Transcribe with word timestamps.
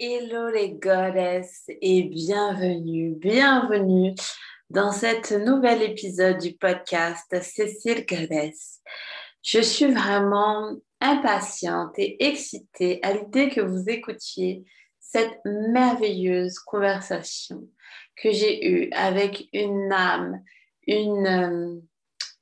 Hello 0.00 0.48
les 0.48 0.74
goddesses 0.74 1.64
et 1.68 2.04
bienvenue, 2.04 3.16
bienvenue 3.16 4.14
dans 4.70 4.92
cet 4.92 5.32
nouvel 5.32 5.82
épisode 5.82 6.38
du 6.38 6.52
podcast 6.52 7.26
Cécile 7.42 8.06
Goddess. 8.06 8.78
Je 9.42 9.58
suis 9.58 9.92
vraiment 9.92 10.76
impatiente 11.00 11.98
et 11.98 12.24
excitée 12.24 13.00
à 13.02 13.12
l'idée 13.12 13.48
que 13.48 13.60
vous 13.60 13.90
écoutiez 13.90 14.64
cette 15.00 15.40
merveilleuse 15.44 16.60
conversation 16.60 17.68
que 18.14 18.30
j'ai 18.30 18.68
eue 18.68 18.92
avec 18.92 19.48
une 19.52 19.92
âme, 19.92 20.44
une 20.86 21.26
euh, 21.26 21.80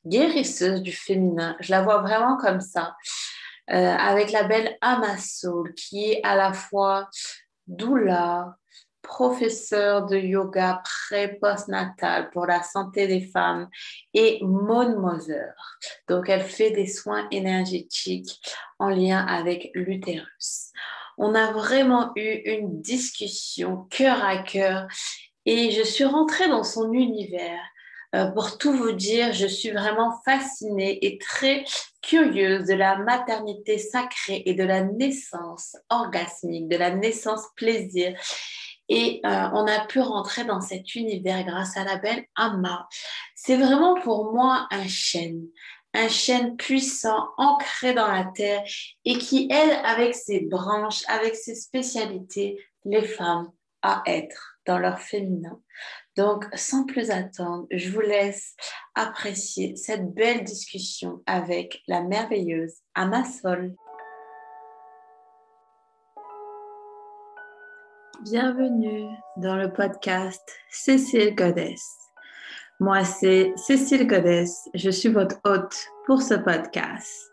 guérisseuse 0.04 0.82
du 0.82 0.92
féminin. 0.92 1.56
Je 1.60 1.70
la 1.70 1.80
vois 1.80 2.02
vraiment 2.02 2.36
comme 2.36 2.60
ça. 2.60 2.94
Euh, 3.68 3.74
avec 3.74 4.30
la 4.30 4.44
belle 4.44 4.76
Amasoul, 4.80 5.74
qui 5.74 6.12
est 6.12 6.20
à 6.22 6.36
la 6.36 6.52
fois 6.52 7.08
doula, 7.66 8.56
professeur 9.02 10.06
de 10.06 10.16
yoga 10.16 10.82
pré-postnatal 10.84 12.30
pour 12.30 12.46
la 12.46 12.62
santé 12.62 13.06
des 13.06 13.20
femmes 13.20 13.68
et 14.12 14.38
Mon 14.42 15.00
Mother. 15.00 15.54
Donc, 16.08 16.28
elle 16.28 16.42
fait 16.42 16.72
des 16.72 16.86
soins 16.86 17.26
énergétiques 17.30 18.40
en 18.78 18.88
lien 18.88 19.24
avec 19.24 19.70
l'utérus. 19.74 20.72
On 21.18 21.34
a 21.34 21.52
vraiment 21.52 22.12
eu 22.16 22.42
une 22.44 22.80
discussion 22.82 23.86
cœur 23.90 24.22
à 24.22 24.38
cœur 24.38 24.86
et 25.46 25.70
je 25.70 25.82
suis 25.82 26.04
rentrée 26.04 26.48
dans 26.48 26.64
son 26.64 26.92
univers. 26.92 27.62
Euh, 28.16 28.26
pour 28.30 28.56
tout 28.56 28.72
vous 28.72 28.92
dire, 28.92 29.32
je 29.34 29.46
suis 29.46 29.70
vraiment 29.70 30.20
fascinée 30.24 31.04
et 31.04 31.18
très 31.18 31.64
curieuse 32.00 32.64
de 32.64 32.74
la 32.74 32.96
maternité 32.98 33.78
sacrée 33.78 34.42
et 34.46 34.54
de 34.54 34.64
la 34.64 34.82
naissance 34.82 35.76
orgasmique, 35.90 36.68
de 36.68 36.76
la 36.76 36.90
naissance 36.90 37.42
plaisir. 37.56 38.18
Et 38.88 39.20
euh, 39.26 39.48
on 39.52 39.66
a 39.66 39.84
pu 39.86 40.00
rentrer 40.00 40.44
dans 40.44 40.60
cet 40.60 40.94
univers 40.94 41.44
grâce 41.44 41.76
à 41.76 41.84
la 41.84 41.96
belle 41.96 42.24
Amma. 42.36 42.88
C'est 43.34 43.56
vraiment 43.56 44.00
pour 44.00 44.32
moi 44.32 44.66
un 44.70 44.88
chêne, 44.88 45.42
un 45.92 46.08
chêne 46.08 46.56
puissant, 46.56 47.28
ancré 47.36 47.92
dans 47.92 48.06
la 48.06 48.24
terre 48.24 48.62
et 49.04 49.18
qui 49.18 49.48
aide 49.50 49.78
avec 49.84 50.14
ses 50.14 50.40
branches, 50.40 51.02
avec 51.08 51.34
ses 51.34 51.54
spécialités, 51.54 52.64
les 52.86 53.02
femmes 53.02 53.50
à 53.82 54.02
être 54.06 54.58
dans 54.64 54.78
leur 54.78 55.00
féminin. 55.00 55.60
Donc, 56.16 56.46
sans 56.54 56.86
plus 56.86 57.10
attendre, 57.10 57.66
je 57.70 57.90
vous 57.90 58.00
laisse 58.00 58.56
apprécier 58.94 59.76
cette 59.76 60.14
belle 60.14 60.44
discussion 60.44 61.22
avec 61.26 61.82
la 61.88 62.00
merveilleuse 62.00 62.72
Sol. 63.42 63.74
Bienvenue 68.22 69.06
dans 69.36 69.56
le 69.56 69.70
podcast 69.70 70.40
Cécile 70.70 71.34
Goddess. 71.34 71.82
Moi, 72.80 73.04
c'est 73.04 73.52
Cécile 73.56 74.06
Goddess. 74.06 74.70
Je 74.72 74.88
suis 74.88 75.10
votre 75.10 75.36
hôte 75.44 75.76
pour 76.06 76.22
ce 76.22 76.34
podcast. 76.34 77.30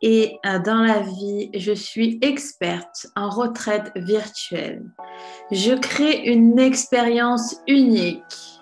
Et 0.00 0.38
euh, 0.46 0.58
dans 0.60 0.82
la 0.82 1.00
vie, 1.00 1.50
je 1.54 1.72
suis 1.72 2.18
experte 2.22 3.06
en 3.16 3.30
retraite 3.30 3.90
virtuelle. 3.96 4.84
Je 5.50 5.74
crée 5.74 6.24
une 6.26 6.58
expérience 6.58 7.56
unique, 7.66 8.60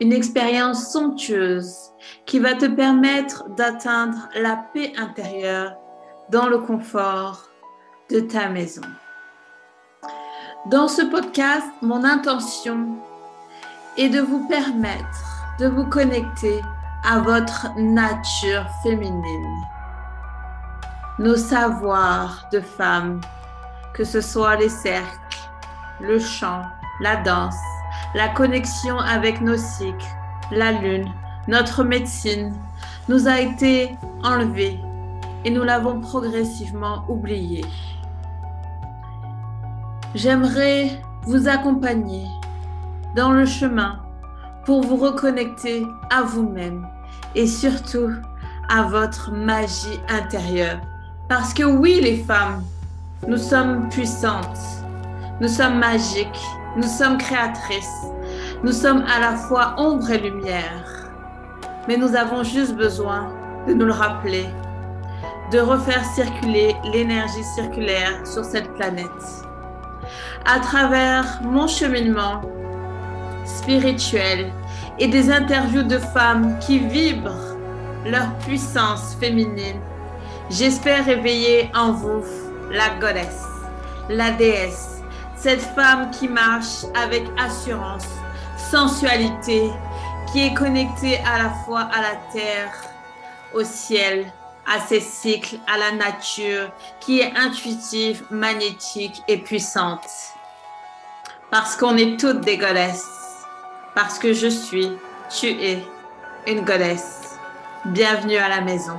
une 0.00 0.12
expérience 0.12 0.92
somptueuse 0.92 1.74
qui 2.26 2.38
va 2.38 2.54
te 2.54 2.66
permettre 2.66 3.48
d'atteindre 3.56 4.28
la 4.40 4.64
paix 4.72 4.92
intérieure 4.96 5.74
dans 6.30 6.46
le 6.46 6.58
confort 6.58 7.48
de 8.10 8.20
ta 8.20 8.48
maison. 8.48 8.82
Dans 10.66 10.86
ce 10.86 11.02
podcast, 11.02 11.66
mon 11.82 12.04
intention 12.04 12.98
est 13.96 14.08
de 14.08 14.20
vous 14.20 14.46
permettre 14.46 15.56
de 15.58 15.66
vous 15.66 15.86
connecter 15.86 16.60
à 17.04 17.18
votre 17.18 17.68
nature 17.76 18.64
féminine 18.84 19.66
nos 21.18 21.36
savoirs 21.36 22.48
de 22.52 22.60
femmes, 22.60 23.20
que 23.92 24.04
ce 24.04 24.20
soit 24.20 24.56
les 24.56 24.68
cercles, 24.68 25.38
le 26.00 26.18
chant, 26.18 26.62
la 27.00 27.16
danse, 27.16 27.54
la 28.14 28.28
connexion 28.28 28.98
avec 28.98 29.40
nos 29.40 29.56
cycles, 29.56 30.06
la 30.50 30.72
lune, 30.72 31.10
notre 31.48 31.84
médecine, 31.84 32.54
nous 33.08 33.28
a 33.28 33.40
été 33.40 33.96
enlevée 34.22 34.80
et 35.44 35.50
nous 35.50 35.64
l'avons 35.64 36.00
progressivement 36.00 37.04
oubliée. 37.08 37.64
J'aimerais 40.14 41.00
vous 41.22 41.48
accompagner 41.48 42.26
dans 43.16 43.32
le 43.32 43.44
chemin 43.44 44.00
pour 44.64 44.82
vous 44.82 44.96
reconnecter 44.96 45.86
à 46.10 46.22
vous-même 46.22 46.86
et 47.34 47.46
surtout 47.46 48.12
à 48.68 48.84
votre 48.84 49.32
magie 49.32 50.00
intérieure 50.08 50.80
parce 51.34 51.54
que 51.54 51.62
oui, 51.62 51.98
les 52.02 52.18
femmes, 52.18 52.62
nous 53.26 53.38
sommes 53.38 53.88
puissantes, 53.88 54.84
nous 55.40 55.48
sommes 55.48 55.78
magiques, 55.78 56.44
nous 56.76 56.86
sommes 56.86 57.16
créatrices, 57.16 58.02
nous 58.62 58.72
sommes 58.72 59.02
à 59.08 59.18
la 59.18 59.36
fois 59.36 59.74
ombre 59.78 60.10
et 60.10 60.18
lumière. 60.18 61.08
Mais 61.88 61.96
nous 61.96 62.14
avons 62.14 62.42
juste 62.42 62.74
besoin 62.76 63.32
de 63.66 63.72
nous 63.72 63.86
le 63.86 63.94
rappeler, 63.94 64.44
de 65.50 65.58
refaire 65.58 66.04
circuler 66.04 66.76
l'énergie 66.92 67.44
circulaire 67.54 68.26
sur 68.26 68.44
cette 68.44 68.70
planète. 68.74 69.24
À 70.44 70.60
travers 70.60 71.40
mon 71.42 71.66
cheminement 71.66 72.42
spirituel 73.46 74.52
et 74.98 75.08
des 75.08 75.30
interviews 75.30 75.84
de 75.84 75.96
femmes 75.96 76.58
qui 76.58 76.78
vibrent 76.78 77.56
leur 78.04 78.36
puissance 78.40 79.16
féminine 79.18 79.80
J'espère 80.50 81.06
réveiller 81.06 81.70
en 81.74 81.92
vous 81.92 82.24
la 82.70 82.90
goddess, 83.00 83.42
la 84.08 84.32
déesse, 84.32 85.02
cette 85.36 85.60
femme 85.60 86.10
qui 86.10 86.28
marche 86.28 86.84
avec 86.94 87.24
assurance, 87.38 88.06
sensualité, 88.70 89.70
qui 90.32 90.46
est 90.46 90.54
connectée 90.54 91.18
à 91.18 91.42
la 91.42 91.50
fois 91.64 91.88
à 91.92 92.02
la 92.02 92.16
terre, 92.32 92.72
au 93.54 93.64
ciel, 93.64 94.32
à 94.66 94.80
ses 94.80 95.00
cycles, 95.00 95.58
à 95.66 95.78
la 95.78 95.92
nature, 95.92 96.70
qui 97.00 97.20
est 97.20 97.32
intuitive, 97.36 98.22
magnétique 98.30 99.22
et 99.28 99.38
puissante. 99.38 100.06
Parce 101.50 101.76
qu'on 101.76 101.96
est 101.96 102.18
toutes 102.18 102.40
des 102.40 102.56
goddesses. 102.56 103.06
Parce 103.94 104.18
que 104.18 104.32
je 104.32 104.48
suis, 104.48 104.90
tu 105.28 105.48
es 105.48 105.78
une 106.46 106.64
goddess. 106.64 107.38
Bienvenue 107.84 108.36
à 108.36 108.48
la 108.48 108.62
maison. 108.62 108.98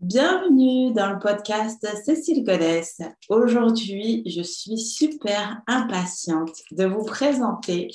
Bienvenue 0.00 0.92
dans 0.92 1.10
le 1.10 1.18
podcast 1.18 1.84
Cécile 2.04 2.44
Godès. 2.44 2.98
Aujourd'hui, 3.28 4.22
je 4.26 4.42
suis 4.42 4.78
super 4.78 5.60
impatiente 5.66 6.54
de 6.70 6.84
vous 6.84 7.02
présenter 7.04 7.88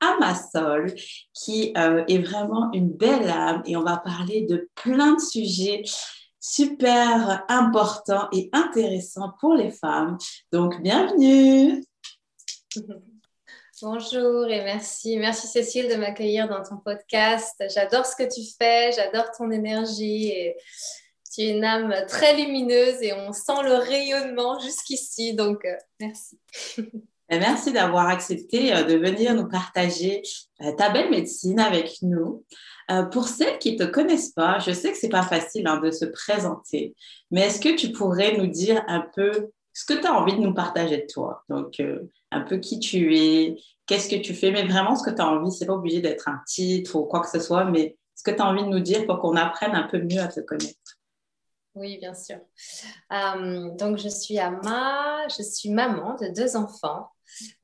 Amasol, 0.00 0.94
qui 1.34 1.72
euh, 1.76 2.04
est 2.06 2.18
vraiment 2.18 2.70
une 2.72 2.92
belle 2.92 3.28
âme 3.28 3.64
et 3.66 3.76
on 3.76 3.82
va 3.82 3.96
parler 3.96 4.42
de 4.42 4.70
plein 4.76 5.14
de 5.14 5.20
sujets 5.20 5.82
super 6.38 7.44
importants 7.48 8.28
et 8.32 8.50
intéressants 8.52 9.32
pour 9.40 9.54
les 9.54 9.72
femmes. 9.72 10.16
Donc, 10.52 10.80
bienvenue. 10.80 11.84
Bonjour 13.82 14.46
et 14.46 14.62
merci. 14.62 15.16
Merci 15.16 15.48
Cécile 15.48 15.88
de 15.88 15.96
m'accueillir 15.96 16.48
dans 16.48 16.62
ton 16.62 16.76
podcast. 16.76 17.64
J'adore 17.74 18.06
ce 18.06 18.14
que 18.14 18.32
tu 18.32 18.42
fais, 18.56 18.92
j'adore 18.92 19.32
ton 19.36 19.50
énergie 19.50 20.32
tu 21.30 21.42
es 21.42 21.50
une 21.50 21.64
âme 21.64 21.94
très 22.08 22.36
lumineuse 22.36 23.02
et 23.02 23.12
on 23.12 23.32
sent 23.32 23.62
le 23.64 23.74
rayonnement 23.74 24.58
jusqu'ici. 24.58 25.34
Donc, 25.34 25.64
euh, 25.64 25.74
merci. 26.00 26.38
Merci 27.30 27.74
d'avoir 27.74 28.08
accepté 28.08 28.74
euh, 28.74 28.84
de 28.84 28.94
venir 28.94 29.34
nous 29.34 29.46
partager 29.46 30.22
euh, 30.62 30.72
ta 30.72 30.88
belle 30.88 31.10
médecine 31.10 31.60
avec 31.60 31.98
nous. 32.02 32.44
Pour 33.12 33.28
celles 33.28 33.58
qui 33.58 33.72
ne 33.76 33.84
te 33.84 33.90
connaissent 33.90 34.30
pas, 34.30 34.60
je 34.60 34.72
sais 34.72 34.90
que 34.90 34.96
ce 34.96 35.04
n'est 35.04 35.10
pas 35.10 35.22
facile 35.22 35.66
hein, 35.66 35.78
de 35.78 35.90
se 35.90 36.06
présenter, 36.06 36.94
mais 37.30 37.42
est-ce 37.42 37.60
que 37.60 37.76
tu 37.76 37.92
pourrais 37.92 38.38
nous 38.38 38.46
dire 38.46 38.82
un 38.88 39.06
peu 39.14 39.50
ce 39.74 39.84
que 39.84 39.92
tu 39.92 40.06
as 40.06 40.14
envie 40.14 40.32
de 40.32 40.40
nous 40.40 40.54
partager 40.54 40.96
de 40.96 41.06
toi? 41.06 41.44
Donc, 41.50 41.82
un 42.30 42.40
peu 42.40 42.56
qui 42.56 42.80
tu 42.80 43.14
es, 43.14 43.56
qu'est-ce 43.84 44.08
que 44.08 44.16
tu 44.16 44.32
fais, 44.32 44.50
mais 44.52 44.64
vraiment 44.64 44.96
ce 44.96 45.02
que 45.02 45.14
tu 45.14 45.20
as 45.20 45.28
envie, 45.28 45.52
ce 45.52 45.60
n'est 45.60 45.66
pas 45.66 45.74
obligé 45.74 46.00
d'être 46.00 46.28
un 46.28 46.40
titre 46.46 46.96
ou 46.96 47.04
quoi 47.04 47.20
que 47.20 47.28
ce 47.28 47.40
soit, 47.40 47.66
mais 47.66 47.98
ce 48.14 48.22
que 48.22 48.34
tu 48.34 48.40
as 48.40 48.46
envie 48.46 48.64
de 48.64 48.68
nous 48.68 48.80
dire 48.80 49.06
pour 49.06 49.18
qu'on 49.18 49.36
apprenne 49.36 49.74
un 49.74 49.84
peu 49.84 49.98
mieux 49.98 50.20
à 50.20 50.28
te 50.28 50.40
connaître. 50.40 50.97
Oui, 51.78 51.96
bien 51.98 52.14
sûr. 52.14 52.38
Euh, 53.12 53.70
donc, 53.76 53.98
je 53.98 54.08
suis 54.08 54.38
Amma, 54.40 55.28
je 55.28 55.44
suis 55.44 55.70
maman 55.70 56.16
de 56.16 56.26
deux 56.34 56.56
enfants, 56.56 57.08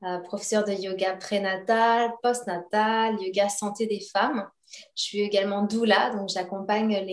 euh, 0.03 0.19
professeure 0.19 0.63
de 0.63 0.71
yoga 0.71 1.17
prénatal, 1.17 2.11
postnatal, 2.23 3.21
yoga 3.21 3.49
santé 3.49 3.87
des 3.87 3.99
femmes. 3.99 4.47
Je 4.95 5.03
suis 5.03 5.19
également 5.19 5.63
doula, 5.63 6.11
donc 6.11 6.29
j'accompagne 6.29 7.05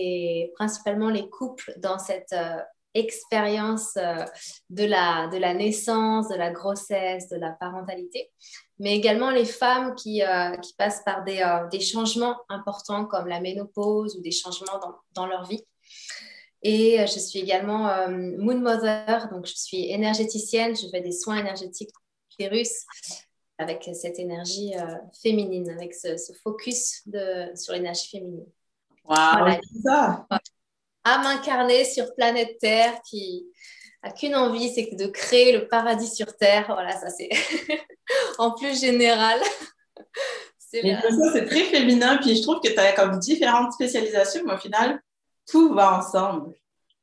principalement 0.55 1.09
les 1.09 1.29
couples 1.29 1.73
dans 1.77 1.99
cette 1.99 2.31
euh, 2.31 2.61
expérience 2.93 3.95
de, 4.69 4.85
la, 4.85 5.27
naissance, 5.53 6.29
de 6.29 6.35
la 6.35 6.51
grossesse, 6.51 7.27
de 7.27 7.37
la 7.37 7.51
parentalité, 7.51 8.31
mais 8.79 8.95
également 8.95 9.31
les 9.31 9.45
femmes 9.45 9.95
qui, 9.95 10.21
passent 10.77 11.01
par 11.03 11.23
des, 11.23 11.79
changements 11.81 12.37
importants 12.49 13.05
comme 13.05 13.27
la 13.27 13.41
ménopause 13.41 14.15
ou 14.15 14.21
des 14.21 14.31
changements 14.31 14.79
dans 15.15 15.25
leur 15.25 15.43
vie. 15.45 15.65
Et 16.63 16.97
je 16.99 17.19
suis 17.19 17.39
également 17.39 18.07
Moon 18.09 18.59
Mother, 18.59 19.29
donc 19.31 19.45
je 19.45 19.55
suis 19.55 19.91
énergéticienne, 19.91 20.75
je 20.75 20.87
fais 20.89 21.01
des 21.01 21.11
soins 21.11 21.37
énergétiques 21.37 21.91
virus 22.39 22.85
avec 23.57 23.89
cette 23.93 24.19
énergie 24.19 24.73
euh, 24.75 24.95
féminine, 25.21 25.69
avec 25.71 25.93
ce, 25.93 26.17
focus 26.43 27.01
de, 27.05 27.55
sur 27.55 27.73
l'énergie 27.73 28.09
féminine. 28.09 28.45
Waouh, 29.05 29.59
ça 29.83 30.25
À 31.03 31.17
m'incarner 31.19 31.85
sur 31.85 32.13
planète 32.15 32.57
Terre 32.59 33.01
qui 33.09 33.45
a 34.01 34.11
qu'une 34.11 34.35
envie, 34.35 34.73
c'est 34.73 34.95
de 34.95 35.07
créer 35.07 35.53
le 35.53 35.67
paradis 35.67 36.13
sur 36.13 36.35
Terre. 36.35 36.65
Voilà, 36.67 36.91
ça 36.99 37.09
c'est 37.09 37.29
en 38.37 38.51
plus 38.51 38.79
général. 38.79 39.39
c'est 40.57 41.45
très 41.45 41.63
féminin, 41.65 42.17
puis 42.17 42.35
je 42.35 42.41
trouve 42.41 42.59
que 42.59 42.69
tu 42.69 42.79
as 42.79 42.93
comme 42.93 43.19
différentes 43.19 43.73
spécialisations, 43.73 44.41
mais 44.45 44.53
au 44.53 44.57
final, 44.57 45.01
tout 45.49 45.73
va 45.73 45.97
ensemble. 45.97 46.53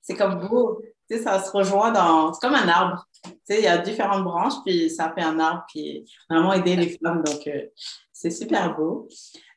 C'est 0.00 0.16
comme 0.16 0.46
beau, 0.46 0.80
tu 1.08 1.16
sais, 1.16 1.22
ça 1.22 1.42
se 1.42 1.50
rejoint 1.50 1.92
dans. 1.92 2.32
C'est 2.32 2.40
comme 2.40 2.54
un 2.54 2.68
arbre 2.68 3.06
il 3.48 3.64
y 3.64 3.66
a 3.66 3.78
différentes 3.78 4.24
branches, 4.24 4.54
puis 4.64 4.90
ça 4.90 5.12
fait 5.16 5.22
un 5.22 5.38
arbre 5.38 5.64
qui 5.70 6.04
vraiment 6.28 6.52
aider 6.52 6.76
les 6.76 6.98
femmes. 7.02 7.22
Donc, 7.24 7.46
euh, 7.46 7.66
c'est 8.12 8.30
super 8.30 8.76
beau. 8.76 9.08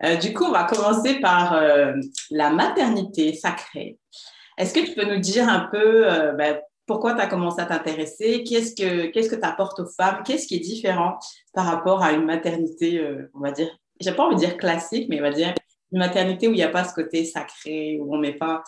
Euh, 0.03 0.15
du 0.15 0.33
coup, 0.33 0.45
on 0.45 0.51
va 0.51 0.63
commencer 0.63 1.19
par 1.19 1.53
euh, 1.53 1.93
la 2.31 2.49
maternité 2.49 3.33
sacrée. 3.33 3.97
Est-ce 4.57 4.73
que 4.73 4.79
tu 4.79 4.93
peux 4.93 5.05
nous 5.05 5.19
dire 5.19 5.49
un 5.49 5.67
peu 5.71 6.05
ben, 6.37 6.59
pourquoi 6.85 7.15
tu 7.15 7.21
as 7.21 7.27
commencé 7.27 7.59
à 7.59 7.65
t'intéresser? 7.65 8.43
Qu'est-ce 8.43 8.75
que 8.75 9.07
qu'est-ce 9.07 9.29
que 9.29 9.35
tu 9.35 9.47
apportes 9.47 9.79
aux 9.79 9.87
femmes? 9.87 10.21
Qu'est-ce 10.23 10.47
qui 10.47 10.55
est 10.55 10.59
différent 10.59 11.17
par 11.53 11.65
rapport 11.65 12.03
à 12.03 12.11
une 12.11 12.25
maternité, 12.25 13.03
on 13.33 13.39
va 13.39 13.51
dire, 13.51 13.69
j'ai 13.99 14.11
pas 14.11 14.25
envie 14.25 14.35
de 14.35 14.41
dire 14.41 14.57
classique, 14.57 15.07
mais 15.09 15.19
on 15.19 15.23
va 15.23 15.31
dire 15.31 15.55
une 15.93 15.99
maternité 15.99 16.47
où 16.47 16.51
il 16.51 16.57
n'y 16.57 16.63
a 16.63 16.69
pas 16.69 16.83
ce 16.83 16.93
côté 16.93 17.23
sacré, 17.23 17.99
où 18.01 18.13
on 18.13 18.17
ne 18.17 18.23
met 18.23 18.33
pas 18.33 18.63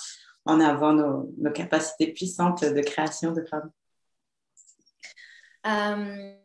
en 0.46 0.60
avant 0.60 0.94
nos, 0.94 1.52
capacités 1.52 2.14
puissantes 2.14 2.64
de 2.64 2.82
création 2.82 3.32
de 3.32 3.44
femmes 3.44 3.72
euh, 5.66 6.36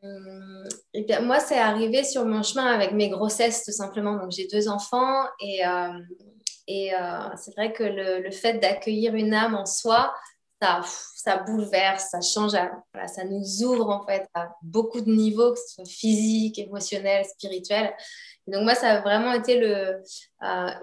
moi, 1.23 1.41
c'est 1.41 1.59
arrivé 1.59 2.05
sur 2.05 2.25
mon 2.25 2.43
chemin 2.43 2.67
avec 2.67 2.93
mes 2.93 3.11
grossesses, 3.11 3.65
tout 3.65 3.73
simplement. 3.73 4.17
Donc, 4.17 4.31
j'ai 4.31 4.47
deux 4.47 4.67
enfants 4.67 5.25
et, 5.41 5.67
euh, 5.67 5.93
euh, 6.71 7.29
c'est 7.37 7.55
vrai 7.55 7.73
que 7.73 7.85
le, 7.85 8.31
fait 8.31 8.55
d'accueillir 8.55 9.15
une 9.15 9.35
âme 9.35 9.55
en 9.55 9.67
soi, 9.67 10.15
ça, 10.63 11.37
bouleverse, 11.47 12.09
ça 12.11 12.21
change, 12.21 12.53
ça 12.53 13.25
nous 13.25 13.63
ouvre 13.63 13.91
en 13.91 14.07
fait 14.07 14.27
à 14.35 14.49
beaucoup 14.63 15.01
de 15.01 15.11
niveaux, 15.11 15.53
que 15.53 15.59
ce 15.59 15.75
soit 15.75 15.89
physique, 15.89 16.59
émotionnel, 16.59 17.25
spirituel. 17.25 17.93
Donc, 18.51 18.65
moi, 18.65 18.75
ça 18.75 18.91
a 18.91 19.01
vraiment 19.01 19.33
été 19.33 19.59
le, 19.59 20.03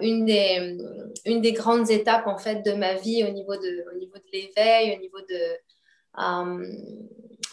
une, 0.00 0.24
des, 0.24 0.76
une 1.24 1.40
des 1.40 1.52
grandes 1.52 1.90
étapes 1.90 2.26
en 2.26 2.38
fait 2.38 2.64
de 2.64 2.72
ma 2.72 2.94
vie 2.94 3.24
au 3.24 3.30
niveau 3.30 3.56
de, 3.56 3.84
au 3.92 3.98
niveau 3.98 4.16
de 4.16 4.30
l'éveil, 4.32 4.96
au 4.96 5.00
niveau 5.00 5.20
de 5.20 5.58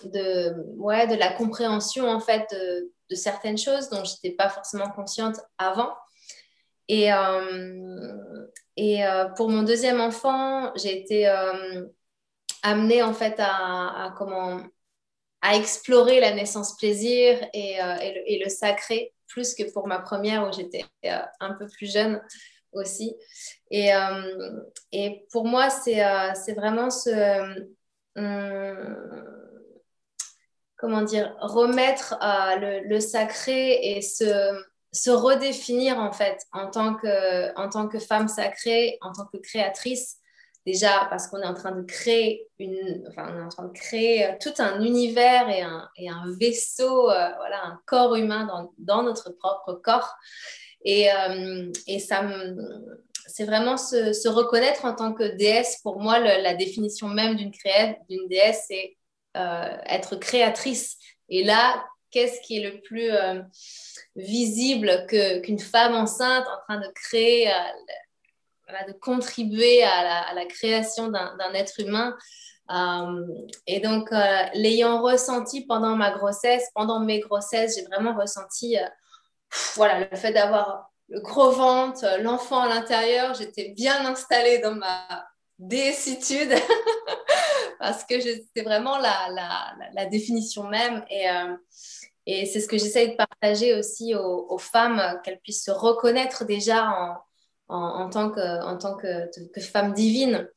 de, 0.04 0.54
ouais, 0.78 1.08
de 1.08 1.16
la 1.16 1.32
compréhension 1.32 2.10
en 2.10 2.20
fait 2.20 2.50
de, 2.52 3.16
certaines 3.16 3.58
choses 3.58 3.90
dont 3.90 4.04
je 4.04 4.14
n'étais 4.14 4.36
pas 4.36 4.50
forcément 4.50 4.90
consciente 4.90 5.38
avant. 5.58 5.94
Et, 6.88 7.14
euh, 7.14 8.46
et 8.76 9.06
euh, 9.06 9.26
pour 9.30 9.50
mon 9.50 9.64
deuxième 9.64 10.02
enfant, 10.02 10.72
j'ai 10.76 11.00
été 11.02 11.28
euh, 11.28 11.86
amenée 12.62 13.04
en 13.04 13.14
fait 13.14 13.36
à, 13.38 14.14
comment, 14.18 14.60
à 15.42 15.56
explorer 15.56 16.20
la 16.20 16.34
naissance 16.34 16.76
plaisir 16.78 17.40
et, 17.54 17.78
et, 18.28 18.44
le, 18.44 18.50
sacré, 18.50 19.14
plus 19.28 19.54
que 19.54 19.72
pour 19.72 19.88
ma 19.88 20.00
première 20.00 20.48
où 20.48 20.52
j'étais 20.52 20.86
un 21.40 21.54
peu 21.54 21.68
plus 21.68 21.92
jeune 21.92 22.22
aussi. 22.72 23.16
Et, 23.72 23.92
et 24.92 25.26
pour 25.32 25.46
moi, 25.46 25.70
c'est 25.70 26.54
vraiment 26.54 26.90
ce 26.90 27.66
comment 30.78 31.02
dire, 31.02 31.36
remettre 31.40 32.16
euh, 32.22 32.82
le, 32.84 33.00
sacré 33.00 33.98
et 33.98 34.02
se, 34.02 34.64
se, 34.92 35.10
redéfinir 35.10 35.98
en 36.00 36.12
fait 36.12 36.38
en 36.52 36.70
tant, 36.70 36.96
que, 36.96 37.58
en 37.58 37.70
tant 37.70 37.88
que 37.88 38.00
femme 38.00 38.28
sacrée, 38.28 38.98
en 39.02 39.12
tant 39.12 39.26
que 39.26 39.38
créatrice. 39.38 40.18
Déjà 40.66 41.08
parce 41.10 41.28
qu'on 41.28 41.42
est 41.42 41.46
en 41.46 41.54
train 41.54 41.72
de 41.72 41.84
créer 41.84 42.48
une, 42.58 43.06
enfin, 43.08 43.32
on 43.32 43.40
est 43.40 43.44
en 43.44 43.50
train 43.50 43.66
de 43.66 43.74
créer 43.74 44.26
euh, 44.26 44.32
tout 44.42 44.54
un 44.60 44.82
univers 44.82 45.48
et 45.50 45.62
un, 45.62 45.90
et 45.96 46.10
un 46.10 46.24
vaisseau, 46.40 47.10
euh, 47.10 47.30
voilà, 47.38 47.64
un 47.66 47.80
corps 47.86 48.16
humain 48.16 48.46
dans, 48.46 48.74
dans 48.80 49.04
notre 49.04 49.30
propre 49.32 49.74
corps. 49.74 50.16
Et, 50.88 51.08
et 51.88 51.98
ça 51.98 52.22
c'est 53.28 53.46
vraiment 53.46 53.76
se, 53.76 54.28
reconnaître 54.28 54.86
en 54.86 54.94
tant 54.94 55.14
que 55.14 55.24
déesse. 55.36 55.80
Pour 55.82 56.00
moi, 56.00 56.20
la 56.20 56.54
définition 56.54 57.08
même 57.08 57.36
d'une 57.36 57.52
d'une 58.08 58.28
déesse, 58.28 58.66
c'est 58.68 58.96
euh, 59.36 59.78
être 59.88 60.16
créatrice. 60.16 60.98
Et 61.28 61.44
là, 61.44 61.86
qu'est-ce 62.12 62.40
qui 62.40 62.58
est 62.58 62.72
le 62.72 62.80
plus 62.80 63.12
euh, 63.12 63.42
visible 64.16 65.06
qu'une 65.08 65.60
femme 65.60 65.94
enceinte 65.94 66.46
en 66.48 66.62
train 66.64 66.80
de 66.80 66.88
créer, 66.94 67.50
euh, 68.70 68.92
de 68.92 68.94
contribuer 68.94 69.84
à 69.84 70.34
la, 70.34 70.46
création 70.46 71.10
d'un 71.10 71.54
être 71.54 71.80
humain 71.80 72.16
et 73.68 73.80
donc, 73.80 74.10
l'ayant 74.56 75.04
ressenti 75.04 75.68
pendant 75.68 75.96
ma 75.96 76.10
grossesse, 76.10 76.68
pendant 76.74 77.00
mes 77.00 77.20
grossesses, 77.20 77.76
j'ai 77.76 77.86
vraiment 77.86 78.16
ressenti 78.16 78.76
voilà, 79.76 80.00
le 80.00 80.18
fait 80.18 80.34
d'avoir 80.34 80.90
le 81.10 81.20
gros 81.20 81.52
ventre, 81.52 82.06
l'enfant 82.22 82.62
à 82.62 82.70
l'intérieur. 82.70 83.34
J'étais 83.34 83.70
bien 83.70 84.06
installée 84.06 84.60
dans 84.60 84.76
ma 84.76 85.28
décitude 85.60 86.54
parce 87.80 88.04
que 88.04 88.20
c'est 88.20 88.64
vraiment 88.64 88.98
la, 88.98 90.06
définition 90.10 90.64
même. 90.64 91.06
Et, 91.10 91.30
euh, 91.30 91.56
et 92.26 92.46
c'est 92.46 92.60
ce 92.60 92.68
que 92.68 92.78
j'essaye 92.78 93.12
de 93.12 93.16
partager 93.16 93.76
aussi 93.76 94.16
aux, 94.16 94.58
femmes, 94.58 95.20
qu'elles 95.24 95.40
puissent 95.40 95.66
se 95.66 95.72
reconnaître 95.72 96.46
déjà 96.46 96.90
en, 96.90 97.18
en, 97.68 98.10
tant, 98.10 98.30
que, 98.30 98.64
en 98.64 98.78
tant 98.78 98.96
que, 98.96 99.30
femme 99.60 99.94
divine, 99.94 100.48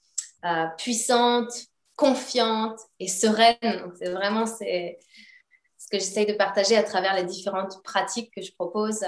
euh, 0.45 0.67
puissante, 0.77 1.51
confiante 1.97 2.79
et 3.01 3.09
sereine. 3.09 3.93
c'est 3.99 4.11
vraiment 4.11 4.47
c'est, 4.47 4.99
ce 5.79 5.89
que 5.91 5.99
j'essaye 5.99 6.27
de 6.27 6.35
partager 6.35 6.77
à 6.77 6.83
travers 6.83 7.15
les 7.15 7.25
différentes 7.25 7.83
pratiques 7.83 8.33
que 8.35 8.43
je 8.43 8.53
propose. 8.53 9.05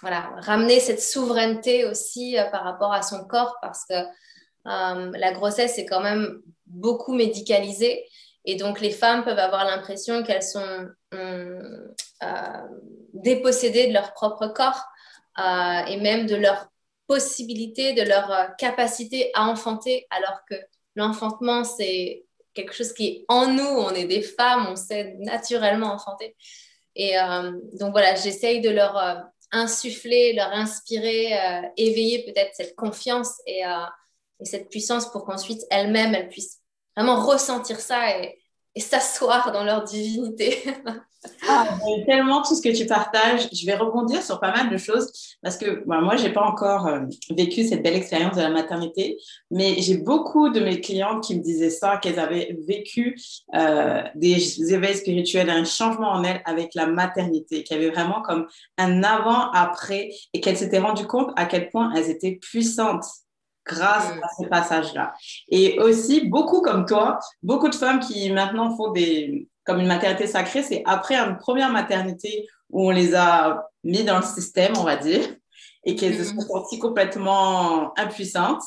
voilà, 0.00 0.32
ramener 0.38 0.80
cette 0.80 1.02
souveraineté 1.02 1.84
aussi 1.84 2.38
euh, 2.38 2.44
par 2.50 2.64
rapport 2.64 2.92
à 2.92 3.02
son 3.02 3.24
corps 3.24 3.56
parce 3.60 3.84
que 3.84 3.94
la 4.64 5.32
grossesse 5.32 5.78
est 5.78 5.86
quand 5.86 6.00
même 6.00 6.40
beaucoup 6.66 7.14
médicalisées. 7.14 8.04
Et 8.44 8.54
donc, 8.56 8.80
les 8.80 8.90
femmes 8.90 9.24
peuvent 9.24 9.38
avoir 9.38 9.64
l'impression 9.64 10.22
qu'elles 10.22 10.42
sont 10.42 10.88
euh, 12.22 12.66
dépossédées 13.14 13.88
de 13.88 13.92
leur 13.92 14.14
propre 14.14 14.46
corps 14.48 14.84
euh, 15.38 15.84
et 15.86 15.96
même 16.00 16.26
de 16.26 16.36
leur 16.36 16.68
possibilité, 17.12 17.92
de 17.92 18.02
leur 18.02 18.30
euh, 18.30 18.46
capacité 18.58 19.30
à 19.34 19.46
enfanter, 19.48 20.06
alors 20.10 20.40
que 20.48 20.54
l'enfantement, 20.96 21.64
c'est 21.64 22.24
quelque 22.54 22.72
chose 22.72 22.92
qui 22.92 23.06
est 23.06 23.24
en 23.28 23.46
nous. 23.48 23.62
On 23.62 23.90
est 23.90 24.06
des 24.06 24.22
femmes, 24.22 24.66
on 24.68 24.76
sait 24.76 25.16
naturellement 25.18 25.92
enfanter. 25.92 26.36
Et 26.94 27.14
donc, 27.80 27.92
voilà, 27.92 28.14
j'essaye 28.16 28.60
de 28.60 28.68
leur 28.68 28.94
insuffler, 29.50 30.34
leur 30.34 30.52
inspirer, 30.52 31.32
éveiller 31.78 32.22
peut-être 32.26 32.50
cette 32.54 32.76
confiance 32.76 33.40
et, 33.46 33.62
et 34.40 34.44
cette 34.44 34.68
puissance 34.68 35.10
pour 35.10 35.24
qu'ensuite 35.24 35.62
elles-mêmes, 35.70 36.14
elles 36.14 36.28
puissent 36.28 36.60
vraiment 36.94 37.24
ressentir 37.24 37.80
ça 37.80 38.18
et, 38.18 38.41
s'asseoir 38.80 39.52
dans 39.52 39.64
leur 39.64 39.84
divinité. 39.84 40.62
ah, 41.48 41.78
tellement 42.06 42.42
tout 42.42 42.54
ce 42.54 42.62
que 42.62 42.74
tu 42.74 42.86
partages. 42.86 43.48
Je 43.52 43.66
vais 43.66 43.74
rebondir 43.74 44.22
sur 44.22 44.40
pas 44.40 44.52
mal 44.52 44.70
de 44.70 44.76
choses 44.76 45.12
parce 45.42 45.56
que 45.56 45.84
bah, 45.86 46.00
moi, 46.00 46.16
je 46.16 46.28
pas 46.28 46.42
encore 46.42 46.86
euh, 46.86 47.00
vécu 47.36 47.64
cette 47.64 47.82
belle 47.82 47.96
expérience 47.96 48.36
de 48.36 48.40
la 48.40 48.50
maternité, 48.50 49.18
mais 49.50 49.76
j'ai 49.78 49.98
beaucoup 49.98 50.48
de 50.48 50.60
mes 50.60 50.80
clientes 50.80 51.22
qui 51.22 51.36
me 51.36 51.42
disaient 51.42 51.70
ça, 51.70 51.98
qu'elles 51.98 52.18
avaient 52.18 52.56
vécu 52.66 53.16
euh, 53.54 54.02
des 54.14 54.72
éveils 54.72 54.96
spirituels, 54.96 55.50
un 55.50 55.64
changement 55.64 56.10
en 56.10 56.24
elles 56.24 56.40
avec 56.44 56.74
la 56.74 56.86
maternité, 56.86 57.62
qu'il 57.64 57.76
y 57.76 57.80
avait 57.80 57.90
vraiment 57.90 58.22
comme 58.22 58.46
un 58.78 59.02
avant-après 59.02 60.10
et 60.32 60.40
qu'elles 60.40 60.56
s'étaient 60.56 60.78
rendues 60.78 61.06
compte 61.06 61.30
à 61.36 61.44
quel 61.44 61.68
point 61.70 61.92
elles 61.94 62.10
étaient 62.10 62.38
puissantes 62.40 63.04
grâce 63.64 64.14
mm. 64.14 64.22
à 64.22 64.28
ce 64.38 64.48
passage-là. 64.48 65.14
Et 65.48 65.78
aussi, 65.80 66.28
beaucoup 66.28 66.60
comme 66.60 66.86
toi, 66.86 67.18
beaucoup 67.42 67.68
de 67.68 67.74
femmes 67.74 68.00
qui 68.00 68.30
maintenant 68.30 68.76
font 68.76 68.92
des, 68.92 69.48
comme 69.64 69.80
une 69.80 69.86
maternité 69.86 70.26
sacrée, 70.26 70.62
c'est 70.62 70.82
après 70.86 71.16
une 71.16 71.38
première 71.38 71.70
maternité 71.70 72.48
où 72.70 72.88
on 72.88 72.90
les 72.90 73.14
a 73.14 73.66
mis 73.84 74.04
dans 74.04 74.18
le 74.18 74.24
système, 74.24 74.72
on 74.76 74.84
va 74.84 74.96
dire, 74.96 75.22
et 75.84 75.96
qu'elles 75.96 76.16
se 76.16 76.24
sont 76.24 76.36
mm. 76.36 76.46
senties 76.48 76.78
complètement 76.78 77.98
impuissantes. 77.98 78.62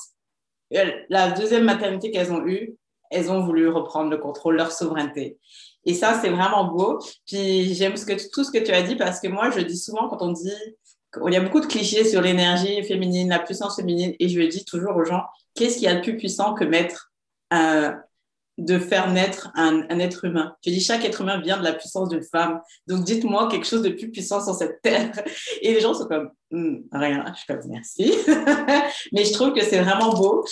La 1.10 1.32
deuxième 1.32 1.64
maternité 1.64 2.12
qu'elles 2.12 2.32
ont 2.32 2.46
eue, 2.46 2.76
elles 3.12 3.32
ont 3.32 3.46
voulu 3.46 3.70
reprendre 3.70 4.10
le 4.10 4.18
contrôle, 4.18 4.56
leur 4.56 4.72
souveraineté. 4.72 5.38
Et 5.86 5.94
ça, 5.94 6.20
c'est 6.20 6.30
vraiment 6.30 6.66
beau. 6.66 7.00
Puis 7.28 7.74
j'aime 7.76 7.96
ce 7.96 8.06
que, 8.06 8.14
tout 8.32 8.44
ce 8.44 8.52
que 8.52 8.58
tu 8.58 8.72
as 8.72 8.82
dit 8.82 8.96
parce 8.96 9.20
que 9.20 9.28
moi, 9.28 9.52
je 9.52 9.60
dis 9.60 9.78
souvent 9.78 10.10
quand 10.10 10.22
on 10.22 10.32
dit, 10.32 10.52
il 11.28 11.34
y 11.34 11.38
a 11.38 11.42
beaucoup 11.42 11.60
de 11.60 11.66
clichés 11.66 12.06
sur 12.06 12.22
l'énergie 12.22 12.84
féminine, 12.84 13.30
la 13.30 13.40
puissance 13.40 13.76
féminine, 13.76 14.14
et 14.20 14.30
je 14.30 14.42
dis 14.42 14.66
toujours 14.66 14.96
aux 14.96 15.06
gens, 15.06 15.24
qu'est-ce 15.54 15.76
qu'il 15.76 15.84
y 15.84 15.88
a 15.88 15.96
de 15.96 16.02
plus 16.02 16.18
puissant 16.18 16.54
que 16.54 16.64
mettre, 16.64 17.12
euh, 17.54 17.92
de 18.58 18.80
faire 18.80 19.12
naître 19.12 19.52
un, 19.56 19.88
être 20.00 20.26
humain? 20.26 20.56
Je 20.66 20.72
dis, 20.72 20.80
chaque 20.80 21.06
être 21.06 21.22
humain 21.22 21.40
vient 21.42 21.58
de 21.58 21.64
la 21.64 21.74
puissance 21.74 22.10
d'une 22.10 22.24
femme. 22.24 22.62
Donc 22.88 23.04
dites-moi 23.04 23.48
quelque 23.50 23.68
chose 23.68 23.82
de 23.82 23.90
plus 23.90 24.12
puissant 24.12 24.44
sur 24.44 24.54
cette 24.56 24.82
terre. 24.82 25.12
Et 25.62 25.74
les 25.74 25.82
gens 25.82 25.94
sont 25.94 26.08
comme, 26.08 26.32
hmm, 26.52 26.78
rien. 26.92 27.26
Je 27.34 27.40
suis 27.40 27.48
comme, 27.48 27.62
merci. 27.70 28.14
Mais 29.12 29.26
je 29.26 29.34
trouve 29.34 29.54
que 29.54 29.64
c'est 29.64 29.82
vraiment 29.82 30.14
beau. 30.14 30.46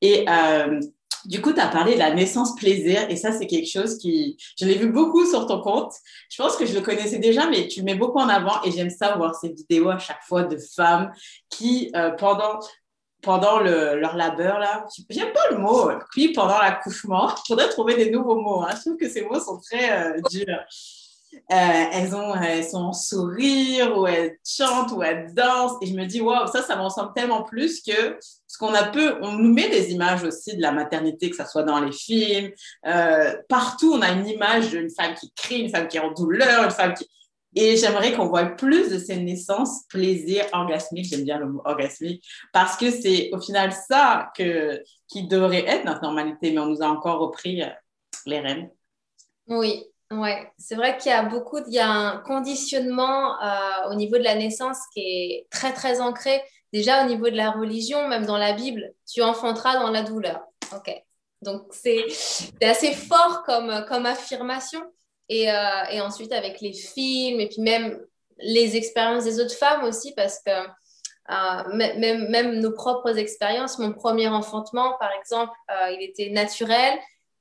Et 0.00 0.26
euh, 0.28 0.80
du 1.26 1.40
coup, 1.42 1.52
tu 1.52 1.60
as 1.60 1.68
parlé 1.68 1.94
de 1.94 1.98
la 1.98 2.12
naissance 2.14 2.54
plaisir 2.56 3.06
et 3.08 3.16
ça, 3.16 3.32
c'est 3.32 3.46
quelque 3.46 3.68
chose 3.68 3.98
qui, 3.98 4.36
je 4.58 4.64
l'ai 4.64 4.74
vu 4.74 4.90
beaucoup 4.90 5.24
sur 5.26 5.46
ton 5.46 5.60
compte. 5.60 5.92
Je 6.30 6.42
pense 6.42 6.56
que 6.56 6.66
je 6.66 6.74
le 6.74 6.80
connaissais 6.80 7.18
déjà, 7.18 7.48
mais 7.48 7.68
tu 7.68 7.80
le 7.80 7.84
mets 7.84 7.94
beaucoup 7.94 8.18
en 8.18 8.28
avant 8.28 8.62
et 8.62 8.70
j'aime 8.70 8.90
ça 8.90 9.16
voir 9.16 9.34
ces 9.34 9.48
vidéos 9.48 9.90
à 9.90 9.98
chaque 9.98 10.22
fois 10.22 10.44
de 10.44 10.56
femmes 10.56 11.12
qui, 11.50 11.90
euh, 11.96 12.10
pendant, 12.10 12.58
pendant 13.22 13.60
le, 13.60 13.98
leur 13.98 14.16
labeur, 14.16 14.58
là, 14.58 14.86
j'aime 15.10 15.32
pas 15.32 15.50
le 15.50 15.58
mot, 15.58 15.90
puis 16.12 16.32
pendant 16.32 16.58
l'accouchement, 16.58 17.30
il 17.30 17.42
faudrait 17.48 17.68
trouver 17.68 17.96
des 17.96 18.10
nouveaux 18.10 18.40
mots. 18.40 18.62
Hein. 18.62 18.70
Je 18.76 18.80
trouve 18.80 18.96
que 18.96 19.08
ces 19.08 19.22
mots 19.22 19.40
sont 19.40 19.58
très 19.58 19.90
euh, 19.90 20.20
durs. 20.30 20.64
Euh, 21.34 21.84
elles, 21.92 22.14
ont, 22.14 22.34
elles 22.34 22.64
sont 22.64 22.78
en 22.78 22.92
sourire, 22.92 23.96
ou 23.98 24.06
elles 24.06 24.38
chantent, 24.44 24.92
ou 24.92 25.02
elles 25.02 25.32
dansent. 25.34 25.76
Et 25.82 25.86
je 25.86 25.94
me 25.94 26.04
dis, 26.04 26.20
waouh, 26.20 26.46
ça, 26.46 26.62
ça 26.62 26.76
m'ensemble 26.76 27.12
tellement 27.14 27.42
plus 27.42 27.82
que 27.82 28.18
ce 28.56 28.58
qu'on 28.58 28.74
a 28.74 28.84
peu, 28.84 29.18
on 29.22 29.32
nous 29.32 29.52
met 29.52 29.68
des 29.68 29.92
images 29.92 30.24
aussi 30.24 30.56
de 30.56 30.62
la 30.62 30.72
maternité, 30.72 31.30
que 31.30 31.36
ce 31.36 31.44
soit 31.44 31.62
dans 31.62 31.80
les 31.80 31.92
films. 31.92 32.50
Euh, 32.86 33.36
partout, 33.48 33.92
on 33.94 34.02
a 34.02 34.10
une 34.10 34.26
image 34.26 34.70
d'une 34.70 34.90
femme 34.90 35.14
qui 35.14 35.32
crie, 35.34 35.60
une 35.60 35.70
femme 35.70 35.88
qui 35.88 35.98
est 35.98 36.00
en 36.00 36.12
douleur, 36.12 36.64
une 36.64 36.70
femme 36.70 36.94
qui. 36.94 37.08
Et 37.54 37.76
j'aimerais 37.76 38.12
qu'on 38.12 38.26
voit 38.26 38.44
plus 38.44 38.90
de 38.90 38.98
ces 38.98 39.16
naissances 39.16 39.84
plaisir 39.88 40.44
orgasmique, 40.52 41.06
j'aime 41.06 41.24
bien 41.24 41.38
le 41.38 41.46
mot 41.46 41.62
orgasmique, 41.64 42.22
parce 42.52 42.76
que 42.76 42.90
c'est 42.90 43.30
au 43.32 43.40
final 43.40 43.72
ça 43.72 44.30
que, 44.36 44.82
qui 45.08 45.26
devrait 45.26 45.64
être 45.66 45.84
notre 45.84 46.02
normalité, 46.02 46.50
mais 46.52 46.58
on 46.58 46.66
nous 46.66 46.82
a 46.82 46.86
encore 46.86 47.18
repris 47.18 47.62
euh, 47.62 47.68
les 48.26 48.40
rênes. 48.40 48.70
Oui, 49.48 49.84
Ouais, 50.12 50.48
c'est 50.56 50.76
vrai 50.76 50.96
qu'il 50.96 51.10
y 51.10 51.14
a 51.14 51.24
beaucoup, 51.24 51.58
il 51.66 51.74
y 51.74 51.80
a 51.80 51.90
un 51.90 52.18
conditionnement 52.18 53.42
euh, 53.42 53.90
au 53.90 53.94
niveau 53.94 54.16
de 54.16 54.22
la 54.22 54.36
naissance 54.36 54.78
qui 54.94 55.00
est 55.00 55.46
très 55.50 55.72
très 55.72 56.00
ancré. 56.00 56.40
Déjà 56.72 57.04
au 57.04 57.08
niveau 57.08 57.28
de 57.28 57.36
la 57.36 57.50
religion, 57.50 58.06
même 58.06 58.24
dans 58.24 58.36
la 58.36 58.52
Bible, 58.52 58.92
tu 59.12 59.20
enfanteras 59.22 59.80
dans 59.80 59.90
la 59.90 60.02
douleur. 60.02 60.46
Ok, 60.72 60.94
donc 61.42 61.62
c'est 61.72 62.06
assez 62.62 62.92
fort 62.92 63.42
comme, 63.44 63.84
comme 63.88 64.06
affirmation. 64.06 64.80
Et, 65.28 65.50
euh, 65.50 65.84
et, 65.90 66.00
ensuite 66.00 66.32
avec 66.32 66.60
les 66.60 66.72
films 66.72 67.40
et 67.40 67.48
puis 67.48 67.60
même 67.60 68.00
les 68.38 68.76
expériences 68.76 69.24
des 69.24 69.40
autres 69.40 69.56
femmes 69.56 69.82
aussi, 69.82 70.14
parce 70.14 70.40
que 70.40 70.52
euh, 70.52 71.74
même, 71.74 72.28
même 72.28 72.60
nos 72.60 72.70
propres 72.70 73.18
expériences, 73.18 73.80
mon 73.80 73.92
premier 73.92 74.28
enfantement 74.28 74.94
par 75.00 75.10
exemple, 75.18 75.52
il 75.90 76.00
était 76.00 76.30
naturel 76.30 76.96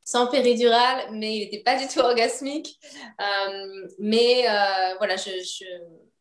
sans 0.06 0.28
péridurale, 0.28 1.08
mais 1.12 1.36
il 1.36 1.40
n'était 1.40 1.64
pas 1.64 1.78
du 1.78 1.88
tout 1.88 2.00
orgasmique. 2.00 2.80
Euh, 3.20 3.88
mais 3.98 4.48
euh, 4.48 4.96
voilà, 5.00 5.16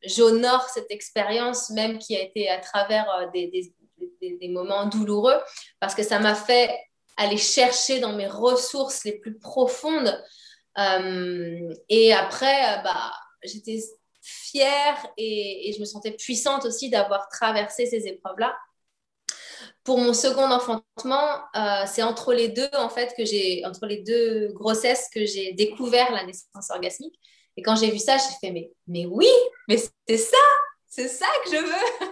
j'honore 0.02 0.68
cette 0.70 0.90
expérience, 0.90 1.70
même 1.70 1.98
qui 1.98 2.16
a 2.16 2.22
été 2.22 2.48
à 2.48 2.58
travers 2.58 3.08
euh, 3.10 3.26
des, 3.32 4.48
moments 4.48 4.86
douloureux, 4.86 5.38
parce 5.80 5.94
que 5.94 6.02
ça 6.02 6.18
m'a 6.18 6.34
fait 6.34 6.74
aller 7.16 7.36
chercher 7.36 8.00
dans 8.00 8.14
mes 8.14 8.26
ressources 8.26 9.04
les 9.04 9.18
plus 9.18 9.38
profondes. 9.38 10.18
et 11.88 12.12
après, 12.12 12.82
bah, 12.82 13.12
j'étais 13.42 13.80
fière 14.22 15.06
et, 15.18 15.72
je 15.74 15.80
me 15.80 15.84
sentais 15.84 16.12
puissante 16.12 16.64
aussi 16.64 16.88
d'avoir 16.88 17.28
traversé 17.28 17.86
ces 17.86 18.06
épreuves-là 18.06 18.56
pour 19.82 19.98
mon 19.98 20.12
second 20.12 20.50
enfantement, 20.50 21.40
euh, 21.56 21.84
c'est 21.86 22.02
entre 22.02 22.32
les 22.32 22.48
deux, 22.48 22.68
en 22.76 22.88
fait, 22.88 23.14
que 23.16 23.24
j'ai, 23.24 23.64
entre 23.64 23.86
les 23.86 24.02
deux 24.02 24.52
grossesses, 24.52 25.08
que 25.12 25.24
j'ai 25.24 25.52
découvert 25.52 26.12
la 26.12 26.24
naissance 26.24 26.70
orgasmique. 26.70 27.18
Et 27.56 27.62
quand 27.62 27.76
j'ai 27.76 27.90
vu 27.90 27.98
ça, 27.98 28.16
j'ai 28.16 28.34
fait, 28.40 28.52
mais, 28.52 28.70
mais 28.86 29.06
oui, 29.06 29.28
mais 29.68 29.76
c'est 30.08 30.16
ça, 30.16 30.36
c'est 30.88 31.08
ça 31.08 31.26
que 31.44 31.50
je 31.50 31.56
veux. 31.56 32.08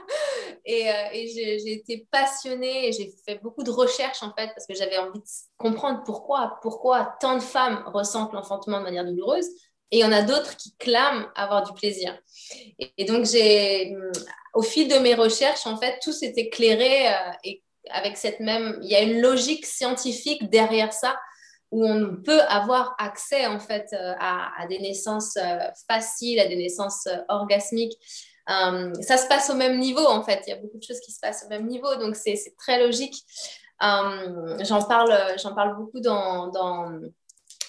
et, 0.64 0.90
euh, 0.90 1.08
et 1.12 1.28
j'ai, 1.28 1.72
été 1.72 2.06
passionnée 2.10 2.88
et 2.88 2.92
j'ai 2.92 3.12
fait 3.26 3.40
beaucoup 3.42 3.62
de 3.62 3.70
recherches, 3.70 4.22
en 4.22 4.32
fait, 4.36 4.48
parce 4.54 4.66
que 4.66 4.74
j'avais 4.74 4.98
envie 4.98 5.18
de 5.18 5.24
comprendre 5.56 6.02
pourquoi, 6.04 6.58
pourquoi 6.62 7.16
tant 7.20 7.36
de 7.36 7.42
femmes 7.42 7.82
ressentent 7.86 8.32
l'enfantement 8.32 8.78
de 8.78 8.84
manière 8.84 9.04
douloureuse. 9.04 9.48
Et 9.92 9.98
il 9.98 10.00
y 10.00 10.04
en 10.04 10.12
a 10.12 10.22
d'autres 10.22 10.56
qui 10.56 10.74
clament 10.78 11.26
avoir 11.36 11.64
du 11.64 11.74
plaisir. 11.74 12.18
Et, 12.96 13.04
donc, 13.04 13.26
j'ai, 13.26 13.94
au 14.54 14.62
fil 14.62 14.88
de 14.88 14.96
mes 14.96 15.14
recherches, 15.14 15.66
en 15.66 15.76
fait, 15.76 15.98
tout 16.02 16.12
s'est 16.12 16.32
éclairé 16.34 17.08
euh, 17.08 17.32
et 17.44 17.62
avec 17.90 18.16
cette 18.16 18.40
même. 18.40 18.78
Il 18.82 18.88
y 18.88 18.96
a 18.96 19.02
une 19.02 19.20
logique 19.20 19.66
scientifique 19.66 20.48
derrière 20.48 20.94
ça 20.94 21.20
où 21.70 21.86
on 21.86 22.16
peut 22.16 22.40
avoir 22.42 22.94
accès 22.98 23.46
en 23.46 23.58
fait 23.58 23.86
euh, 23.92 24.14
à, 24.18 24.66
des 24.68 24.78
naissances 24.78 25.36
euh, 25.36 25.58
faciles, 25.90 26.40
à 26.40 26.46
des 26.46 26.56
naissances 26.56 27.08
orgasmiques. 27.28 27.98
ça 28.46 29.16
se 29.16 29.26
passe 29.26 29.50
au 29.50 29.54
même 29.54 29.78
niveau 29.78 30.06
en 30.06 30.22
fait. 30.22 30.42
Il 30.46 30.50
y 30.50 30.52
a 30.54 30.56
beaucoup 30.56 30.78
de 30.78 30.82
choses 30.82 31.00
qui 31.00 31.12
se 31.12 31.20
passent 31.20 31.44
au 31.44 31.48
même 31.50 31.66
niveau, 31.66 31.94
donc 31.96 32.16
c'est 32.16 32.38
très 32.58 32.82
logique. 32.82 33.16
j'en 33.80 34.82
parle, 34.88 35.14
j'en 35.42 35.54
parle 35.54 35.76
beaucoup 35.76 36.00
dans, 36.00 36.50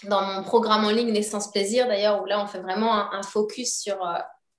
dans, 0.07 0.21
mon 0.21 0.43
programme 0.43 0.85
en 0.85 0.89
ligne 0.89 1.11
Naissance 1.11 1.51
Plaisir 1.51 1.87
d'ailleurs, 1.87 2.21
où 2.21 2.25
là 2.25 2.41
on 2.41 2.47
fait 2.47 2.59
vraiment 2.59 3.11
un, 3.13 3.23
focus 3.23 3.79
sur 3.79 3.97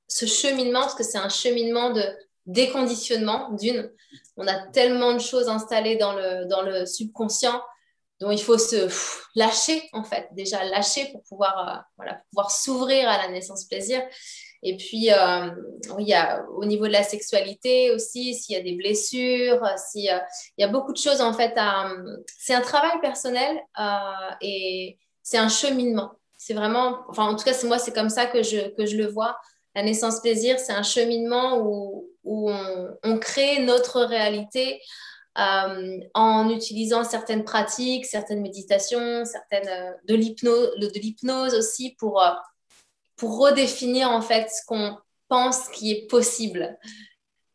ce 0.09 0.27
cheminement, 0.27 0.81
parce 0.81 0.95
que 0.95 1.05
c'est 1.05 1.19
un 1.19 1.29
cheminement 1.29 1.91
de 1.91 2.03
déconditionnement 2.47 3.51
d'une. 3.53 3.91
On 4.37 4.47
a 4.47 4.67
tellement 4.69 5.15
de 5.15 5.19
choses 5.19 5.49
installées 5.49 5.97
dans 5.97 6.15
le, 6.15 6.47
dans 6.47 6.63
le 6.63 6.87
subconscient 6.87 7.61
dont 8.21 8.31
il 8.31 8.41
faut 8.41 8.59
se 8.59 8.89
lâcher, 9.35 9.89
en 9.93 10.05
fait, 10.05 10.29
déjà 10.33 10.65
lâcher 10.65 11.11
pour 11.13 11.23
pouvoir, 11.25 11.69
euh, 11.69 11.81
voilà, 11.97 12.21
pouvoir 12.31 12.51
s'ouvrir 12.51 13.09
à 13.09 13.19
la 13.19 13.29
naissance 13.29 13.65
plaisir. 13.65 14.03
Et 14.63 14.77
puis, 14.77 15.13
euh, 15.13 15.51
il 15.99 16.09
y 16.09 16.15
a, 16.15 16.43
au 16.57 16.65
niveau 16.65 16.87
de 16.87 16.93
la 16.93 17.03
sexualité 17.03 17.91
aussi, 17.91 18.35
s'il 18.35 18.57
y 18.57 18.59
a 18.59 18.63
des 18.63 18.77
blessures, 18.77 19.63
euh, 19.63 19.77
il 19.95 20.21
y 20.59 20.65
a 20.65 20.69
beaucoup 20.69 20.93
de 20.93 20.99
choses, 20.99 21.21
en 21.21 21.35
fait, 21.35 21.55
c'est 22.39 22.55
un 22.55 22.63
travail 22.63 22.99
personnel 23.03 23.61
et 24.41 24.99
c'est 25.25 25.38
un 25.38 25.49
cheminement. 25.49 26.12
C'est 26.37 26.54
vraiment, 26.54 27.00
enfin, 27.09 27.25
en 27.25 27.35
tout 27.35 27.45
cas, 27.45 27.54
c'est 27.54 27.66
moi, 27.66 27.78
c'est 27.78 27.93
comme 27.93 28.11
ça 28.11 28.26
que 28.26 28.45
je, 28.45 28.69
que 28.76 28.87
je 28.87 28.97
le 28.97 29.07
vois 29.07 29.37
la 29.75 29.83
naissance 29.83 30.21
plaisir, 30.21 30.59
c'est 30.59 30.73
un 30.73 30.83
cheminement 30.83 31.59
où, 31.59 32.11
on, 32.25 33.19
crée 33.19 33.61
notre 33.61 34.00
réalité 34.02 34.81
euh, 35.38 35.99
en 36.14 36.49
utilisant 36.49 37.04
certaines 37.04 37.45
pratiques, 37.45 38.07
certaines 38.07 38.40
méditations, 38.40 39.25
certaines 39.25 39.69
euh, 39.69 39.93
de 40.07 40.14
l'hypnose, 40.14 41.54
aussi 41.54 41.97
pour, 41.99 42.23
euh, 42.23 42.31
pour 43.16 43.38
redéfinir 43.38 44.11
en 44.11 44.23
fait 44.23 44.49
ce 44.49 44.64
qu'on 44.66 44.97
pense 45.28 45.69
qui 45.69 45.93
est 45.93 46.07
possible 46.07 46.78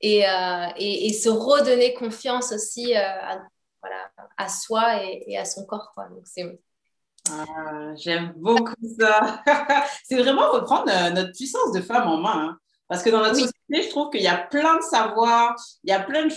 et, 0.02 0.24
et, 0.78 1.14
se 1.14 1.30
redonner 1.30 1.94
confiance 1.94 2.52
aussi 2.52 2.96
à, 2.96 3.44
voilà, 3.82 4.12
à 4.38 4.50
soi 4.50 5.04
et, 5.04 5.38
à 5.38 5.46
son 5.46 5.66
corps. 5.66 5.92
Donc 6.10 6.24
c'est 6.26 6.60
ah, 7.32 7.94
j'aime 7.96 8.34
beaucoup 8.38 8.74
ça. 9.00 9.44
c'est 10.04 10.18
vraiment 10.18 10.52
reprendre 10.52 10.90
euh, 10.90 11.10
notre 11.12 11.32
puissance 11.32 11.72
de 11.74 11.82
femme 11.82 12.08
en 12.08 12.18
main. 12.18 12.50
Hein. 12.50 12.58
Parce 12.88 13.04
que 13.04 13.10
dans 13.10 13.20
notre 13.20 13.36
société, 13.36 13.84
je 13.84 13.90
trouve 13.90 14.10
qu'il 14.10 14.22
y 14.22 14.28
a 14.28 14.38
plein 14.38 14.78
de 14.78 14.82
savoirs, 14.82 15.56
il 15.84 15.92
y 15.92 15.94
a 15.94 16.00
plein 16.00 16.28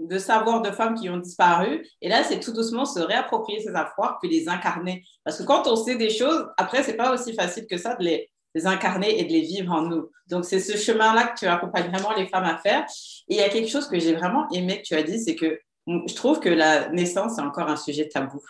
de 0.00 0.18
savoirs 0.18 0.60
de 0.62 0.70
femmes 0.70 0.94
qui 0.94 1.08
ont 1.08 1.18
disparu. 1.18 1.86
Et 2.00 2.08
là, 2.08 2.24
c'est 2.24 2.40
tout 2.40 2.52
doucement 2.52 2.84
se 2.84 2.98
réapproprier 2.98 3.60
ces 3.60 3.72
savoirs 3.72 4.18
puis 4.20 4.28
les 4.28 4.48
incarner. 4.48 5.04
Parce 5.22 5.38
que 5.38 5.44
quand 5.44 5.66
on 5.68 5.76
sait 5.76 5.94
des 5.94 6.10
choses, 6.10 6.48
après, 6.56 6.82
c'est 6.82 6.96
pas 6.96 7.12
aussi 7.12 7.32
facile 7.34 7.66
que 7.70 7.76
ça 7.76 7.94
de 7.94 8.02
les, 8.02 8.30
les 8.56 8.66
incarner 8.66 9.20
et 9.20 9.24
de 9.24 9.30
les 9.30 9.42
vivre 9.42 9.72
en 9.72 9.82
nous. 9.82 10.10
Donc, 10.26 10.44
c'est 10.44 10.58
ce 10.58 10.76
chemin-là 10.76 11.28
que 11.28 11.38
tu 11.38 11.46
accompagnes 11.46 11.90
vraiment 11.90 12.12
les 12.12 12.26
femmes 12.26 12.44
à 12.44 12.58
faire. 12.58 12.84
Et 13.28 13.34
il 13.34 13.36
y 13.36 13.42
a 13.42 13.48
quelque 13.48 13.70
chose 13.70 13.86
que 13.86 14.00
j'ai 14.00 14.14
vraiment 14.14 14.48
aimé 14.50 14.78
que 14.78 14.86
tu 14.86 14.94
as 14.94 15.02
dit, 15.04 15.20
c'est 15.20 15.36
que 15.36 15.60
je 15.86 16.14
trouve 16.14 16.40
que 16.40 16.48
la 16.48 16.88
naissance, 16.88 17.34
c'est 17.36 17.42
encore 17.42 17.68
un 17.68 17.76
sujet 17.76 18.08
tabou 18.08 18.40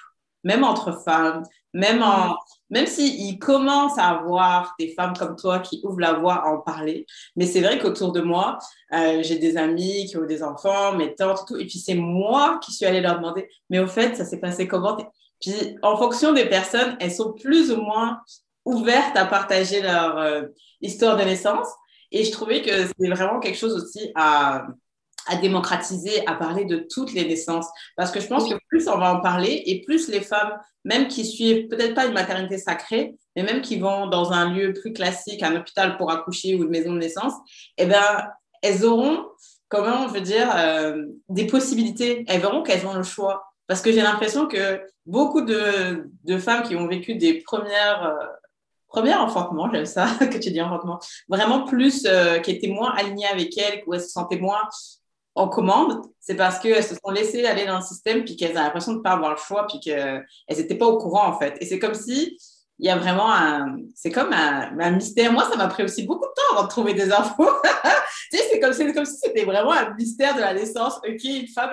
même 0.45 0.62
entre 0.62 0.93
femmes, 1.02 1.43
même, 1.75 2.02
en, 2.02 2.38
même 2.71 2.87
s'il 2.87 3.38
commence 3.38 3.99
à 3.99 4.09
avoir 4.09 4.75
des 4.78 4.95
femmes 4.95 5.12
comme 5.19 5.37
toi 5.37 5.59
qui 5.59 5.81
ouvrent 5.83 6.00
la 6.00 6.14
voie 6.14 6.37
à 6.37 6.47
en 6.47 6.59
parler. 6.61 7.04
Mais 7.37 7.45
c'est 7.45 7.61
vrai 7.61 7.78
qu'autour 7.78 8.12
de 8.12 8.23
moi, 8.23 8.59
euh, 8.95 9.23
j'ai 9.23 9.38
des 9.38 9.57
amis 9.57 10.07
qui 10.07 10.16
ont 10.16 10.25
des 10.25 10.43
enfants, 10.43 10.95
mes 10.95 11.14
tantes, 11.14 11.45
tout. 11.47 11.57
Et 11.57 11.66
puis 11.66 11.78
c'est 11.78 11.95
moi 11.95 12.59
qui 12.64 12.73
suis 12.73 12.87
allée 12.87 13.00
leur 13.00 13.16
demander, 13.16 13.49
mais 13.69 13.81
au 13.81 13.87
fait, 13.87 14.16
ça 14.16 14.25
s'est 14.25 14.40
passé 14.40 14.66
comment? 14.66 14.97
Puis 15.40 15.76
en 15.83 15.97
fonction 15.97 16.33
des 16.33 16.47
personnes, 16.47 16.97
elles 17.00 17.12
sont 17.12 17.33
plus 17.33 17.71
ou 17.73 17.83
moins 17.83 18.21
ouvertes 18.64 19.16
à 19.16 19.26
partager 19.26 19.83
leur 19.83 20.16
euh, 20.19 20.43
histoire 20.81 21.16
de 21.16 21.25
naissance. 21.25 21.69
Et 22.12 22.25
je 22.25 22.31
trouvais 22.31 22.62
que 22.62 22.71
c'est 22.71 23.09
vraiment 23.09 23.40
quelque 23.40 23.59
chose 23.59 23.75
aussi 23.75 24.12
à, 24.14 24.66
à 25.28 25.37
démocratiser, 25.37 26.26
à 26.26 26.35
parler 26.35 26.64
de 26.64 26.87
toutes 26.93 27.12
les 27.12 27.26
naissances. 27.26 27.66
Parce 27.97 28.11
que 28.11 28.21
je 28.21 28.26
pense 28.26 28.49
que 28.49 28.54
plus 28.69 28.88
on 28.88 28.99
va 28.99 29.14
en 29.14 29.21
parler 29.21 29.62
et 29.66 29.83
plus 29.83 30.09
les 30.09 30.21
femmes, 30.21 30.59
même 30.85 31.09
qui 31.09 31.25
suivent 31.25 31.69
peut-être 31.69 31.95
pas 31.95 32.07
une 32.07 32.12
maternité 32.12 32.59
sacrée, 32.59 33.14
mais 33.37 33.43
même 33.43 33.62
qui 33.62 33.78
vont 33.78 34.07
dans 34.07 34.33
un 34.33 34.52
lieu 34.52 34.73
plus 34.73 34.93
classique, 34.93 35.43
un 35.43 35.57
hôpital 35.57 35.97
pour 35.97 36.11
accoucher 36.11 36.54
ou 36.54 36.64
une 36.64 36.71
maison 36.71 36.93
de 36.93 36.99
naissance, 36.99 37.35
eh 37.78 37.87
ben, 37.87 38.28
elles 38.62 38.85
auront, 38.85 39.26
comment 39.69 40.09
je 40.09 40.14
veux 40.14 40.21
dire, 40.21 40.50
euh, 40.57 41.04
des 41.28 41.47
possibilités. 41.47 42.25
Elles 42.28 42.40
verront 42.40 42.62
qu'elles 42.62 42.87
ont 42.87 42.95
le 42.95 43.02
choix. 43.02 43.45
Parce 43.66 43.81
que 43.81 43.93
j'ai 43.93 44.02
l'impression 44.02 44.47
que 44.47 44.83
beaucoup 45.07 45.40
de, 45.40 46.11
de, 46.25 46.38
femmes 46.38 46.62
qui 46.62 46.76
ont 46.76 46.87
vécu 46.87 47.14
des 47.14 47.40
premières, 47.43 48.04
euh, 48.04 48.26
premières 48.88 49.21
enfantements, 49.21 49.71
j'aime 49.73 49.87
ça 49.87 50.07
que 50.21 50.38
tu 50.38 50.50
dis 50.50 50.61
enfantement, 50.61 50.99
vraiment 51.28 51.64
plus, 51.64 52.04
euh, 52.07 52.38
qui 52.40 52.50
étaient 52.50 52.69
moins 52.69 52.95
alignées 52.95 53.26
avec 53.26 53.57
elles, 53.57 53.83
où 53.87 53.95
elles 53.95 54.02
se 54.02 54.11
sentaient 54.11 54.38
moins 54.38 54.62
en 55.35 55.49
commande, 55.49 56.03
c'est 56.21 56.37
parce 56.37 56.59
qu'elles 56.59 56.85
se 56.85 56.95
sont 56.95 57.11
laissées 57.11 57.45
aller 57.45 57.67
dans 57.67 57.79
le 57.79 57.85
système, 57.85 58.25
puis 58.25 58.37
qu'elles 58.37 58.57
ont 58.57 58.62
l'impression 58.62 58.93
de 58.93 58.99
ne 58.99 59.03
pas 59.03 59.12
avoir 59.12 59.31
le 59.33 59.37
choix, 59.37 59.67
puis 59.67 59.81
qu'elles 59.81 60.25
n'étaient 60.49 60.76
pas 60.76 60.87
au 60.87 60.99
courant, 60.99 61.26
en 61.26 61.38
fait. 61.38 61.57
Et 61.61 61.67
c'est 61.67 61.79
comme 61.79 61.95
si 61.95 62.38
il 62.79 62.87
y 62.87 62.91
a 62.91 62.97
vraiment 62.97 63.33
un. 63.33 63.76
C'est 63.95 64.11
comme 64.11 64.33
un, 64.33 64.79
un, 64.79 64.91
mystère. 64.93 65.33
Moi, 65.33 65.45
ça 65.50 65.57
m'a 65.57 65.69
pris 65.69 65.85
aussi 65.85 66.05
beaucoup 66.05 66.26
de 66.26 66.33
temps 66.33 66.57
avant 66.57 66.64
de 66.64 66.69
trouver 66.69 66.95
des 66.95 67.12
infos. 67.12 67.49
tu 68.33 68.37
sais, 68.37 68.45
c'est 68.50 68.61
comme, 68.61 68.73
comme, 68.93 69.05
si 69.05 69.17
c'était 69.17 69.45
vraiment 69.45 69.73
un 69.73 69.95
mystère 69.95 70.35
de 70.35 70.41
la 70.41 70.55
naissance. 70.55 70.97
OK, 70.97 71.25
une 71.25 71.49
femme, 71.49 71.71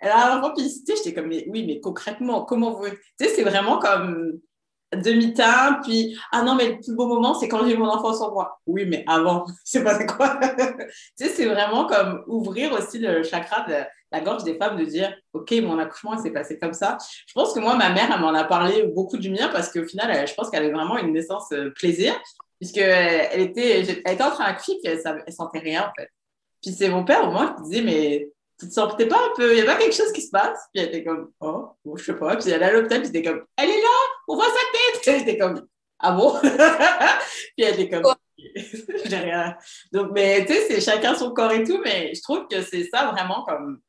elle, 0.00 0.10
a 0.10 0.32
un 0.32 0.38
enfant, 0.38 0.52
puis 0.54 0.64
tu 0.64 0.84
sais, 0.84 1.02
j'étais 1.02 1.14
comme, 1.14 1.30
oui, 1.30 1.64
mais 1.66 1.80
concrètement, 1.80 2.44
comment 2.44 2.72
vous. 2.72 2.88
Tu 2.88 2.96
sais, 3.18 3.28
c'est 3.28 3.42
vraiment 3.42 3.78
comme 3.78 4.40
demi-teint, 4.96 5.80
puis 5.82 6.18
ah 6.32 6.42
non, 6.42 6.54
mais 6.54 6.68
le 6.70 6.74
plus 6.76 6.94
beau 6.94 7.06
moment, 7.06 7.34
c'est 7.34 7.48
quand 7.48 7.66
j'ai 7.66 7.76
mon 7.76 7.88
enfant 7.88 8.14
sur 8.14 8.32
moi. 8.32 8.60
Oui, 8.66 8.84
mais 8.86 9.04
avant, 9.06 9.44
c'est 9.64 9.82
pas 9.82 10.02
quoi. 10.04 10.38
tu 10.48 10.86
sais, 11.16 11.28
c'est 11.28 11.46
vraiment 11.46 11.86
comme 11.86 12.22
ouvrir 12.26 12.72
aussi 12.72 12.98
le 12.98 13.22
chakra 13.22 13.64
de 13.68 13.74
la 14.12 14.20
gorge 14.20 14.44
des 14.44 14.56
femmes 14.56 14.76
de 14.76 14.84
dire, 14.84 15.12
OK, 15.32 15.50
mon 15.62 15.78
accouchement 15.78 16.16
s'est 16.16 16.30
passé 16.30 16.58
comme 16.58 16.72
ça. 16.72 16.98
Je 17.26 17.32
pense 17.34 17.52
que 17.52 17.60
moi, 17.60 17.76
ma 17.76 17.90
mère, 17.90 18.10
elle 18.12 18.20
m'en 18.20 18.34
a 18.34 18.44
parlé 18.44 18.84
beaucoup 18.94 19.18
du 19.18 19.30
mien 19.30 19.48
parce 19.48 19.70
qu'au 19.72 19.84
final, 19.84 20.26
je 20.26 20.34
pense 20.34 20.50
qu'elle 20.50 20.64
avait 20.64 20.72
vraiment 20.72 20.98
une 20.98 21.12
naissance 21.12 21.50
euh, 21.52 21.70
plaisir, 21.70 22.14
puisqu'elle 22.60 23.28
elle 23.32 23.40
était, 23.40 23.80
elle 23.80 24.12
était 24.14 24.22
en 24.22 24.30
train 24.30 24.46
d'accoucher, 24.46 24.78
puis 24.82 24.92
elle, 24.92 25.24
elle 25.26 25.32
sentait 25.32 25.58
rien, 25.58 25.82
en 25.82 25.92
fait. 26.00 26.08
Puis 26.62 26.72
c'est 26.72 26.88
mon 26.88 27.04
père, 27.04 27.28
au 27.28 27.30
moins, 27.30 27.54
qui 27.54 27.62
disait, 27.64 27.82
mais 27.82 28.28
tu 28.68 28.74
te 28.74 28.96
peut-être 28.96 29.10
pas 29.10 29.16
un 29.16 29.34
peu, 29.36 29.52
il 29.52 29.58
y 29.58 29.62
a 29.62 29.66
pas 29.66 29.76
quelque 29.76 29.94
chose 29.94 30.12
qui 30.12 30.22
se 30.22 30.30
passe? 30.30 30.58
Puis 30.72 30.82
elle 30.82 30.88
était 30.88 31.04
comme, 31.04 31.30
oh, 31.40 31.70
bon, 31.84 31.96
je 31.96 32.04
sais 32.04 32.14
pas. 32.14 32.36
Puis 32.36 32.50
elle 32.50 32.62
est 32.62 32.64
à 32.64 32.72
l'hôpital, 32.72 32.98
puis 32.98 33.06
c'était 33.06 33.22
comme, 33.22 33.44
elle 33.56 33.70
est 33.70 33.80
là, 33.80 33.88
on 34.28 34.36
voit 34.36 34.46
sa 34.46 34.52
tête. 34.52 35.02
Elle 35.06 35.22
était 35.22 35.38
comme, 35.38 35.66
ah 35.98 36.12
bon? 36.12 36.34
puis 36.42 37.64
elle 37.64 37.80
était 37.80 37.90
comme, 37.90 38.14
j'ai 39.04 39.16
rien. 39.16 39.56
Donc, 39.92 40.10
mais 40.12 40.44
tu 40.44 40.52
sais, 40.52 40.66
c'est 40.68 40.80
chacun 40.80 41.14
son 41.14 41.32
corps 41.32 41.52
et 41.52 41.64
tout, 41.64 41.80
mais 41.84 42.12
je 42.14 42.22
trouve 42.22 42.46
que 42.48 42.62
c'est 42.62 42.84
ça 42.84 43.10
vraiment 43.10 43.44
comme 43.44 43.80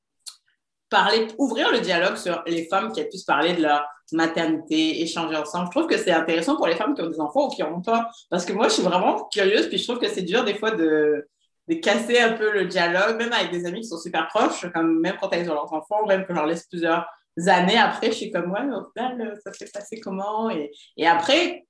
parler, 0.89 1.27
ouvrir 1.38 1.72
le 1.72 1.79
dialogue 1.79 2.15
sur 2.15 2.44
les 2.46 2.67
femmes 2.67 2.91
qui 2.91 3.03
puissent 3.05 3.24
parler 3.24 3.53
de 3.53 3.62
leur 3.62 3.86
maternité, 4.12 5.01
échanger 5.01 5.36
ensemble. 5.36 5.67
Je 5.67 5.79
trouve 5.79 5.89
que 5.89 5.98
c'est 5.98 6.12
intéressant 6.12 6.55
pour 6.55 6.67
les 6.67 6.75
femmes 6.75 6.94
qui 6.94 7.01
ont 7.01 7.10
des 7.10 7.20
enfants 7.20 7.48
ou 7.48 7.50
qui 7.50 7.62
n'en 7.63 7.75
ont 7.75 7.82
pas. 7.82 8.10
Parce 8.29 8.46
que 8.46 8.53
moi, 8.53 8.67
je 8.67 8.74
suis 8.74 8.84
vraiment 8.84 9.27
curieuse, 9.32 9.67
puis 9.67 9.77
je 9.77 9.84
trouve 9.84 10.00
que 10.00 10.08
c'est 10.08 10.22
dur 10.22 10.44
des 10.44 10.55
fois 10.55 10.72
de 10.72 11.27
de 11.67 11.75
casser 11.75 12.19
un 12.19 12.34
peu 12.34 12.51
le 12.51 12.65
dialogue, 12.65 13.17
même 13.17 13.34
avec 13.34 13.51
des 13.51 13.65
amis 13.65 13.81
qui 13.81 13.88
sont 13.88 14.00
super 14.00 14.27
proches, 14.27 14.69
comme 14.74 15.00
même 15.00 15.15
quand 15.19 15.29
elles 15.31 15.50
ont 15.50 15.53
leurs 15.53 15.74
enfants, 15.74 16.05
même 16.05 16.25
que 16.25 16.29
je 16.29 16.36
leur 16.36 16.45
laisse 16.45 16.67
plusieurs 16.67 17.05
années 17.48 17.77
après, 17.77 18.07
je 18.07 18.17
suis 18.17 18.31
comme, 18.31 18.51
ouais, 18.51 18.62
au 18.62 18.89
final, 18.95 19.38
ça 19.43 19.51
s'est 19.51 19.69
passé 19.74 20.00
comment? 20.00 20.50
Et, 20.50 20.72
et, 20.98 21.07
après, 21.07 21.65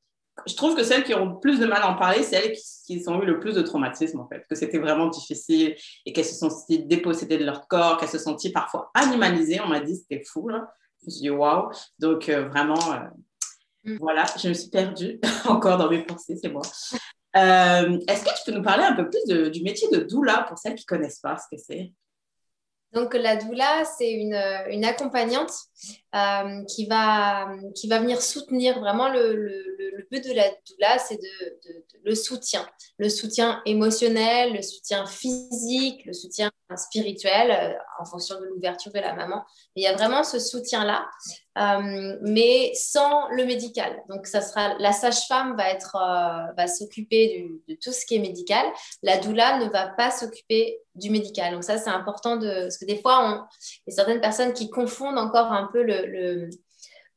je 0.46 0.56
trouve 0.56 0.76
que 0.76 0.84
celles 0.84 1.04
qui 1.04 1.14
ont 1.14 1.26
le 1.26 1.40
plus 1.40 1.60
de 1.60 1.66
mal 1.66 1.82
à 1.82 1.90
en 1.90 1.96
parler, 1.96 2.24
c'est 2.24 2.36
elles 2.36 2.54
qui, 2.54 3.02
qui, 3.02 3.10
ont 3.10 3.22
eu 3.22 3.26
le 3.26 3.40
plus 3.40 3.56
de 3.56 3.62
traumatisme, 3.62 4.20
en 4.20 4.28
fait, 4.28 4.46
que 4.50 4.56
c'était 4.56 4.80
vraiment 4.80 5.08
difficile 5.08 5.76
et 6.06 6.14
qu'elles 6.14 6.26
se 6.26 6.36
sont 6.36 6.50
senties 6.50 6.86
dépossédées 6.86 7.38
de 7.38 7.46
leur 7.46 7.68
corps, 7.68 7.98
qu'elles 7.98 8.10
se 8.10 8.18
sont 8.18 8.32
senties 8.32 8.52
parfois 8.52 8.92
animalisées. 8.94 9.60
On 9.62 9.68
m'a 9.68 9.80
dit, 9.80 9.96
c'était 9.96 10.24
fou, 10.24 10.50
là. 10.50 10.72
Je 11.02 11.06
me 11.08 11.12
suis 11.12 11.22
dit, 11.22 11.30
waouh. 11.30 11.72
Donc, 12.00 12.30
euh, 12.30 12.48
vraiment, 12.50 12.94
euh, 12.94 13.92
mm. 13.92 13.98
voilà, 14.00 14.26
je 14.38 14.50
me 14.50 14.54
suis 14.54 14.70
perdue 14.70 15.20
encore 15.46 15.78
dans 15.78 15.90
mes 15.90 16.04
pensées, 16.04 16.38
c'est 16.40 16.50
moi. 16.50 16.64
Euh, 17.36 18.00
est-ce 18.08 18.24
que 18.24 18.30
tu 18.30 18.44
peux 18.46 18.58
nous 18.58 18.64
parler 18.64 18.84
un 18.84 18.94
peu 18.94 19.10
plus 19.10 19.52
du 19.52 19.62
métier 19.64 19.90
de 19.90 20.00
doula 20.00 20.46
pour 20.48 20.58
celles 20.58 20.76
qui 20.76 20.86
ne 20.90 20.98
connaissent 20.98 21.20
pas 21.20 21.38
ce 21.38 21.56
que 21.56 21.62
c'est? 21.62 21.92
Donc, 22.94 23.14
la 23.14 23.36
doula, 23.36 23.84
c'est 23.84 24.12
une, 24.12 24.40
une, 24.70 24.86
accompagnante 24.86 25.52
euh, 26.16 26.64
qui, 26.64 26.86
va, 26.86 27.50
qui 27.76 27.90
va 27.90 28.00
venir 28.00 28.22
soutenir 28.22 28.80
vraiment 28.80 29.10
le, 29.10 29.36
le, 29.36 30.08
but 30.10 30.24
de 30.24 30.34
la 30.34 30.44
doula, 30.50 30.98
c'est 31.00 31.18
de, 31.18 31.84
le 32.04 32.16
soutien, 32.16 32.66
le 33.00 33.10
soutien 33.10 33.62
émotionnel, 33.66 34.54
le 34.54 34.62
soutien 34.62 35.06
physique, 35.08 36.06
le 36.06 36.14
soutien 36.14 36.52
spirituel 36.78 37.52
euh, 37.52 37.78
en 38.00 38.06
fonction 38.06 38.40
de 38.40 38.46
l'ouverture 38.46 38.94
de 38.94 39.00
la 39.00 39.14
maman. 39.14 39.44
il 39.76 39.84
y 39.84 39.88
a 39.88 39.94
vraiment 39.94 40.24
ce 40.24 40.40
soutien-là, 40.40 41.06
euh, 41.58 42.18
mais 42.22 42.72
sans 42.76 43.28
le 43.30 43.44
médical. 43.44 44.02
Donc, 44.08 44.28
ça 44.28 44.42
sera 44.42 44.78
la 44.78 44.94
sage-femme 44.94 45.58
va 45.58 45.70
être 45.70 45.98
va 46.56 46.68
s'occuper 46.68 47.46
de 47.68 47.76
tout 47.76 47.92
ce 47.92 48.06
qui 48.06 48.16
est 48.16 48.20
médical. 48.20 48.66
La 49.04 49.18
doula 49.18 49.60
ne 49.60 49.70
va 49.70 49.88
pas 49.88 50.12
s'occuper 50.12 50.80
du 50.96 51.10
médical. 51.10 51.54
Donc 51.54 51.64
ça, 51.64 51.78
c'est 51.78 51.90
important 51.90 52.38
de... 52.38 52.62
Parce 52.64 52.78
que 52.78 52.86
des 52.86 53.02
fois, 53.02 53.48
il 53.86 53.92
y 53.92 53.94
a 53.94 53.96
certaines 53.96 54.22
personnes 54.22 54.54
qui 54.54 54.70
confondent 54.70 55.18
encore 55.18 55.52
un 55.52 55.70
peu 55.72 55.84
le, 55.84 56.05
le, 56.06 56.50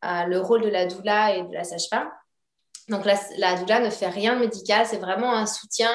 euh, 0.04 0.24
le 0.24 0.40
rôle 0.40 0.62
de 0.62 0.68
la 0.68 0.86
doula 0.86 1.36
et 1.36 1.42
de 1.42 1.52
la 1.52 1.64
sage-femme. 1.64 2.08
Donc 2.88 3.04
la, 3.04 3.18
la, 3.36 3.56
doula 3.56 3.80
ne 3.80 3.90
fait 3.90 4.08
rien 4.08 4.34
de 4.34 4.40
médical, 4.40 4.86
c'est 4.86 4.98
vraiment 4.98 5.32
un 5.34 5.46
soutien. 5.46 5.90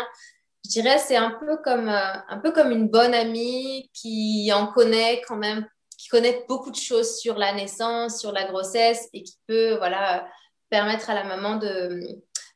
Je 0.66 0.72
dirais, 0.72 0.98
c'est 0.98 1.16
un 1.16 1.32
peu 1.32 1.58
comme 1.58 1.90
euh, 1.90 2.14
un 2.30 2.38
peu 2.40 2.52
comme 2.52 2.72
une 2.72 2.88
bonne 2.88 3.14
amie 3.14 3.90
qui 3.94 4.52
en 4.54 4.68
connaît 4.68 5.22
quand 5.28 5.36
même, 5.36 5.68
qui 5.98 6.08
connaît 6.08 6.46
beaucoup 6.48 6.72
de 6.72 6.76
choses 6.76 7.18
sur 7.18 7.38
la 7.38 7.54
naissance, 7.54 8.20
sur 8.20 8.32
la 8.32 8.46
grossesse 8.46 9.10
et 9.14 9.24
qui 9.24 9.38
peut 9.48 9.76
voilà 9.78 10.28
permettre 10.70 11.10
à 11.10 11.14
la 11.14 11.24
maman 11.24 11.56
de, 11.56 12.02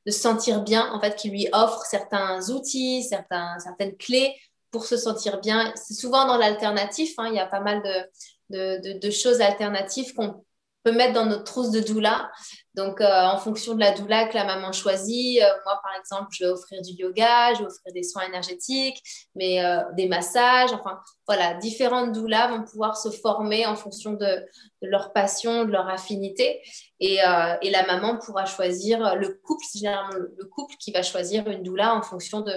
de 0.08 0.12
se 0.12 0.19
sentir 0.19 0.62
bien, 0.62 0.91
en 0.93 1.02
fait, 1.02 1.15
qui 1.15 1.30
lui 1.30 1.47
offre 1.52 1.86
certains 1.86 2.50
outils, 2.50 3.04
certains, 3.04 3.60
certaines 3.60 3.95
clés 3.97 4.36
pour 4.71 4.86
se 4.86 4.95
sentir 4.95 5.39
bien. 5.41 5.73
C'est 5.76 5.93
souvent 5.93 6.26
dans 6.26 6.38
l'alternatif, 6.38 7.13
hein, 7.17 7.28
il 7.28 7.36
y 7.36 7.39
a 7.39 7.45
pas 7.45 7.60
mal 7.60 7.82
de, 7.84 8.10
de, 8.49 9.10
choses 9.10 9.41
alternatives 9.41 10.13
qu'on 10.13 10.43
peut 10.83 10.91
mettre 10.91 11.13
dans 11.13 11.25
notre 11.25 11.43
trousse 11.43 11.71
de 11.71 11.81
doula. 11.81 12.31
Donc, 12.75 13.01
euh, 13.01 13.05
en 13.05 13.38
fonction 13.38 13.73
de 13.73 13.79
la 13.79 13.91
doula 13.91 14.27
que 14.27 14.36
la 14.36 14.45
maman 14.45 14.71
choisit, 14.71 15.41
euh, 15.41 15.47
moi, 15.65 15.81
par 15.83 15.93
exemple, 15.99 16.27
je 16.31 16.45
vais 16.45 16.49
offrir 16.49 16.81
du 16.81 16.91
yoga, 16.93 17.53
je 17.55 17.60
vais 17.60 17.65
offrir 17.65 17.93
des 17.93 18.03
soins 18.03 18.23
énergétiques, 18.23 19.01
mais 19.36 19.65
euh, 19.65 19.81
des 19.95 20.07
massages. 20.07 20.71
Enfin, 20.71 20.99
voilà, 21.27 21.55
différentes 21.55 22.13
doulas 22.13 22.47
vont 22.47 22.63
pouvoir 22.63 22.95
se 22.95 23.10
former 23.10 23.65
en 23.65 23.75
fonction 23.75 24.13
de, 24.13 24.45
leur 24.81 25.12
passion, 25.12 25.65
de 25.65 25.71
leur 25.71 25.89
affinité. 25.89 26.62
Et, 26.99 27.15
et, 27.62 27.69
la 27.69 27.86
maman 27.86 28.17
pourra 28.17 28.45
choisir 28.45 29.15
le 29.15 29.29
couple, 29.43 29.65
généralement 29.75 30.13
le 30.13 30.45
couple 30.45 30.75
qui 30.79 30.91
va 30.91 31.03
choisir 31.03 31.47
une 31.47 31.63
doula 31.63 31.95
en 31.95 32.01
fonction 32.01 32.41
de, 32.41 32.53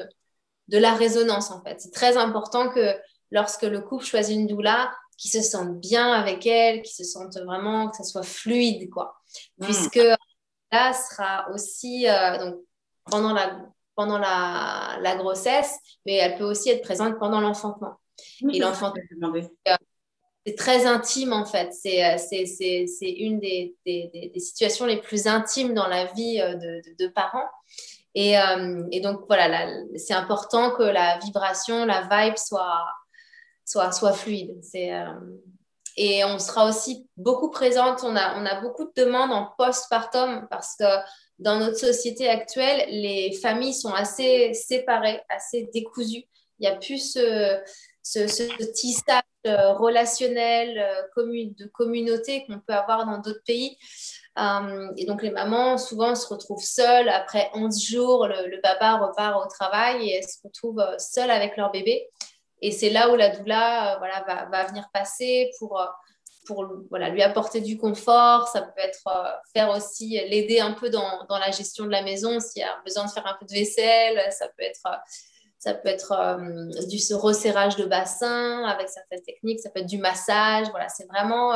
de 0.70 0.78
la 0.78 0.94
résonance 0.94 1.50
en 1.50 1.62
fait. 1.62 1.80
C'est 1.80 1.92
très 1.92 2.16
important 2.16 2.70
que 2.70 2.94
lorsque 3.30 3.62
le 3.62 3.80
couple 3.80 4.04
choisit 4.04 4.36
une 4.36 4.46
doula, 4.46 4.90
qu'ils 5.20 5.30
se 5.30 5.42
sentent 5.42 5.78
bien 5.78 6.12
avec 6.12 6.46
elle, 6.46 6.80
qu'ils 6.80 7.04
se 7.04 7.04
sentent 7.04 7.38
vraiment, 7.38 7.90
que 7.90 7.96
ça 7.96 8.04
soit 8.04 8.22
fluide, 8.22 8.88
quoi. 8.88 9.20
Mm. 9.58 9.64
Puisque 9.64 10.00
là 10.72 10.92
sera 10.94 11.50
aussi 11.52 12.08
euh, 12.08 12.38
donc, 12.38 12.60
pendant, 13.04 13.34
la, 13.34 13.60
pendant 13.94 14.18
la, 14.18 14.98
la, 15.02 15.16
grossesse, 15.16 15.78
mais 16.06 16.14
elle 16.14 16.38
peut 16.38 16.44
aussi 16.44 16.70
être 16.70 16.82
présente 16.82 17.18
pendant 17.18 17.40
l'enfantement. 17.40 18.00
Et 18.50 18.58
l'enfantement, 18.58 19.34
euh, 19.34 19.76
c'est 20.46 20.54
très 20.56 20.86
intime 20.86 21.34
en 21.34 21.44
fait. 21.44 21.72
C'est, 21.74 22.02
euh, 22.02 22.86
une 23.02 23.40
des, 23.40 23.76
des, 23.84 24.30
des, 24.32 24.40
situations 24.40 24.86
les 24.86 25.02
plus 25.02 25.26
intimes 25.26 25.74
dans 25.74 25.86
la 25.86 26.06
vie 26.06 26.38
de, 26.38 26.80
de, 26.80 27.04
de 27.04 27.08
parents. 27.08 27.48
Et, 28.14 28.38
euh, 28.38 28.84
et 28.90 29.00
donc, 29.00 29.20
voilà, 29.28 29.68
c'est 29.96 30.14
important 30.14 30.72
que 30.72 30.82
la 30.82 31.18
vibration, 31.18 31.84
la 31.84 32.08
vibe 32.10 32.36
soit, 32.36 32.84
soit, 33.70 34.12
fluide. 34.12 34.60
Euh, 34.74 35.04
et 35.96 36.24
on 36.24 36.38
sera 36.38 36.68
aussi 36.68 37.06
beaucoup 37.16 37.50
présente. 37.50 38.00
On 38.02 38.16
a, 38.16 38.40
on 38.40 38.46
a 38.46 38.60
beaucoup 38.60 38.84
de 38.84 38.92
demandes 39.04 39.32
en 39.32 39.50
postpartum 39.58 40.46
parce 40.50 40.76
que 40.76 40.84
dans 41.38 41.58
notre 41.58 41.78
société 41.78 42.28
actuelle, 42.28 42.86
les 42.88 43.32
familles 43.40 43.74
sont 43.74 43.92
assez 43.92 44.52
séparées, 44.54 45.20
assez 45.28 45.68
décousues. 45.72 46.24
Il 46.58 46.68
n'y 46.68 46.68
a 46.68 46.76
plus 46.76 47.12
ce, 47.12 47.60
ce, 48.02 48.72
tissage 48.72 49.22
euh, 49.46 49.72
relationnel 49.72 50.76
de 51.16 51.66
communauté 51.72 52.44
qu'on 52.46 52.60
peut 52.60 52.74
avoir 52.74 53.06
dans 53.06 53.18
d'autres 53.18 53.42
pays. 53.46 53.78
Euh, 54.38 54.90
et 54.96 55.06
donc, 55.06 55.22
les 55.22 55.30
mamans, 55.30 55.78
souvent, 55.78 56.14
se 56.14 56.26
retrouvent 56.26 56.62
seules. 56.62 57.08
Après 57.08 57.50
11 57.54 57.82
jours, 57.82 58.26
le, 58.26 58.60
papa 58.60 58.98
repart 58.98 59.44
au 59.44 59.48
travail 59.48 60.10
et 60.10 60.22
se 60.22 60.38
retrouvent 60.44 60.80
euh, 60.80 60.98
seules 60.98 61.30
avec 61.30 61.56
leur 61.56 61.70
bébé. 61.70 62.08
Et 62.60 62.72
c'est 62.72 62.90
là 62.90 63.10
où 63.10 63.16
la 63.16 63.36
doula 63.36 63.94
euh, 63.94 63.98
voilà, 63.98 64.24
va, 64.50 64.64
venir 64.66 64.88
passer 64.92 65.50
pour, 65.58 65.82
pour 66.46 66.66
voilà, 66.90 67.08
lui 67.08 67.22
apporter 67.22 67.60
du 67.60 67.78
confort. 67.78 68.48
Ça 68.48 68.62
peut 68.62 68.80
être 68.80 69.02
faire 69.54 69.70
aussi, 69.70 70.10
l'aider 70.28 70.60
un 70.60 70.72
peu 70.72 70.90
dans, 70.90 71.24
dans, 71.28 71.38
la 71.38 71.50
gestion 71.50 71.84
de 71.84 71.90
la 71.90 72.02
maison 72.02 72.40
s'il 72.40 72.62
y 72.62 72.64
a 72.64 72.80
besoin 72.84 73.06
de 73.06 73.10
faire 73.10 73.26
un 73.26 73.36
peu 73.38 73.46
de 73.46 73.52
vaisselle. 73.52 74.20
Ça 74.32 74.46
peut 74.48 74.64
être 74.64 74.82
ça 75.58 75.74
peut 75.74 75.90
être 75.90 76.38
du 76.88 76.98
resserrage 77.14 77.76
de 77.76 77.84
bassin 77.84 78.64
avec 78.64 78.88
certaines 78.88 79.22
techniques, 79.22 79.60
ça 79.60 79.68
peut 79.68 79.80
être 79.80 79.86
du 79.86 79.98
massage. 79.98 80.70
Voilà, 80.70 80.88
c'est 80.88 81.06
vraiment, 81.06 81.52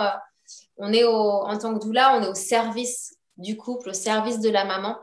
on 0.76 0.92
est 0.92 1.04
au, 1.04 1.14
en 1.14 1.56
tant 1.56 1.72
que 1.72 1.82
doula, 1.82 2.14
on 2.16 2.22
est 2.22 2.28
au 2.28 2.34
service 2.34 3.16
du 3.36 3.56
couple, 3.56 3.90
au 3.90 3.92
service 3.94 4.40
de 4.40 4.50
la 4.50 4.64
maman. 4.64 4.98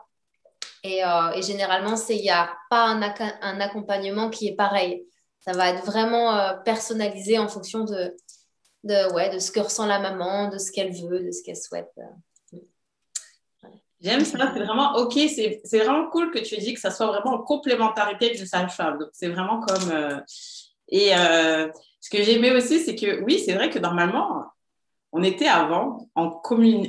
Et, 0.83 1.01
généralement, 1.41 1.95
il 2.09 2.21
n'y 2.21 2.29
a 2.29 2.49
pas 2.69 2.87
un, 2.87 3.59
accompagnement 3.59 4.29
qui 4.29 4.47
est 4.47 4.55
pareil. 4.55 5.05
Ça 5.41 5.53
va 5.53 5.69
être 5.69 5.83
vraiment 5.85 6.59
personnalisé 6.63 7.37
en 7.39 7.47
fonction 7.47 7.83
de, 7.83 9.13
ouais, 9.13 9.33
de 9.33 9.39
ce 9.39 9.51
que 9.51 9.59
ressent 9.59 9.85
la 9.85 9.99
maman, 9.99 10.49
de 10.49 10.57
ce 10.57 10.71
qu'elle 10.71 10.93
veut, 10.93 11.19
de 11.23 11.31
ce 11.31 11.43
qu'elle 11.43 11.57
souhaite. 11.57 11.91
J'aime 14.01 14.25
ça, 14.25 14.51
c'est 14.53 14.63
vraiment 14.63 14.95
ok, 14.95 15.13
c'est 15.13 15.77
vraiment 15.77 16.09
cool 16.09 16.31
que 16.31 16.39
tu 16.39 16.55
aies 16.55 16.59
dit 16.59 16.73
que 16.73 16.79
ça 16.79 16.89
soit 16.89 17.05
vraiment 17.05 17.35
en 17.35 17.43
complémentarité 17.43 18.31
d'une 18.31 18.47
sage-femme. 18.47 18.97
Donc, 18.97 19.09
c'est 19.13 19.29
vraiment 19.29 19.61
comme. 19.61 19.91
Euh, 19.91 20.19
et 20.89 21.15
euh, 21.15 21.69
ce 21.99 22.09
que 22.09 22.23
j'aimais 22.23 22.51
aussi, 22.51 22.79
c'est 22.79 22.95
que 22.95 23.21
oui, 23.21 23.39
c'est 23.39 23.53
vrai 23.53 23.69
que 23.69 23.77
normalement, 23.77 24.45
on 25.11 25.21
était 25.21 25.47
avant 25.47 26.07
en 26.15 26.41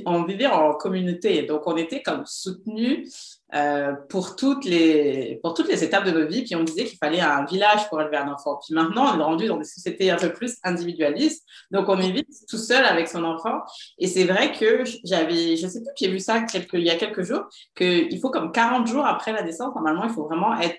on 0.06 0.24
vivait 0.24 0.46
en 0.46 0.72
communauté, 0.74 1.42
donc 1.42 1.66
on 1.66 1.76
était 1.76 2.02
comme 2.02 2.24
soutenus 2.24 3.41
euh, 3.54 3.92
pour, 4.08 4.36
toutes 4.36 4.64
les, 4.64 5.38
pour 5.42 5.54
toutes 5.54 5.68
les 5.68 5.84
étapes 5.84 6.04
de 6.04 6.10
nos 6.10 6.26
vies. 6.26 6.42
Puis 6.42 6.56
on 6.56 6.64
disait 6.64 6.84
qu'il 6.84 6.98
fallait 6.98 7.20
un 7.20 7.44
village 7.44 7.88
pour 7.88 8.00
élever 8.00 8.16
un 8.16 8.32
enfant. 8.32 8.58
Puis 8.64 8.74
maintenant, 8.74 9.14
on 9.14 9.20
est 9.20 9.22
rendu 9.22 9.46
dans 9.46 9.58
des 9.58 9.64
sociétés 9.64 10.10
un 10.10 10.16
peu 10.16 10.32
plus 10.32 10.56
individualistes. 10.64 11.44
Donc 11.70 11.88
on 11.88 11.98
est 11.98 12.10
vite 12.10 12.28
tout 12.48 12.58
seul 12.58 12.84
avec 12.84 13.08
son 13.08 13.24
enfant. 13.24 13.60
Et 13.98 14.06
c'est 14.06 14.24
vrai 14.24 14.52
que 14.52 14.84
j'avais, 15.04 15.56
je 15.56 15.66
sais 15.66 15.80
plus, 15.80 15.92
j'ai 15.96 16.08
vu 16.08 16.18
ça 16.18 16.44
il 16.72 16.80
y 16.84 16.90
a 16.90 16.96
quelques 16.96 17.22
jours, 17.22 17.44
qu'il 17.76 18.18
faut 18.20 18.30
comme 18.30 18.52
40 18.52 18.86
jours 18.86 19.06
après 19.06 19.32
la 19.32 19.42
naissance, 19.42 19.74
normalement, 19.74 20.04
il 20.04 20.10
faut 20.10 20.24
vraiment 20.24 20.58
être 20.58 20.78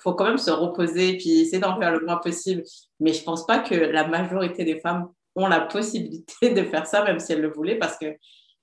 faut 0.00 0.14
quand 0.14 0.26
même 0.26 0.38
se 0.38 0.50
reposer 0.50 1.16
puis 1.16 1.40
essayer 1.40 1.58
d'en 1.58 1.78
faire 1.78 1.92
le 1.92 2.04
moins 2.04 2.18
possible. 2.18 2.62
Mais 3.00 3.12
je 3.12 3.22
pense 3.24 3.46
pas 3.46 3.58
que 3.58 3.74
la 3.74 4.06
majorité 4.06 4.64
des 4.64 4.80
femmes 4.80 5.08
ont 5.34 5.48
la 5.48 5.60
possibilité 5.60 6.50
de 6.54 6.62
faire 6.64 6.86
ça, 6.86 7.04
même 7.04 7.18
si 7.18 7.32
elles 7.32 7.40
le 7.40 7.52
voulaient, 7.52 7.76
parce 7.76 7.98
que 7.98 8.06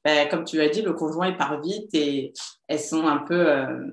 ben, 0.06 0.30
comme 0.30 0.46
tu 0.46 0.62
as 0.62 0.70
dit, 0.70 0.84
le 0.84 0.94
conjoint 0.94 1.30
il 1.30 1.36
part 1.36 1.60
vite 1.62 1.90
et 1.94 2.32
elles 2.68 2.80
sont 2.80 3.08
un 3.08 3.18
peu 3.18 3.50
euh, 3.50 3.92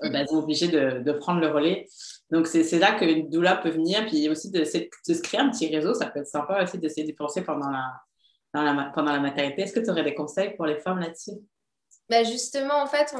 ben, 0.00 0.26
obligées 0.30 0.68
de, 0.68 1.12
prendre 1.12 1.40
le 1.40 1.48
relais. 1.48 1.86
Donc, 2.30 2.46
c'est 2.46 2.78
là 2.78 2.92
que 2.92 3.28
doula 3.28 3.56
peut 3.56 3.68
venir. 3.68 4.06
Puis 4.06 4.30
aussi 4.30 4.50
de, 4.50 4.60
de, 4.60 5.14
se 5.14 5.20
créer 5.20 5.40
un 5.40 5.50
petit 5.50 5.68
réseau, 5.68 5.92
ça 5.92 6.06
peut 6.06 6.20
être 6.20 6.26
sympa 6.26 6.62
aussi 6.62 6.78
d'essayer 6.78 7.04
d'y 7.04 7.12
penser 7.12 7.42
pendant 7.42 7.68
la, 7.68 8.90
pendant 8.94 9.12
la 9.12 9.20
maternité. 9.20 9.62
Est-ce 9.62 9.74
que 9.74 9.80
tu 9.80 9.90
aurais 9.90 10.04
des 10.04 10.14
conseils 10.14 10.56
pour 10.56 10.64
les 10.64 10.80
femmes 10.80 11.00
là-dessus? 11.00 11.32
Ben 12.08 12.24
justement, 12.24 12.82
en 12.82 12.86
fait, 12.86 13.14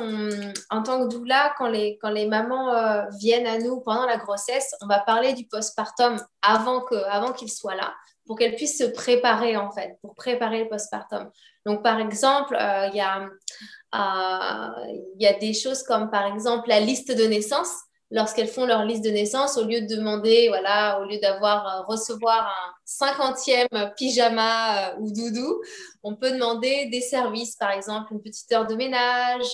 en 0.70 0.82
tant 0.82 1.02
que 1.02 1.14
doula, 1.14 1.54
quand 1.56 1.68
les, 1.68 1.98
quand 1.98 2.10
les 2.10 2.26
mamans 2.26 2.74
euh, 2.74 3.02
viennent 3.18 3.46
à 3.46 3.58
nous 3.58 3.80
pendant 3.80 4.06
la 4.06 4.16
grossesse, 4.16 4.74
on 4.82 4.86
va 4.86 5.00
parler 5.00 5.34
du 5.34 5.46
postpartum 5.46 6.16
avant 6.42 6.84
qu'il 6.84 6.98
avant 7.08 7.32
qu'il 7.32 7.50
soit 7.50 7.74
là 7.74 7.92
pour 8.26 8.38
qu'elles 8.38 8.56
puissent 8.56 8.78
se 8.78 8.84
préparer, 8.84 9.56
en 9.56 9.70
fait, 9.70 9.98
pour 10.00 10.14
préparer 10.14 10.60
le 10.64 10.68
postpartum. 10.68 11.30
Donc, 11.66 11.82
par 11.82 12.00
exemple, 12.00 12.56
euh, 12.58 12.88
il 12.92 12.96
y, 12.96 13.00
euh, 13.00 14.98
y, 15.18 15.26
a 15.26 15.32
des 15.34 15.54
choses 15.54 15.82
comme, 15.82 16.10
par 16.10 16.26
exemple, 16.26 16.68
la 16.68 16.80
liste 16.80 17.16
de 17.16 17.24
naissance. 17.24 17.70
Lorsqu'elles 18.14 18.48
font 18.48 18.66
leur 18.66 18.84
liste 18.84 19.02
de 19.02 19.10
naissance, 19.10 19.56
au 19.56 19.64
lieu 19.64 19.80
de 19.80 19.86
demander, 19.86 20.48
voilà, 20.48 21.00
au 21.00 21.04
lieu 21.04 21.18
d'avoir, 21.18 21.66
euh, 21.66 21.82
recevoir 21.86 22.46
un 22.46 22.72
cinquantième 22.84 23.68
pyjama 23.96 24.96
ou 24.98 25.10
doudou, 25.10 25.62
on 26.02 26.14
peut 26.14 26.30
demander 26.32 26.90
des 26.90 27.00
services, 27.00 27.56
par 27.56 27.70
exemple, 27.70 28.12
une 28.12 28.20
petite 28.20 28.52
heure 28.52 28.66
de 28.66 28.74
ménage, 28.74 29.46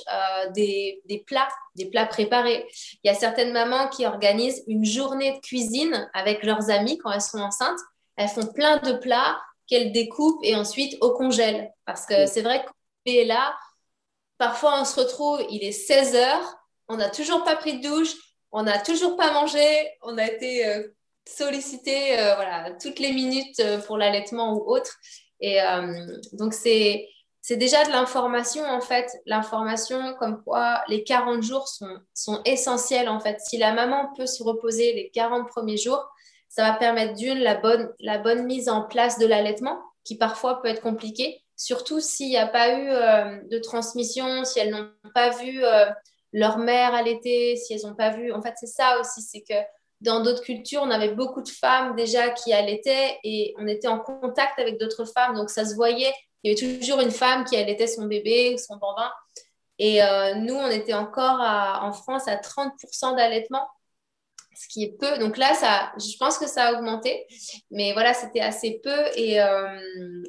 des, 0.54 1.00
des 1.04 1.20
plats, 1.20 1.48
des 1.76 1.87
plats 1.87 2.07
préparés. 2.07 2.66
Il 3.04 3.09
y 3.09 3.11
a 3.11 3.14
certaines 3.14 3.52
mamans 3.52 3.88
qui 3.90 4.07
organisent 4.07 4.64
une 4.66 4.85
journée 4.85 5.35
de 5.35 5.40
cuisine 5.40 6.11
avec 6.12 6.42
leurs 6.42 6.68
amis 6.68 6.98
quand 6.98 7.12
elles 7.12 7.20
sont 7.20 7.38
enceintes. 7.38 7.78
Elles 8.18 8.28
font 8.28 8.46
plein 8.46 8.78
de 8.78 8.92
plats 8.92 9.40
qu'elle 9.68 9.92
découpe 9.92 10.40
et 10.42 10.57
ensuite 10.57 10.96
au 11.00 11.12
congèle. 11.12 11.72
Parce 11.87 12.04
que 12.04 12.26
c'est 12.26 12.42
vrai 12.42 12.64
qu'on 12.64 13.12
est 13.12 13.24
là, 13.24 13.57
parfois 14.38 14.81
on 14.81 14.85
se 14.85 14.98
retrouve, 14.98 15.40
il 15.50 15.62
est 15.62 15.72
16 15.72 16.16
heures, 16.16 16.59
on 16.88 16.96
n'a 16.96 17.11
toujours 17.11 17.44
pas 17.44 17.57
pris 17.57 17.78
de 17.78 17.88
douche, 17.88 18.14
on 18.50 18.64
n'a 18.64 18.78
toujours 18.78 19.16
pas 19.16 19.33
mangé, 19.33 19.88
on 20.02 20.18
a 20.18 20.26
été 20.26 20.66
euh, 20.66 20.88
sollicité 21.26 22.18
euh, 22.18 22.35
voilà, 22.35 22.72
toutes 22.81 22.98
les 22.98 23.12
minutes 23.12 23.61
euh, 23.61 23.78
pour 23.78 23.98
l'allaitement 23.98 24.54
ou 24.54 24.70
autre. 24.70 24.96
Et 25.40 25.61
donc 26.33 26.52
c'est 26.52 27.09
c'est 27.40 27.57
déjà 27.57 27.85
de 27.85 27.92
l'information 27.92 28.64
en 28.64 28.81
fait, 28.81 29.09
l'information 29.24 30.14
comme 30.18 30.42
quoi 30.42 30.83
les 30.88 31.04
40 31.04 31.44
jours 31.44 31.68
sont, 31.68 31.96
sont 32.12 32.42
essentiels 32.44 33.09
en 33.09 33.20
fait. 33.20 33.40
Si 33.40 33.57
la 33.57 33.72
maman 33.72 34.12
peut 34.16 34.26
se 34.26 34.42
reposer 34.42 34.94
les 34.94 35.11
40 35.11 35.46
premiers 35.46 35.76
jours, 35.76 36.04
ça 36.48 36.62
va 36.62 36.72
permettre 36.72 37.14
d'une, 37.14 37.38
la 37.38 37.54
bonne, 37.54 37.92
la 38.00 38.18
bonne 38.18 38.44
mise 38.44 38.68
en 38.68 38.82
place 38.82 39.18
de 39.18 39.26
l'allaitement, 39.26 39.80
qui 40.04 40.16
parfois 40.16 40.62
peut 40.62 40.68
être 40.68 40.80
compliqué, 40.80 41.42
surtout 41.56 42.00
s'il 42.00 42.28
n'y 42.28 42.38
a 42.38 42.46
pas 42.46 42.72
eu 42.72 42.88
euh, 42.88 43.42
de 43.50 43.58
transmission, 43.58 44.44
si 44.44 44.58
elles 44.58 44.70
n'ont 44.70 44.90
pas 45.14 45.30
vu 45.30 45.62
euh, 45.62 45.87
leur 46.32 46.58
mère 46.58 46.94
allaiter, 46.94 47.56
si 47.56 47.74
elles 47.74 47.82
n'ont 47.82 47.94
pas 47.94 48.11
vu. 48.11 48.32
En 48.32 48.40
fait, 48.40 48.54
c'est 48.56 48.66
ça 48.66 48.98
aussi, 49.00 49.20
c'est 49.20 49.42
que 49.42 49.54
dans 50.00 50.22
d'autres 50.22 50.42
cultures, 50.42 50.82
on 50.82 50.90
avait 50.90 51.14
beaucoup 51.14 51.42
de 51.42 51.48
femmes 51.48 51.96
déjà 51.96 52.30
qui 52.30 52.52
allaitaient 52.52 53.18
et 53.24 53.54
on 53.58 53.66
était 53.66 53.88
en 53.88 53.98
contact 53.98 54.58
avec 54.58 54.78
d'autres 54.78 55.04
femmes, 55.04 55.34
donc 55.34 55.50
ça 55.50 55.64
se 55.64 55.74
voyait. 55.74 56.12
Il 56.42 56.52
y 56.52 56.54
avait 56.54 56.78
toujours 56.78 57.00
une 57.00 57.11
femme 57.11 57.44
qui 57.44 57.56
allaitait 57.56 57.88
son 57.88 58.04
bébé, 58.04 58.56
son 58.58 58.76
bambin. 58.76 59.11
Et 59.80 60.02
euh, 60.02 60.37
nous, 60.37 60.54
on 60.54 60.70
était 60.70 60.94
encore 60.94 61.40
en 61.40 61.92
France 61.92 62.28
à 62.28 62.37
30% 62.37 63.16
d'allaitement 63.16 63.66
ce 64.59 64.66
qui 64.66 64.83
est 64.83 64.99
peu. 64.99 65.18
Donc 65.18 65.37
là, 65.37 65.55
ça, 65.55 65.92
je 65.99 66.16
pense 66.18 66.37
que 66.37 66.49
ça 66.49 66.64
a 66.64 66.73
augmenté, 66.73 67.27
mais 67.71 67.92
voilà, 67.92 68.12
c'était 68.12 68.40
assez 68.40 68.81
peu. 68.83 69.07
Et, 69.14 69.40
euh, 69.40 69.79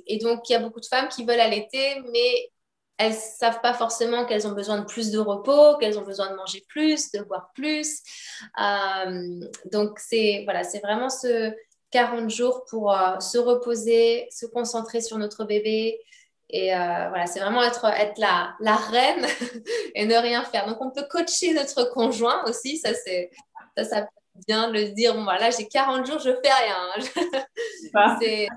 et, 0.05 0.19
donc, 0.19 0.47
il 0.47 0.53
y 0.53 0.55
a 0.55 0.59
beaucoup 0.59 0.79
de 0.79 0.85
femmes 0.85 1.07
qui 1.07 1.25
veulent 1.25 1.39
allaiter, 1.39 1.99
mais 2.11 2.51
elles 2.97 3.13
ne 3.13 3.17
savent 3.17 3.61
pas 3.61 3.73
forcément 3.73 4.25
qu'elles 4.25 4.45
ont 4.45 4.51
besoin 4.51 4.79
de 4.79 4.85
plus 4.85 5.09
de 5.09 5.17
repos, 5.17 5.77
qu'elles 5.77 5.97
ont 5.97 6.03
besoin 6.03 6.29
de 6.29 6.35
manger 6.35 6.63
plus, 6.67 7.11
de 7.11 7.21
boire 7.23 7.49
plus. 7.55 8.01
Euh, 8.61 9.39
donc, 9.71 9.97
c'est 9.99 10.41
voilà, 10.43 10.61
vraiment 10.83 11.09
ce 11.09 11.51
40 11.91 12.29
jours 12.29 12.65
pour 12.69 12.93
euh, 12.93 13.19
se 13.19 13.39
reposer, 13.39 14.27
se 14.29 14.45
concentrer 14.45 15.01
sur 15.01 15.17
notre 15.17 15.43
bébé. 15.43 15.99
Et 16.51 16.69
voilà, 16.69 17.27
c'est 17.27 17.39
vraiment 17.39 17.61
être, 17.61 17.85
être 17.85 18.17
la, 18.17 18.55
la 18.59 18.75
reine 18.75 19.23
et 19.95 20.05
ne 20.05 20.15
rien 20.15 20.43
faire. 20.43 20.65
Donc, 20.65 20.77
on 20.81 20.89
peut 20.89 21.05
coacher 21.07 21.53
notre 21.53 21.83
conjoint 21.93 22.43
aussi. 22.45 22.79
Ça, 22.79 22.95
c'est, 22.95 23.29
ça, 23.77 23.83
ça 23.83 24.07
bien 24.47 24.69
de 24.69 24.73
le 24.73 24.91
dire, 24.91 25.13
bon, 25.13 25.23
voilà, 25.23 25.49
j'ai 25.49 25.67
40 25.67 26.05
jours, 26.05 26.19
je 26.19 26.31
fais 26.31 26.51
rien. 26.51 28.15
c'est... 28.21 28.47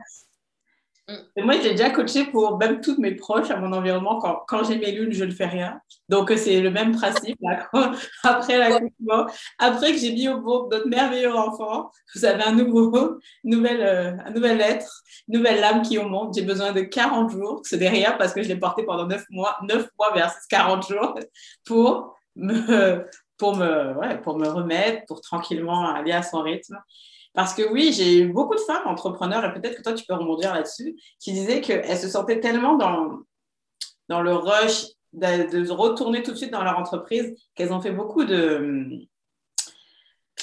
Moi, 1.37 1.55
j'ai 1.61 1.73
déjà 1.73 1.91
coaché 1.91 2.25
pour 2.27 2.57
même 2.59 2.81
toutes 2.81 2.99
mes 2.99 3.15
proches 3.15 3.51
à 3.51 3.57
mon 3.57 3.73
environnement. 3.73 4.21
Quand, 4.21 4.45
quand 4.47 4.65
j'ai 4.65 4.79
mes 4.79 4.93
lunes, 4.93 5.13
je 5.13 5.25
ne 5.25 5.33
fais 5.33 5.47
rien. 5.47 5.81
Donc, 6.09 6.33
c'est 6.37 6.61
le 6.61 6.71
même 6.71 6.93
principe. 6.93 7.39
après 8.23 8.57
l'accouchement, 8.57 9.27
après 9.59 9.93
que 9.93 9.99
j'ai 9.99 10.13
mis 10.13 10.29
au 10.29 10.41
monde 10.41 10.71
notre 10.71 10.89
merveilleux 10.89 11.35
enfant, 11.35 11.91
vous 12.15 12.25
avez 12.25 12.45
un 12.45 12.53
nouveau, 12.53 13.19
nouvelle, 13.43 13.83
euh, 13.83 14.13
un 14.25 14.31
nouvel 14.31 14.61
être, 14.61 15.03
nouvelle 15.29 15.61
lame 15.61 15.83
qui 15.83 15.99
au 15.99 16.09
monde. 16.09 16.33
J'ai 16.35 16.45
besoin 16.45 16.73
de 16.73 16.83
40 16.83 17.33
jours. 17.33 17.63
Ce 17.65 17.75
n'est 17.77 17.91
rien 17.91 18.13
parce 18.13 18.33
que 18.33 18.43
je 18.43 18.49
l'ai 18.49 18.57
porté 18.57 18.85
pendant 18.85 19.07
9 19.07 19.25
mois, 19.31 19.59
9 19.69 19.89
mois 19.99 20.15
versus 20.15 20.47
40 20.49 20.89
jours 20.89 21.19
pour 21.65 22.17
me, 22.37 23.05
pour 23.43 23.57
me, 23.57 24.21
pour 24.23 24.39
me 24.39 24.47
remettre, 24.47 25.05
pour 25.07 25.21
tranquillement 25.21 25.93
aller 25.93 26.13
à 26.13 26.23
son 26.23 26.43
rythme. 26.43 26.79
Parce 27.35 27.55
que 27.55 27.69
oui, 27.73 27.93
j'ai 27.93 28.21
eu 28.21 28.29
beaucoup 28.29 28.55
de 28.55 28.61
femmes 28.61 28.87
entrepreneurs, 28.87 29.45
et 29.45 29.53
peut-être 29.53 29.79
que 29.79 29.83
toi, 29.83 29.95
tu 29.95 30.05
peux 30.05 30.15
rebondir 30.15 30.55
là-dessus, 30.55 30.95
qui 31.19 31.33
disaient 31.33 31.61
qu'elles 31.61 31.99
se 31.99 32.07
sentaient 32.07 32.39
tellement 32.39 32.77
dans, 32.77 33.19
dans 34.09 34.23
le 34.23 34.33
rush 34.33 34.85
de, 35.13 35.65
de, 35.65 35.73
retourner 35.73 36.23
tout 36.23 36.31
de 36.31 36.37
suite 36.37 36.53
dans 36.53 36.63
leur 36.63 36.79
entreprise 36.79 37.35
qu'elles 37.57 37.73
ont 37.73 37.81
fait 37.81 37.91
beaucoup 37.91 38.23
de, 38.23 39.09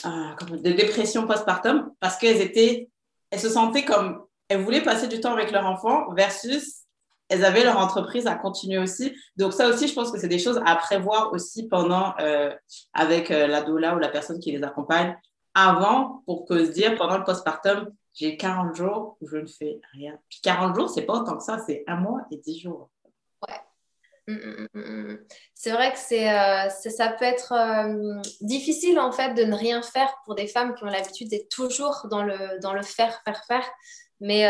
euh, 0.06 0.58
de 0.58 0.72
dépression 0.72 1.26
postpartum 1.26 1.94
parce 2.02 2.18
qu'elles 2.18 2.42
étaient, 2.42 2.90
elles 3.32 3.40
se 3.40 3.50
sentaient 3.50 3.86
comme, 3.86 4.26
elles 4.50 4.62
voulaient 4.62 4.84
passer 4.84 5.08
du 5.08 5.22
temps 5.22 5.32
avec 5.32 5.52
leur 5.52 5.66
enfant 5.66 6.12
versus 6.16 6.79
elles 7.30 7.46
avaient 7.46 7.64
leur 7.64 7.78
entreprise 7.78 8.28
à 8.28 8.36
continuer 8.36 8.80
aussi. 8.80 9.16
Donc 9.38 9.54
ça 9.54 9.68
aussi, 9.68 9.88
je 9.88 9.94
pense 9.94 10.12
que 10.12 10.20
c'est 10.20 10.28
des 10.28 10.40
choses 10.40 10.60
à 10.66 10.76
prévoir 10.76 11.32
aussi 11.32 11.68
pendant, 11.68 12.14
euh, 12.20 12.54
avec 12.94 13.32
euh, 13.32 13.48
la 13.48 13.70
ou 13.70 13.78
la 13.78 14.10
personne 14.10 14.40
qui 14.40 14.52
les 14.52 14.64
accompagne, 14.64 15.16
avant 15.54 16.24
pour 16.26 16.46
que 16.46 16.66
se 16.66 16.72
dire, 16.72 16.98
pendant 16.98 17.18
le 17.18 17.24
postpartum, 17.24 17.90
j'ai 18.14 18.36
40 18.36 18.76
jours 18.76 19.18
où 19.22 19.28
je 19.28 19.38
ne 19.38 19.46
fais 19.46 19.80
rien. 19.94 20.18
Puis 20.28 20.40
40 20.42 20.76
jours, 20.76 20.90
c'est 20.90 21.04
pas 21.04 21.14
autant 21.14 21.38
que 21.38 21.44
ça, 21.44 21.60
c'est 21.66 21.84
un 21.88 21.98
mois 21.98 22.22
et 22.32 22.38
10 22.38 22.60
jours. 22.60 22.90
Ouais. 23.48 23.56
Mm, 24.28 24.68
mm, 24.74 24.80
mm, 24.80 25.20
c'est 25.54 25.72
vrai 25.72 25.92
que 25.92 26.00
c'est, 26.00 26.32
euh, 26.32 26.70
ça 26.70 27.10
peut 27.10 27.26
être 27.26 27.54
difficile 28.42 29.00
en 29.00 29.12
fait 29.12 29.34
de 29.36 29.44
ne 29.44 29.56
rien 29.56 29.82
faire 29.84 30.12
pour 30.26 30.34
des 30.34 30.48
femmes 30.48 30.74
qui 30.74 30.84
ont 30.84 30.88
l'habitude 30.88 31.30
d'être 31.30 31.50
toujours 31.50 32.08
dans 32.10 32.24
le, 32.24 32.60
dans 32.60 32.74
le 32.74 32.82
faire, 32.82 33.22
faire, 33.24 33.44
faire. 33.46 33.66
Mais, 34.20 34.50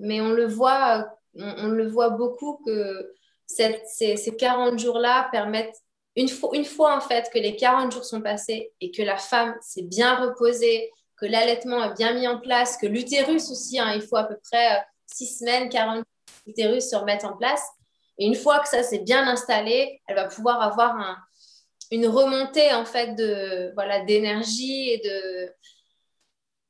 mais 0.00 0.20
on 0.20 0.30
le 0.30 0.46
voit 0.46 1.06
on, 1.36 1.68
le 1.68 1.88
voit 1.88 2.10
beaucoup 2.10 2.60
que 2.64 3.12
ces, 3.46 4.36
40 4.38 4.78
jours-là 4.78 5.28
permettent 5.32 5.76
une, 6.16 6.28
fois, 6.28 6.50
une 6.54 6.64
fois 6.64 6.96
en 6.96 7.00
fait 7.00 7.30
que 7.32 7.38
les 7.38 7.56
40 7.56 7.92
jours 7.92 8.04
sont 8.04 8.20
passés 8.20 8.72
et 8.80 8.90
que 8.90 9.02
la 9.02 9.16
femme 9.16 9.54
s'est 9.60 9.82
bien 9.82 10.16
reposée, 10.16 10.90
que 11.16 11.26
l'allaitement 11.26 11.84
est 11.84 11.94
bien 11.94 12.14
mis 12.14 12.26
en 12.26 12.38
place, 12.40 12.76
que 12.76 12.86
l'utérus 12.86 13.50
aussi, 13.50 13.78
hein, 13.78 13.92
il 13.94 14.02
faut 14.02 14.16
à 14.16 14.24
peu 14.24 14.36
près 14.50 14.84
6 15.06 15.24
euh, 15.24 15.38
semaines, 15.38 15.68
40 15.68 15.96
jours 15.96 16.04
l'utérus 16.46 16.88
se 16.88 16.96
remettre 16.96 17.26
en 17.26 17.36
place. 17.36 17.62
Et 18.18 18.26
une 18.26 18.34
fois 18.34 18.60
que 18.60 18.68
ça 18.68 18.82
s'est 18.82 19.00
bien 19.00 19.26
installé, 19.26 20.00
elle 20.06 20.16
va 20.16 20.26
pouvoir 20.26 20.60
avoir 20.62 20.96
un, 20.96 21.16
une 21.90 22.06
remontée 22.06 22.72
en 22.72 22.84
fait 22.84 23.14
de 23.14 23.72
voilà 23.74 24.00
d'énergie 24.00 24.90
et 24.90 24.98
de 24.98 25.52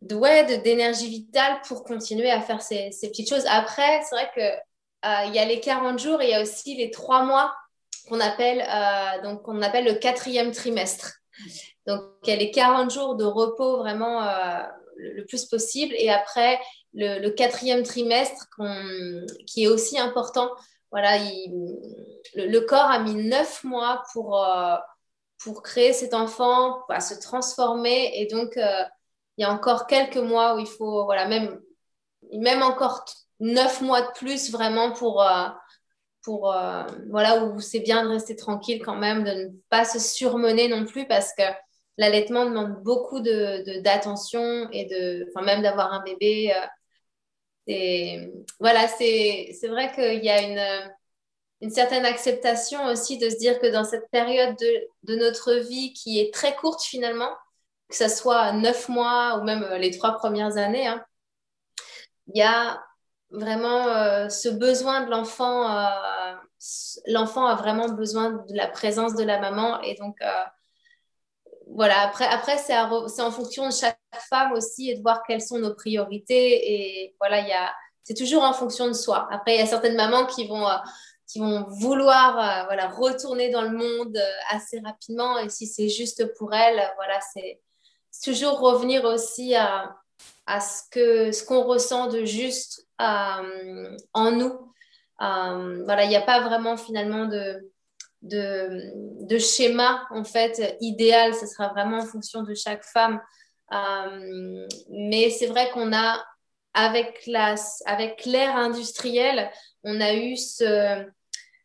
ouais 0.03 0.59
d'énergie 0.59 1.09
vitale 1.09 1.61
pour 1.67 1.85
continuer 1.85 2.31
à 2.31 2.41
faire 2.41 2.63
ces, 2.63 2.91
ces 2.91 3.09
petites 3.09 3.29
choses. 3.29 3.45
Après, 3.47 4.01
c'est 4.03 4.15
vrai 4.15 4.31
que 4.35 4.41
euh, 5.07 5.25
il 5.27 5.35
y 5.35 5.39
a 5.39 5.47
les 5.47 5.61
40 5.61 5.99
jours 5.99 6.23
il 6.23 6.29
y 6.29 6.35
a 6.35 6.43
aussi 6.43 6.77
les 6.77 6.91
3 6.91 7.25
mois 7.25 7.55
qu'on 8.07 8.21
appelle 8.21 8.61
euh, 8.61 9.23
donc 9.23 9.49
on 9.49 9.63
appelle 9.63 9.87
le 9.87 9.95
quatrième 9.95 10.53
trimestre. 10.53 11.13
Donc 11.87 12.03
il 12.25 12.31
y 12.31 12.33
a 12.33 12.37
les 12.37 12.51
40 12.51 12.91
jours 12.91 13.17
de 13.17 13.25
repos 13.25 13.79
vraiment 13.79 14.23
euh, 14.23 14.63
le, 14.97 15.25
plus 15.25 15.47
possible 15.47 15.95
et 15.97 16.11
après 16.11 16.61
le, 16.93 17.31
quatrième 17.31 17.83
trimestre 17.83 18.47
qui 19.47 19.65
est 19.65 19.69
aussi 19.69 19.99
important. 19.99 20.51
Voilà, 20.91 21.19
le, 22.35 22.59
corps 22.61 22.91
a 22.91 22.99
mis 22.99 23.15
9 23.15 23.65
mois 23.65 24.03
pour 24.13 24.45
pour 25.43 25.63
créer 25.63 25.95
cet 25.95 26.13
enfant, 26.13 26.81
à 26.91 27.01
se 27.01 27.15
transformer. 27.15 28.11
Et 28.21 28.27
donc, 28.27 28.59
il 29.41 29.45
y 29.45 29.47
a 29.47 29.53
encore 29.53 29.87
quelques 29.87 30.17
mois 30.17 30.55
où 30.55 30.59
il 30.59 30.67
faut, 30.67 31.05
voilà, 31.05 31.27
même, 31.27 31.61
même 32.33 32.63
encore 32.63 33.05
neuf 33.41 33.81
mois 33.81 34.03
de 34.03 34.13
plus 34.13 34.51
vraiment 34.51 34.93
pour, 34.93 35.23
euh, 35.23 35.49
pour 36.23 36.53
euh, 36.53 36.85
voilà, 37.11 37.45
où 37.45 37.61
c'est 37.61 37.81
bien 37.81 38.05
de 38.05 38.11
rester 38.11 38.37
tranquille 38.37 38.83
quand 38.85 38.97
même, 38.97 39.25
de 39.25 39.31
ne 39.31 39.49
pas 39.71 39.85
se 39.85 39.99
surmener 39.99 40.69
non 40.69 40.85
plus 40.85 41.07
parce 41.07 41.33
que 41.35 41.43
l'allaitement 41.97 42.45
demande 42.45 42.83
beaucoup 42.83 43.21
d'attention 43.21 44.41
de, 44.41 44.69
et 44.73 44.85
de, 44.85 45.27
enfin, 45.31 45.45
même 45.45 45.63
d'avoir 45.63 45.93
un 45.93 46.03
bébé. 46.03 46.53
et 47.67 48.31
voilà, 48.59 48.89
c'est 48.89 49.69
vrai 49.69 49.93
qu'il 49.95 50.25
y 50.25 50.31
a 50.31 50.43
une 50.43 50.91
une 51.61 51.71
certaine 51.71 52.07
acceptation 52.07 52.87
aussi 52.87 53.19
de 53.19 53.29
se 53.29 53.37
dire 53.37 53.59
que 53.59 53.67
dans 53.67 53.85
cette 53.85 54.09
période 54.11 54.57
de, 55.03 55.17
notre 55.17 55.55
vie 55.55 55.93
qui 55.93 56.19
est 56.19 56.33
très 56.33 56.55
courte 56.57 56.83
finalement, 56.83 57.31
que 57.91 57.97
ce 57.97 58.09
soit 58.09 58.53
neuf 58.53 58.89
mois 58.89 59.39
ou 59.39 59.45
même 59.45 59.65
euh, 59.65 59.79
les 59.79 59.91
trois 59.91 60.13
premières 60.13 60.57
années, 60.57 60.87
hein, 60.87 61.05
il 62.29 62.39
y 62.39 62.43
a 62.43 62.83
vraiment 63.31 63.89
euh, 63.89 64.29
ce 64.29 64.49
besoin 64.49 65.05
de 65.05 65.11
l'enfant. 65.11 65.77
Euh, 65.77 66.35
l'enfant 67.07 67.47
a 67.47 67.57
vraiment 67.57 67.89
besoin 67.89 68.31
de 68.31 68.57
la 68.57 68.69
présence 68.69 69.15
de 69.15 69.25
la 69.25 69.41
maman 69.41 69.81
et 69.83 69.95
donc 69.97 70.17
voilà, 71.73 72.01
après, 72.01 72.27
après 72.27 72.59
c'est 72.59 72.77
en 72.77 73.31
fonction 73.31 73.67
de 73.69 73.73
chaque 73.73 73.99
femme 74.29 74.53
aussi 74.53 74.91
et 74.91 74.97
de 74.97 75.03
voir 75.03 75.23
quelles 75.27 75.41
sont 75.41 75.59
nos 75.59 75.75
priorités. 75.75 76.73
Et 76.73 77.17
voilà, 77.19 77.41
il 77.41 77.55
c'est 78.03 78.15
toujours 78.15 78.43
en 78.43 78.53
fonction 78.53 78.89
de 78.89 78.93
soi. 78.93 79.29
Après, 79.31 79.55
il 79.55 79.61
y 79.61 79.63
a 79.63 79.67
certaines 79.67 79.97
mamans 79.97 80.27
qui 80.27 80.47
vont 80.47 80.67
qui 81.27 81.39
vont 81.39 81.65
vouloir 81.69 82.67
voilà, 82.67 82.89
retourner 82.89 83.51
dans 83.51 83.63
le 83.63 83.71
monde 83.71 84.19
assez 84.51 84.81
rapidement. 84.85 85.39
Et 85.39 85.49
si 85.49 85.67
c'est 85.67 85.89
juste 85.89 86.35
pour 86.37 86.53
elles, 86.53 86.83
voilà, 86.97 87.21
c'est 87.33 87.61
toujours 88.23 88.59
revenir 88.61 89.05
aussi 89.05 89.55
à, 89.55 89.97
à 90.47 90.61
ce 90.61 90.83
qu'on 90.93 91.33
ce 91.33 91.45
qu'on 91.45 91.63
ressent 91.63 92.09
de 92.09 92.25
juste 92.25 92.87
euh, 93.01 93.97
en 94.13 94.31
nous. 94.33 94.73
voilà, 95.19 96.05
il 96.05 96.09
n'y 96.09 96.17
a 96.17 96.23
pas 96.23 96.41
vraiment 96.41 96.77
finalement 96.77 97.27
de, 97.27 97.71
de, 98.23 99.39
schéma 99.39 100.07
en 100.11 100.25
fait 100.25 100.77
idéal. 100.81 101.35
Ce 101.35 101.47
sera 101.47 101.69
vraiment 101.69 101.99
en 101.99 102.07
fonction 102.07 102.43
de 102.43 102.55
chaque 102.55 102.85
femme. 102.85 103.21
mais 104.91 105.31
c'est 105.31 105.47
vrai 105.47 105.71
qu'on 105.71 105.93
a 105.93 106.25
avec 106.75 107.27
l'ère 107.27 107.59
avec 107.87 108.27
industrielle, 108.27 109.51
on 109.83 110.01
a 110.01 110.15
eu 110.15 110.37
ce, 110.37 111.05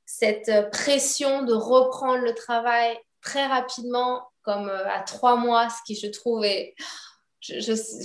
cette 0.06 0.72
pression 0.72 1.44
de 1.44 1.54
reprendre 1.54 2.24
le 2.24 2.34
travail 2.34 2.98
très 3.22 3.46
rapidement, 3.46 4.28
comme 4.46 4.70
euh, 4.70 4.90
à 4.90 5.02
trois 5.02 5.36
mois, 5.36 5.70
ce 5.70 5.78
qui 5.86 6.00
je 6.00 6.08
trouve 6.08 6.44
est... 6.44 6.76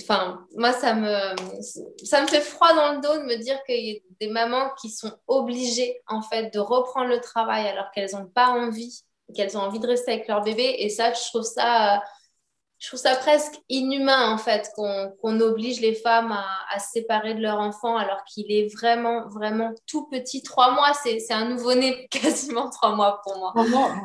Enfin, 0.03 0.47
moi, 0.55 0.73
ça 0.73 0.93
me, 0.93 1.35
ça 2.05 2.21
me 2.21 2.27
fait 2.27 2.43
froid 2.43 2.75
dans 2.75 2.93
le 2.93 3.01
dos 3.01 3.23
de 3.23 3.25
me 3.25 3.37
dire 3.37 3.59
qu'il 3.65 3.87
y 3.87 3.97
a 3.97 4.01
des 4.21 4.29
mamans 4.29 4.71
qui 4.81 4.91
sont 4.91 5.13
obligées, 5.29 5.99
en 6.09 6.21
fait, 6.21 6.53
de 6.53 6.59
reprendre 6.59 7.09
le 7.09 7.21
travail 7.21 7.67
alors 7.67 7.91
qu'elles 7.93 8.11
n'ont 8.13 8.27
pas 8.27 8.49
envie, 8.49 9.03
qu'elles 9.35 9.57
ont 9.57 9.63
envie 9.63 9.79
de 9.79 9.87
rester 9.87 10.13
avec 10.13 10.29
leur 10.29 10.43
bébé. 10.43 10.77
Et 10.81 10.91
ça, 10.91 11.15
je 11.15 11.23
trouve 11.31 11.43
ça 11.43 12.03
je 12.81 12.89
trouve 12.89 12.99
ça 12.99 13.15
presque 13.15 13.61
inhumain 13.69 14.33
en 14.33 14.39
fait 14.39 14.73
qu'on 14.75 15.41
oblige 15.41 15.81
les 15.81 15.95
femmes 15.95 16.33
à, 16.33 16.79
se 16.79 16.93
séparer 16.93 17.35
de 17.35 17.41
leur 17.41 17.61
enfant 17.61 17.97
alors 17.97 18.25
qu'il 18.25 18.51
est 18.51 18.75
vraiment 18.75 19.29
vraiment 19.29 19.73
tout 19.87 20.07
petit. 20.07 20.43
Trois 20.43 20.73
mois, 20.73 20.93
c'est 20.95 21.31
un 21.31 21.45
nouveau-né 21.45 22.09
quasiment 22.11 22.71
trois 22.71 22.97
mois 22.97 23.21
pour 23.23 23.37
moi. 23.37 23.53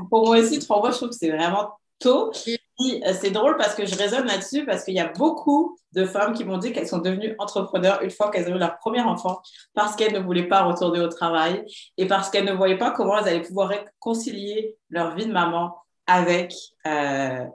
Pour 0.09 0.25
moi, 0.25 0.37
aussi, 0.37 0.59
trois 0.59 0.79
mois, 0.79 0.91
je 0.91 0.97
trouve 0.97 1.09
que 1.09 1.15
c'est 1.15 1.31
vraiment 1.31 1.71
tôt. 1.99 2.31
Euh, 2.47 3.13
c'est 3.19 3.31
drôle 3.31 3.55
parce 3.57 3.73
que 3.73 3.85
je 3.85 3.95
raisonne 3.95 4.25
là-dessus 4.25 4.65
parce 4.65 4.83
qu'il 4.83 4.95
y 4.95 4.99
a 4.99 5.07
beaucoup 5.07 5.77
de 5.93 6.05
femmes 6.05 6.33
qui 6.33 6.43
m'ont 6.43 6.57
dit 6.57 6.73
qu'elles 6.73 6.87
sont 6.87 6.99
devenues 6.99 7.35
entrepreneurs 7.39 8.01
une 8.01 8.11
fois 8.11 8.29
qu'elles 8.29 8.51
ont 8.51 8.55
eu 8.55 8.59
leur 8.59 8.77
premier 8.77 9.01
enfant 9.01 9.41
parce 9.73 9.95
qu'elles 9.95 10.13
ne 10.13 10.19
voulaient 10.19 10.47
pas 10.47 10.63
retourner 10.63 10.99
au 10.99 11.07
travail 11.07 11.63
et 11.97 12.05
parce 12.05 12.29
qu'elles 12.29 12.45
ne 12.45 12.51
voyaient 12.53 12.77
pas 12.77 12.91
comment 12.91 13.17
elles 13.19 13.29
allaient 13.29 13.41
pouvoir 13.41 13.71
concilier 13.99 14.75
leur 14.89 15.15
vie 15.15 15.25
de 15.25 15.31
maman 15.31 15.77
avec 16.05 16.53
euh, 16.85 17.45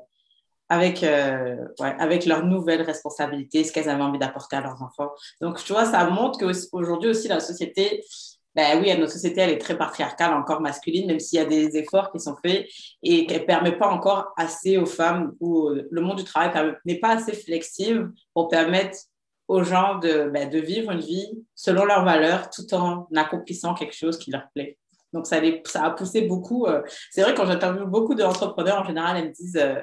avec, 0.71 1.03
euh, 1.03 1.57
ouais, 1.81 1.95
avec 1.99 2.25
leurs 2.27 2.45
nouvelles 2.45 2.83
responsabilités, 2.83 3.65
ce 3.65 3.73
qu'elles 3.73 3.89
avaient 3.89 4.05
envie 4.05 4.21
d'apporter 4.21 4.55
à 4.55 4.61
leurs 4.61 4.81
enfants. 4.81 5.11
Donc, 5.41 5.63
tu 5.65 5.73
vois, 5.73 5.85
ça 5.85 6.05
montre 6.05 6.39
qu'aujourd'hui 6.39 7.11
aussi, 7.11 7.27
la 7.27 7.41
société, 7.41 8.05
ben 8.55 8.81
oui, 8.81 8.97
notre 8.99 9.13
société, 9.13 9.41
elle 9.41 9.51
est 9.51 9.59
très 9.59 9.79
patriarcale, 9.79 10.35
encore 10.35 10.61
masculine, 10.61 11.07
même 11.07 11.21
s'il 11.21 11.39
y 11.39 11.43
a 11.43 11.45
des 11.45 11.77
efforts 11.77 12.11
qui 12.11 12.19
sont 12.19 12.37
faits 12.45 12.67
et 13.03 13.27
qu'elle 13.27 13.43
ne 13.43 13.47
permet 13.47 13.79
pas 13.79 13.89
encore 13.89 14.33
assez 14.37 14.77
aux 14.77 14.87
femmes 14.87 15.33
ou 15.41 15.69
le 15.69 16.01
monde 16.01 16.19
du 16.19 16.25
travail 16.25 16.75
n'est 16.85 16.99
pas 16.99 17.17
assez 17.17 17.33
flexible 17.33 18.13
pour 18.35 18.49
permettre 18.49 18.99
aux 19.47 19.65
gens 19.65 19.99
de, 19.99 20.31
ben, 20.33 20.49
de 20.49 20.59
vivre 20.59 20.93
une 20.93 21.01
vie 21.01 21.29
selon 21.55 21.85
leurs 21.85 22.05
valeurs 22.05 22.51
tout 22.51 22.73
en 22.75 23.09
accomplissant 23.17 23.75
quelque 23.75 23.97
chose 23.97 24.19
qui 24.19 24.31
leur 24.31 24.45
plaît. 24.55 24.79
Donc, 25.13 25.27
ça, 25.27 25.41
a 25.75 25.91
poussé 25.91 26.23
beaucoup. 26.23 26.67
Euh, 26.67 26.83
c'est 27.11 27.23
vrai, 27.23 27.35
quand 27.35 27.47
j'interviewe 27.47 27.85
beaucoup 27.87 28.15
d'entrepreneurs, 28.15 28.81
en 28.83 28.85
général, 28.85 29.17
elles 29.17 29.29
me 29.29 29.33
disent 29.33 29.57
euh, 29.57 29.81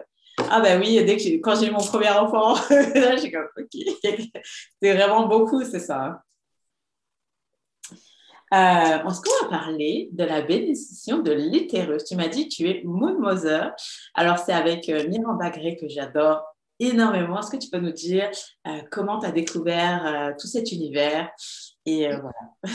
ah 0.50 0.62
ben 0.62 0.80
oui, 0.80 1.04
dès 1.04 1.18
que 1.18 1.42
quand 1.42 1.56
j'ai 1.56 1.68
eu 1.68 1.72
mon 1.72 1.84
premier 1.84 2.10
enfant, 2.10 2.54
là 2.70 3.16
j'ai 3.18 3.32
comme 3.32 3.48
ok. 3.58 3.82
c'est 4.82 4.94
vraiment 4.94 5.28
beaucoup, 5.28 5.64
c'est 5.64 5.80
ça. 5.80 6.22
Euh, 8.54 8.58
est-ce 8.58 9.22
qu'on 9.22 9.46
va 9.46 9.50
parler 9.50 10.10
de 10.14 10.24
la 10.24 10.42
bénédiction 10.42 11.20
de 11.20 11.32
l'utérus 11.32 12.06
Tu 12.06 12.16
m'as 12.16 12.28
dit 12.28 12.48
tu 12.48 12.70
es 12.70 12.82
Moon 12.86 13.20
Mother. 13.20 13.76
Alors 14.14 14.38
c'est 14.38 14.54
avec 14.54 14.88
euh, 14.90 15.08
Miranda 15.08 15.50
Gray 15.50 15.76
que 15.76 15.88
j'adore 15.88 16.44
énormément. 16.80 17.40
Est-ce 17.40 17.52
que 17.52 17.58
tu 17.58 17.70
peux 17.70 17.80
nous 17.80 17.92
dire 17.92 18.30
euh, 18.68 18.82
comment 18.92 19.20
tu 19.20 19.26
as 19.26 19.32
découvert 19.32 20.06
euh, 20.06 20.34
tout 20.40 20.48
cet 20.48 20.72
univers? 20.72 21.30
Et 21.86 22.08
voilà. 22.08 22.74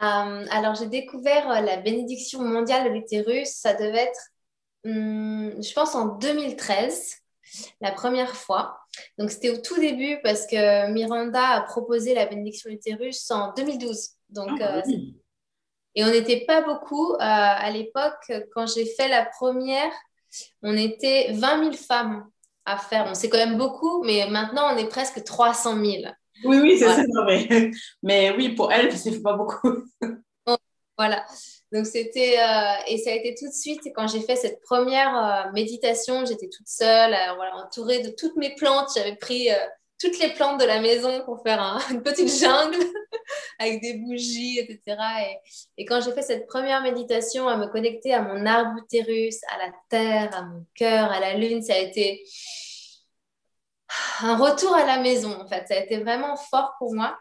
alors 0.50 0.74
j'ai 0.74 0.86
découvert 0.86 1.62
la 1.62 1.78
bénédiction 1.78 2.42
mondiale 2.42 2.88
de 2.88 2.94
l'utérus. 2.94 3.48
Ça 3.48 3.74
devait 3.74 4.04
être 4.04 4.20
Hum, 4.84 5.60
je 5.60 5.72
pense 5.74 5.94
en 5.94 6.16
2013, 6.16 7.16
la 7.80 7.92
première 7.92 8.34
fois. 8.34 8.78
Donc, 9.18 9.30
c'était 9.30 9.50
au 9.50 9.58
tout 9.58 9.78
début 9.78 10.18
parce 10.22 10.46
que 10.46 10.90
Miranda 10.92 11.42
a 11.42 11.60
proposé 11.62 12.14
la 12.14 12.26
bénédiction 12.26 12.70
utérus 12.70 13.30
en 13.30 13.52
2012. 13.54 14.10
Donc, 14.30 14.50
ah, 14.60 14.76
euh, 14.76 14.82
et 15.94 16.04
on 16.04 16.10
n'était 16.10 16.44
pas 16.44 16.62
beaucoup. 16.62 17.14
Euh, 17.14 17.18
à 17.20 17.70
l'époque, 17.70 18.32
quand 18.54 18.66
j'ai 18.66 18.86
fait 18.86 19.08
la 19.08 19.24
première, 19.24 19.92
on 20.62 20.76
était 20.76 21.32
20 21.32 21.64
000 21.64 21.72
femmes 21.72 22.28
à 22.64 22.76
faire. 22.76 23.06
On 23.08 23.14
sait 23.14 23.28
quand 23.28 23.38
même 23.38 23.58
beaucoup, 23.58 24.02
mais 24.04 24.28
maintenant, 24.28 24.74
on 24.74 24.76
est 24.76 24.88
presque 24.88 25.24
300 25.24 25.84
000. 25.84 26.02
Oui, 26.44 26.58
oui, 26.60 26.78
c'est 26.78 26.86
ça. 26.86 27.02
Mais, 27.26 27.70
mais 28.02 28.30
oui, 28.36 28.50
pour 28.50 28.70
elle, 28.72 28.96
c'est 28.96 29.22
pas 29.22 29.32
beaucoup. 29.32 29.84
voilà. 30.96 31.24
Donc 31.72 31.84
c'était 31.84 32.38
euh, 32.38 32.82
et 32.86 32.96
ça 32.96 33.10
a 33.10 33.14
été 33.14 33.34
tout 33.38 33.46
de 33.46 33.52
suite 33.52 33.80
quand 33.94 34.06
j'ai 34.08 34.20
fait 34.20 34.36
cette 34.36 34.62
première 34.62 35.16
euh, 35.16 35.52
méditation, 35.52 36.24
j'étais 36.24 36.48
toute 36.48 36.66
seule, 36.66 37.12
euh, 37.12 37.34
voilà, 37.36 37.56
entourée 37.56 38.00
de 38.00 38.08
toutes 38.08 38.36
mes 38.36 38.54
plantes. 38.54 38.88
J'avais 38.96 39.16
pris 39.16 39.48
toutes 40.00 40.18
les 40.18 40.30
plantes 40.30 40.60
de 40.60 40.64
la 40.64 40.80
maison 40.80 41.22
pour 41.24 41.42
faire 41.42 41.78
une 41.90 42.02
petite 42.02 42.30
jungle 42.30 42.78
avec 43.58 43.82
des 43.82 43.94
bougies, 43.98 44.58
etc. 44.60 44.96
Et, 45.76 45.84
quand 45.84 46.00
j'ai 46.00 46.12
fait 46.12 46.22
cette 46.22 46.46
première 46.46 46.82
méditation 46.82 47.48
à 47.48 47.56
me 47.56 47.66
connecter 47.66 48.14
à 48.14 48.22
mon 48.22 48.46
arbre 48.46 48.78
utérus, 48.78 49.40
à 49.48 49.58
la 49.58 49.72
terre, 49.90 50.34
à 50.34 50.42
mon 50.42 50.64
cœur, 50.74 51.12
à 51.12 51.20
la 51.20 51.34
lune, 51.34 51.62
ça 51.62 51.74
a 51.74 51.78
été 51.78 52.24
un 54.20 54.36
retour 54.38 54.74
à 54.74 54.86
la 54.86 55.00
maison 55.00 55.38
en 55.38 55.46
fait. 55.46 55.66
Ça 55.68 55.74
a 55.74 55.78
été 55.78 55.98
vraiment 55.98 56.36
fort 56.36 56.72
pour 56.78 56.94
moi. 56.94 57.18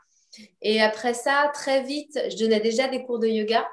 Et 0.62 0.82
après 0.82 1.14
ça, 1.14 1.52
très 1.54 1.84
vite, 1.84 2.18
je 2.30 2.38
donnais 2.38 2.62
déjà 2.62 2.88
des 2.88 3.04
cours 3.04 3.20
de 3.20 3.28
yoga. 3.28 3.68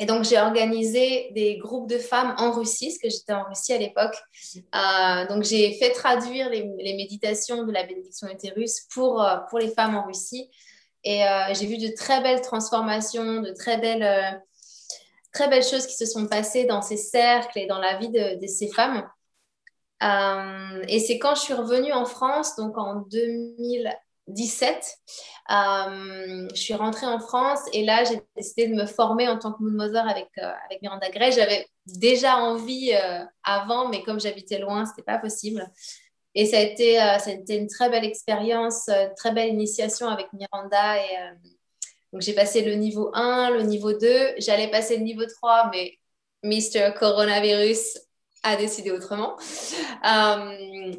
Et 0.00 0.06
donc, 0.06 0.24
j'ai 0.24 0.38
organisé 0.38 1.30
des 1.32 1.56
groupes 1.56 1.88
de 1.88 1.98
femmes 1.98 2.34
en 2.38 2.52
Russie, 2.52 2.86
parce 2.86 2.98
que 2.98 3.10
j'étais 3.10 3.32
en 3.32 3.44
Russie 3.44 3.72
à 3.72 3.78
l'époque. 3.78 4.16
Euh, 4.56 5.26
donc, 5.26 5.42
j'ai 5.42 5.72
fait 5.74 5.90
traduire 5.90 6.48
les, 6.50 6.94
méditations 6.94 7.64
de 7.64 7.72
la 7.72 7.82
bénédiction 7.82 8.28
utérus 8.28 8.86
pour, 8.92 9.22
euh, 9.22 9.38
pour 9.50 9.58
les 9.58 9.70
femmes 9.70 9.96
en 9.96 10.06
Russie. 10.06 10.50
Et 11.02 11.24
euh, 11.24 11.52
j'ai 11.52 11.66
vu 11.66 11.78
de 11.78 11.92
très 11.96 12.20
belles 12.22 12.42
transformations, 12.42 13.40
de 13.40 13.50
très 13.50 13.78
belles, 13.78 14.40
très 15.32 15.48
belles 15.48 15.64
choses 15.64 15.86
qui 15.86 15.96
se 15.96 16.06
sont 16.06 16.26
passées 16.26 16.64
dans 16.64 16.82
ces 16.82 16.96
cercles 16.96 17.58
et 17.58 17.66
dans 17.66 17.78
la 17.78 17.96
vie 17.96 18.10
de, 18.10 18.40
de 18.40 18.46
ces 18.46 18.68
femmes. 18.68 19.08
et 20.86 21.00
c'est 21.00 21.18
quand 21.18 21.34
je 21.34 21.40
suis 21.40 21.54
revenue 21.54 21.92
en 21.92 22.04
France, 22.04 22.54
donc 22.54 22.78
en 22.78 23.00
2000, 23.10 23.92
17, 24.28 24.98
euh, 25.50 26.46
je 26.54 26.60
suis 26.60 26.74
rentrée 26.74 27.06
en 27.06 27.18
France 27.18 27.60
et 27.72 27.84
là, 27.84 28.04
j'ai 28.04 28.20
décidé 28.36 28.68
de 28.68 28.74
me 28.74 28.86
former 28.86 29.28
en 29.28 29.38
tant 29.38 29.52
que 29.52 29.62
Moon 29.62 29.72
Mother 29.72 30.06
avec, 30.06 30.28
euh, 30.38 30.52
avec 30.66 30.82
Miranda 30.82 31.08
Gray. 31.08 31.32
J'avais 31.32 31.66
déjà 31.86 32.36
envie 32.36 32.92
euh, 32.92 33.24
avant, 33.44 33.88
mais 33.88 34.02
comme 34.02 34.20
j'habitais 34.20 34.58
loin, 34.58 34.84
ce 34.84 34.90
n'était 34.90 35.02
pas 35.02 35.18
possible. 35.18 35.66
Et 36.34 36.44
ça 36.46 36.58
a, 36.58 36.60
été, 36.60 36.96
ça 36.96 37.30
a 37.30 37.32
été 37.32 37.56
une 37.56 37.66
très 37.66 37.88
belle 37.88 38.04
expérience, 38.04 38.88
très 39.16 39.32
belle 39.32 39.48
initiation 39.48 40.08
avec 40.08 40.28
Miranda. 40.32 40.98
Et, 40.98 41.08
donc, 42.12 42.22
j'ai 42.22 42.34
passé 42.34 42.62
le 42.62 42.74
niveau 42.74 43.10
1, 43.14 43.50
le 43.50 43.62
niveau 43.62 43.92
2. 43.92 44.34
J'allais 44.38 44.70
passer 44.70 44.98
le 44.98 45.02
niveau 45.02 45.24
3, 45.24 45.70
mais 45.72 45.98
Mr. 46.44 46.92
Coronavirus 46.96 47.98
a 48.44 48.54
décidé 48.56 48.92
autrement. 48.92 49.36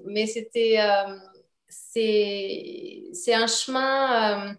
mais 0.06 0.26
c'était 0.26 0.78
c'est 1.91 3.34
un 3.34 3.47
chemin, 3.47 4.49
euh, 4.49 4.54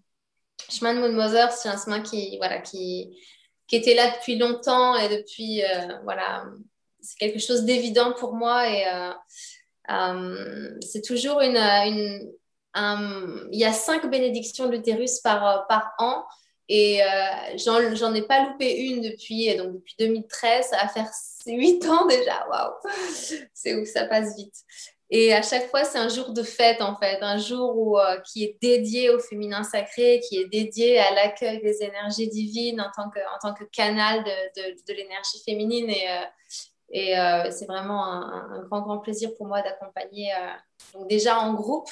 chemin 0.68 0.94
de 0.94 1.08
Mother, 1.08 1.52
c'est 1.52 1.68
un 1.68 1.82
chemin 1.82 2.00
qui, 2.02 2.36
voilà, 2.38 2.58
qui, 2.58 3.16
qui 3.66 3.76
était 3.76 3.94
là 3.94 4.10
depuis 4.10 4.36
longtemps 4.36 4.96
et 4.96 5.08
depuis, 5.08 5.62
euh, 5.62 5.98
voilà, 6.02 6.44
c'est 7.00 7.18
quelque 7.18 7.38
chose 7.38 7.62
d'évident 7.62 8.12
pour 8.12 8.34
moi 8.34 8.68
et 8.68 8.84
euh, 8.86 10.78
c'est 10.80 11.02
toujours 11.02 11.40
une, 11.40 11.56
une 11.56 12.32
il 12.76 13.58
y 13.58 13.64
a 13.64 13.72
cinq 13.72 14.08
bénédictions 14.08 14.66
de 14.66 14.72
l'utérus 14.72 15.18
par, 15.20 15.66
par 15.66 15.92
an 15.98 16.24
et 16.68 17.00
j'en 17.56 18.14
ai 18.14 18.22
pas 18.22 18.46
loupé 18.46 18.76
une 18.76 19.00
depuis, 19.00 19.52
donc 19.56 19.72
depuis 19.72 19.96
2013, 19.98 20.66
ça 20.66 20.76
va 20.76 20.86
faire 20.86 21.10
huit 21.46 21.84
ans 21.86 22.06
déjà, 22.06 22.46
waouh, 22.48 22.74
c'est 23.54 23.74
où 23.74 23.84
ça 23.84 24.04
passe 24.04 24.36
vite. 24.36 24.54
Et 25.12 25.34
à 25.34 25.42
chaque 25.42 25.68
fois, 25.70 25.84
c'est 25.84 25.98
un 25.98 26.08
jour 26.08 26.32
de 26.32 26.44
fête, 26.44 26.80
en 26.80 26.94
fait, 26.94 27.18
un 27.20 27.36
jour 27.36 27.98
euh, 27.98 28.18
qui 28.20 28.44
est 28.44 28.56
dédié 28.62 29.10
au 29.10 29.18
féminin 29.18 29.64
sacré, 29.64 30.20
qui 30.28 30.38
est 30.38 30.46
dédié 30.46 31.00
à 31.00 31.12
l'accueil 31.12 31.60
des 31.60 31.82
énergies 31.82 32.28
divines 32.28 32.80
en 32.80 32.90
tant 32.94 33.10
que, 33.10 33.18
en 33.18 33.38
tant 33.42 33.52
que 33.52 33.64
canal 33.64 34.22
de, 34.22 34.86
de, 34.86 34.92
l'énergie 34.94 35.42
féminine. 35.44 35.90
Et, 35.90 36.08
euh, 36.08 37.44
euh, 37.46 37.50
c'est 37.50 37.66
vraiment 37.66 38.04
un, 38.04 38.62
grand, 38.68 38.82
grand 38.82 38.98
plaisir 38.98 39.34
pour 39.36 39.46
moi 39.46 39.62
d'accompagner, 39.62 40.32
déjà 41.08 41.40
en 41.40 41.54
groupe, 41.54 41.88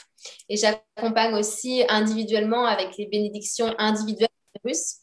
et 0.49 0.57
j'accompagne 0.57 1.35
aussi 1.35 1.85
individuellement 1.89 2.67
avec 2.67 2.97
les 2.97 3.07
bénédictions 3.07 3.75
individuelles 3.79 4.29
russes, 4.65 4.97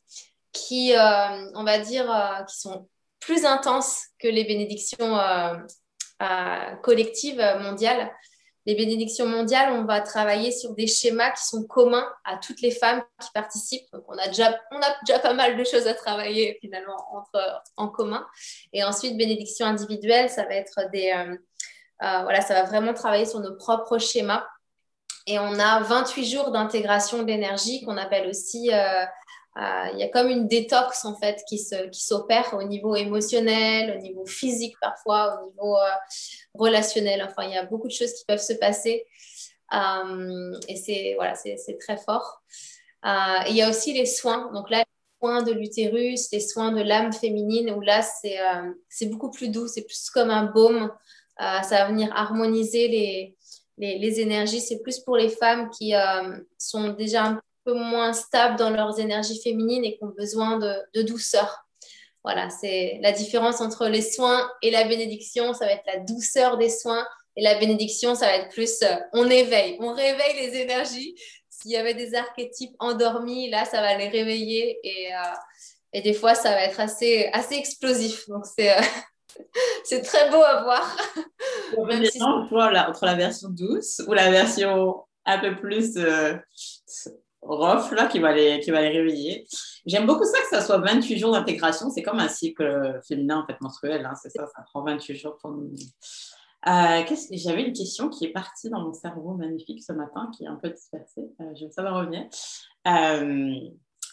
qui, 0.52 0.94
on 0.98 1.64
va 1.64 1.80
dire, 1.80 2.46
qui 2.50 2.60
sont 2.60 2.90
plus 3.22 3.46
intenses 3.46 4.04
que 4.20 4.28
les 4.28 4.44
bénédictions 4.44 5.18
collective 6.82 7.42
mondiale. 7.60 8.12
Les 8.68 8.74
bénédictions 8.74 9.28
mondiales, 9.28 9.74
on 9.74 9.84
va 9.84 10.02
travailler 10.02 10.52
sur 10.52 10.74
des 10.74 10.88
schémas 10.88 11.30
qui 11.32 11.46
sont 11.46 11.66
communs 11.66 12.08
à 12.24 12.38
toutes 12.38 12.62
les 12.62 12.72
femmes 12.72 13.04
qui 13.22 13.30
participent. 13.32 13.86
Donc, 13.94 14.06
on 14.08 14.18
a 14.18 14.28
déjà, 14.28 14.60
on 14.72 14.78
a 14.78 14.96
déjà 15.06 15.20
pas 15.20 15.34
mal 15.34 15.56
de 15.56 15.64
choses 15.64 15.86
à 15.86 15.94
travailler 15.94 16.58
finalement 16.62 16.98
entre, 17.14 17.62
en 17.78 17.90
commun. 17.90 18.26
Et 18.74 18.84
ensuite, 18.84 19.18
bénédictions 19.18 19.68
individuelles, 19.68 20.32
ça 20.32 20.46
va 20.46 20.56
être 20.56 20.90
des. 20.92 21.14
Euh, 21.16 21.36
euh, 22.04 22.24
voilà, 22.24 22.42
ça 22.42 22.54
va 22.54 22.64
vraiment 22.64 22.94
travailler 22.94 23.26
sur 23.26 23.40
nos 23.40 23.56
propres 23.56 24.00
schémas. 24.00 24.46
Et 25.28 25.40
on 25.40 25.60
a 25.60 25.80
28 25.80 26.26
jours 26.26 26.52
d'intégration 26.52 27.24
d'énergie 27.24 27.84
qu'on 27.84 27.98
appelle 27.98 28.28
aussi 28.28 28.72
euh, 28.72 28.76
euh, 28.76 29.06
il 29.58 30.00
y 30.00 30.04
a 30.04 30.10
comme 30.10 30.28
une 30.28 30.48
détox 30.48 31.06
en 31.06 31.16
fait 31.16 31.44
qui 31.48 31.58
s'opère 31.58 32.50
qui 32.50 32.56
au 32.56 32.64
niveau 32.64 32.96
émotionnel, 32.96 33.98
au 33.98 34.02
niveau 34.02 34.26
physique 34.26 34.76
parfois, 34.82 35.40
au 35.42 35.50
niveau 35.50 35.78
euh, 35.78 35.90
relationnel. 36.54 37.24
Enfin, 37.24 37.48
il 37.48 37.54
y 37.54 37.58
a 37.58 37.64
beaucoup 37.64 37.88
de 37.88 37.94
choses 37.94 38.14
qui 38.14 38.26
peuvent 38.26 38.42
se 38.42 38.54
passer 38.54 39.06
euh, 39.74 40.54
et 40.68 40.76
c'est 40.76 41.14
voilà, 41.16 41.36
c'est 41.36 41.78
très 41.80 41.98
fort. 41.98 42.44
il 43.04 43.56
y 43.56 43.62
a 43.62 43.70
aussi 43.70 43.94
les 43.94 44.06
soins. 44.06 44.52
Donc 44.54 44.70
là, 44.70 44.84
soins 45.22 45.42
de 45.42 45.54
l'utérus, 45.54 46.30
les 46.34 46.42
soins 46.42 46.74
de 46.74 46.82
l'âme 46.82 47.14
féminine, 47.14 47.72
où 47.72 47.80
là, 47.82 48.02
c'est 48.02 49.06
beaucoup 49.06 49.32
plus 49.32 49.48
doux, 49.48 49.68
c'est 49.68 49.84
plus 49.86 50.10
comme 50.10 50.30
un 50.30 50.44
baume. 50.44 50.92
ça 51.40 51.64
va 51.72 51.88
venir 51.88 52.12
harmoniser 52.14 52.90
les, 52.90 53.38
les, 53.78 54.00
les 54.00 54.20
énergies. 54.20 54.60
C'est 54.60 54.82
plus 54.82 55.00
pour 55.00 55.16
les 55.16 55.30
femmes 55.30 55.70
qui 55.70 55.94
sont 56.58 56.90
déjà 56.90 57.24
un 57.24 57.42
peu 57.66 57.74
moins 57.74 58.14
stables 58.14 58.58
dans 58.58 58.70
leurs 58.70 59.00
énergies 59.00 59.42
féminines 59.42 59.84
et 59.84 59.98
qui 59.98 60.04
ont 60.04 60.14
besoin 60.16 60.60
de, 60.60 61.02
douceur. 61.02 61.66
Voilà, 62.24 62.50
c'est 62.50 63.00
la 63.02 63.12
différence 63.12 63.62
entre 63.62 63.88
les 63.88 64.02
soins 64.02 64.50
et 64.62 64.72
la 64.72 64.86
bénédiction. 64.86 65.54
Ça 65.54 65.66
va 65.66 65.74
être 65.74 65.86
la 65.86 66.00
douceur 66.00 66.58
des 66.58 66.70
soins 66.70 67.06
et 67.36 67.44
la 67.44 67.60
bénédiction, 67.60 68.16
ça 68.16 68.28
va 68.28 68.36
être 68.38 68.50
plus 68.50 68.82
euh, 68.82 68.96
on 69.12 69.30
éveille, 69.30 69.78
on 69.82 69.94
réveille 69.94 70.36
les 70.38 70.58
énergies. 70.62 71.16
S'il 71.50 71.72
y 71.72 71.76
avait 71.76 71.94
des 71.94 72.16
archétypes 72.16 72.76
endormis, 72.80 73.50
là, 73.50 73.66
ça 73.66 73.82
va 73.82 73.98
les 73.98 74.08
réveiller 74.08 74.80
et, 74.84 75.14
euh, 75.14 75.36
et 75.92 76.02
des 76.02 76.14
fois, 76.14 76.34
ça 76.34 76.52
va 76.52 76.64
être 76.64 76.80
assez, 76.80 77.30
assez 77.34 77.56
explosif. 77.56 78.28
Donc, 78.30 78.46
c'est. 78.46 78.72
Euh, 78.78 78.82
c'est 79.84 80.02
très 80.02 80.30
beau 80.30 80.42
à 80.42 80.64
voir. 80.64 80.98
Si... 82.10 82.22
entre 82.24 83.06
la 83.06 83.16
version 83.16 83.50
douce 83.50 84.02
ou 84.08 84.14
la 84.14 84.32
version 84.32 85.04
un 85.26 85.40
peu 85.40 85.58
plus 85.58 85.98
rough 87.46 87.92
là, 87.92 88.08
qui 88.08 88.20
va 88.20 88.34
les, 88.34 88.60
qui 88.60 88.72
va 88.72 88.82
les 88.82 88.90
réveiller. 88.90 89.48
J'aime 89.86 90.06
beaucoup 90.06 90.26
ça 90.26 90.40
que 90.42 90.56
ça 90.56 90.62
soit 90.62 90.80
28 90.80 91.18
jours 91.18 91.32
d'intégration. 91.32 91.90
C'est 91.90 92.04
comme 92.04 92.20
un 92.20 92.28
cycle 92.28 93.00
féminin 93.08 93.40
en 93.40 93.46
fait 93.46 93.60
menstruel. 93.62 94.06
Hein, 94.06 94.14
c'est 94.22 94.30
ça, 94.30 94.46
ça 94.48 94.64
prend 94.64 94.84
28 94.84 95.16
jours 95.16 95.38
pour 95.38 95.52
nous. 95.52 95.72
Euh, 96.68 97.04
J'avais 97.32 97.64
une 97.64 97.74
question 97.74 98.10
qui 98.10 98.26
est 98.26 98.32
partie 98.32 98.70
dans 98.70 98.82
mon 98.82 98.94
cerveau 98.94 99.36
magnifique 99.36 99.84
ce 99.84 99.94
matin, 99.94 100.32
qui 100.36 100.46
est 100.46 100.48
un 100.48 100.56
peu 100.56 100.70
dispersée. 100.70 101.30
Euh, 101.40 101.54
je 101.56 101.66
revenir. 101.82 102.28
Euh, 102.88 103.70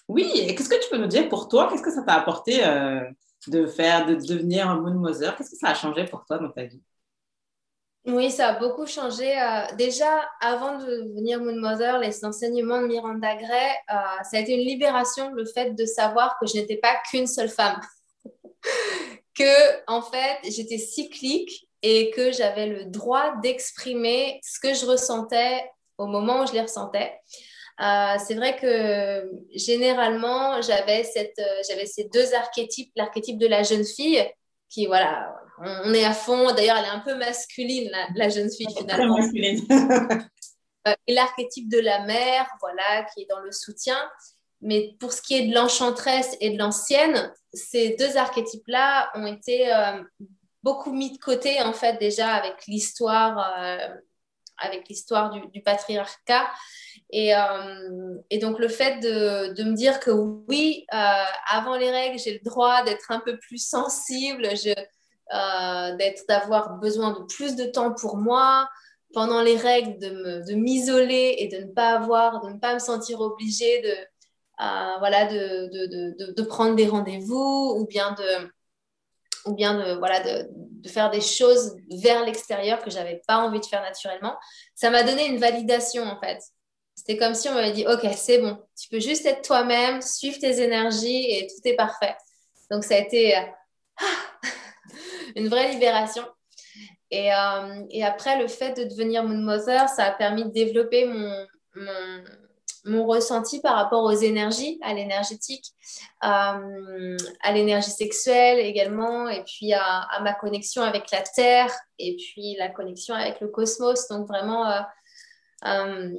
oui, 0.08 0.30
qu'est-ce 0.48 0.68
que 0.68 0.82
tu 0.82 0.90
peux 0.90 0.98
nous 0.98 1.06
dire 1.06 1.28
pour 1.28 1.48
toi? 1.48 1.68
Qu'est-ce 1.70 1.82
que 1.82 1.92
ça 1.92 2.02
t'a 2.02 2.14
apporté 2.14 2.64
euh, 2.66 3.00
de 3.48 3.66
faire, 3.66 4.04
de 4.06 4.14
devenir 4.14 4.68
un 4.68 4.80
moon 4.80 4.94
mother 4.94 5.34
Qu'est-ce 5.36 5.50
que 5.50 5.56
ça 5.56 5.68
a 5.68 5.74
changé 5.74 6.04
pour 6.04 6.26
toi 6.26 6.38
dans 6.38 6.50
ta 6.50 6.64
vie? 6.64 6.82
Oui, 8.04 8.32
ça 8.32 8.48
a 8.48 8.58
beaucoup 8.58 8.86
changé. 8.86 9.40
Euh, 9.40 9.76
déjà, 9.76 10.28
avant 10.40 10.78
de 10.78 11.02
devenir 11.02 11.40
Moon 11.40 11.54
Mother, 11.54 11.98
les 11.98 12.24
enseignements 12.24 12.82
de 12.82 12.88
Miranda 12.88 13.36
Gray, 13.36 13.70
euh, 13.90 13.94
ça 14.24 14.38
a 14.38 14.40
été 14.40 14.54
une 14.54 14.66
libération, 14.66 15.30
le 15.30 15.44
fait 15.44 15.70
de 15.70 15.86
savoir 15.86 16.36
que 16.40 16.46
je 16.48 16.54
n'étais 16.54 16.78
pas 16.78 16.96
qu'une 17.08 17.28
seule 17.28 17.48
femme. 17.48 17.80
que, 19.38 19.84
en 19.86 20.02
fait, 20.02 20.38
j'étais 20.50 20.78
cyclique 20.78 21.68
et 21.82 22.10
que 22.10 22.32
j'avais 22.32 22.66
le 22.66 22.86
droit 22.86 23.36
d'exprimer 23.40 24.40
ce 24.42 24.58
que 24.58 24.74
je 24.74 24.84
ressentais 24.84 25.64
au 25.96 26.06
moment 26.06 26.42
où 26.42 26.46
je 26.48 26.54
les 26.54 26.62
ressentais. 26.62 27.16
Euh, 27.80 28.16
c'est 28.26 28.34
vrai 28.34 28.56
que 28.56 29.30
généralement, 29.54 30.60
j'avais 30.60 31.04
ces 31.04 32.04
deux 32.12 32.34
archétypes, 32.34 32.90
l'archétype 32.96 33.38
de 33.38 33.46
la 33.46 33.62
jeune 33.62 33.84
fille, 33.84 34.28
qui, 34.68 34.86
voilà, 34.86 35.32
on 35.64 35.94
est 35.94 36.04
à 36.04 36.12
fond. 36.12 36.52
D'ailleurs, 36.54 36.76
elle 36.78 36.86
est 36.86 36.88
un 36.88 37.00
peu 37.00 37.14
masculine, 37.14 37.90
la, 38.14 38.28
jeune 38.28 38.50
fille, 38.50 38.66
finalement. 38.76 39.16
Très 39.16 39.22
masculine. 39.22 39.66
Euh, 40.88 40.94
et 41.06 41.14
l'archétype 41.14 41.70
de 41.70 41.78
la 41.78 42.00
mère, 42.06 42.44
voilà, 42.60 43.04
qui 43.04 43.22
est 43.22 43.26
dans 43.26 43.38
le 43.38 43.52
soutien. 43.52 43.96
Mais 44.62 44.96
pour 44.98 45.12
ce 45.12 45.22
qui 45.22 45.34
est 45.36 45.46
de 45.46 45.54
l'enchanteresse 45.54 46.36
et 46.40 46.50
de 46.50 46.58
l'ancienne, 46.58 47.32
ces 47.52 47.90
deux 47.90 48.16
archétypes-là 48.16 49.12
ont 49.14 49.26
été 49.26 49.72
euh, 49.72 50.02
beaucoup 50.64 50.92
mis 50.92 51.12
de 51.12 51.18
côté, 51.18 51.62
en 51.62 51.72
fait, 51.72 52.00
déjà 52.00 52.32
avec 52.32 52.66
l'histoire, 52.66 53.54
euh, 53.60 53.94
avec 54.58 54.88
l'histoire 54.88 55.30
du, 55.30 55.62
patriarcat. 55.62 56.50
Et, 57.10 57.32
et, 58.30 58.38
donc, 58.38 58.58
le 58.58 58.68
fait 58.68 58.98
de, 58.98 59.54
de 59.54 59.62
me 59.62 59.76
dire 59.76 60.00
que 60.00 60.10
oui, 60.10 60.84
avant 60.90 61.76
les 61.76 61.92
règles, 61.92 62.18
j'ai 62.18 62.32
le 62.32 62.50
droit 62.50 62.82
d'être 62.82 63.12
un 63.12 63.20
peu 63.20 63.38
plus 63.38 63.64
sensible, 63.64 64.48
je, 64.56 64.74
euh, 65.32 65.96
d'être, 65.96 66.24
d'avoir 66.28 66.78
besoin 66.78 67.12
de 67.12 67.24
plus 67.24 67.56
de 67.56 67.64
temps 67.64 67.92
pour 67.92 68.16
moi, 68.16 68.68
pendant 69.14 69.42
les 69.42 69.56
règles, 69.56 69.98
de, 69.98 70.54
m'isoler 70.54 71.36
et 71.38 71.48
de 71.48 71.66
ne 71.66 71.72
pas 71.72 71.94
avoir, 71.94 72.42
de 72.42 72.50
ne 72.50 72.58
pas 72.58 72.74
me 72.74 72.78
sentir 72.78 73.20
obligée 73.20 73.82
de, 73.82 73.88
euh, 73.88 74.98
voilà, 74.98 75.26
de, 75.26 75.68
de, 75.72 76.32
de, 76.32 76.42
prendre 76.42 76.74
des 76.74 76.86
rendez-vous 76.86 77.74
ou 77.78 77.86
bien 77.86 78.12
de, 78.12 78.50
ou 79.46 79.54
bien 79.54 79.74
de, 79.74 79.98
voilà, 79.98 80.20
de, 80.20 80.48
faire 80.88 81.10
des 81.10 81.20
choses 81.20 81.76
vers 81.90 82.24
l'extérieur 82.24 82.82
que 82.82 82.90
j'avais 82.90 83.22
pas 83.26 83.38
envie 83.38 83.60
de 83.60 83.66
faire 83.66 83.82
naturellement. 83.82 84.36
Ça 84.74 84.90
m'a 84.90 85.02
donné 85.02 85.26
une 85.26 85.38
validation 85.38 86.04
en 86.04 86.18
fait. 86.20 86.38
C'était 86.94 87.16
comme 87.16 87.34
si 87.34 87.48
on 87.48 87.54
m'avait 87.54 87.72
dit, 87.72 87.86
OK, 87.86 88.06
c'est 88.16 88.38
bon, 88.38 88.58
tu 88.78 88.88
peux 88.88 89.00
juste 89.00 89.24
être 89.24 89.42
toi-même, 89.42 90.02
suivre 90.02 90.38
tes 90.38 90.60
énergies 90.60 91.30
et 91.30 91.46
tout 91.46 91.66
est 91.66 91.76
parfait. 91.76 92.14
Donc, 92.70 92.84
ça 92.84 92.94
a 92.94 92.98
été 92.98 93.34
une 95.36 95.48
vraie 95.48 95.70
libération. 95.72 96.24
Et, 97.10 97.30
et, 97.90 98.04
après, 98.04 98.38
le 98.38 98.48
fait 98.48 98.72
de 98.74 98.84
devenir 98.84 99.22
Moon 99.22 99.36
Mother, 99.36 99.86
ça 99.90 100.04
a 100.04 100.12
permis 100.12 100.44
de 100.44 100.50
développer 100.50 101.04
mon, 101.04 101.46
mon, 102.84 103.06
ressenti 103.06 103.60
par 103.60 103.76
rapport 103.76 104.04
aux 104.04 104.12
énergies, 104.12 104.78
à 104.82 104.94
l'énergétique, 104.94 105.66
euh, 106.24 107.16
à 107.42 107.52
l'énergie 107.52 107.90
sexuelle 107.90 108.58
également, 108.58 109.28
et 109.28 109.42
puis 109.44 109.72
à, 109.72 110.08
ma 110.22 110.34
connexion 110.34 110.82
avec 110.82 111.10
la 111.10 111.22
Terre, 111.22 111.72
et 111.98 112.16
puis 112.16 112.56
la 112.58 112.68
connexion 112.68 113.14
avec 113.14 113.40
le 113.40 113.48
cosmos. 113.48 114.08
Donc 114.08 114.26
vraiment, 114.26 114.68
euh, 114.70 114.80
euh, 115.66 116.10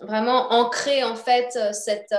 vraiment 0.00 0.52
ancrer 0.52 1.04
en 1.04 1.16
fait 1.16 1.56
cette 1.72 2.14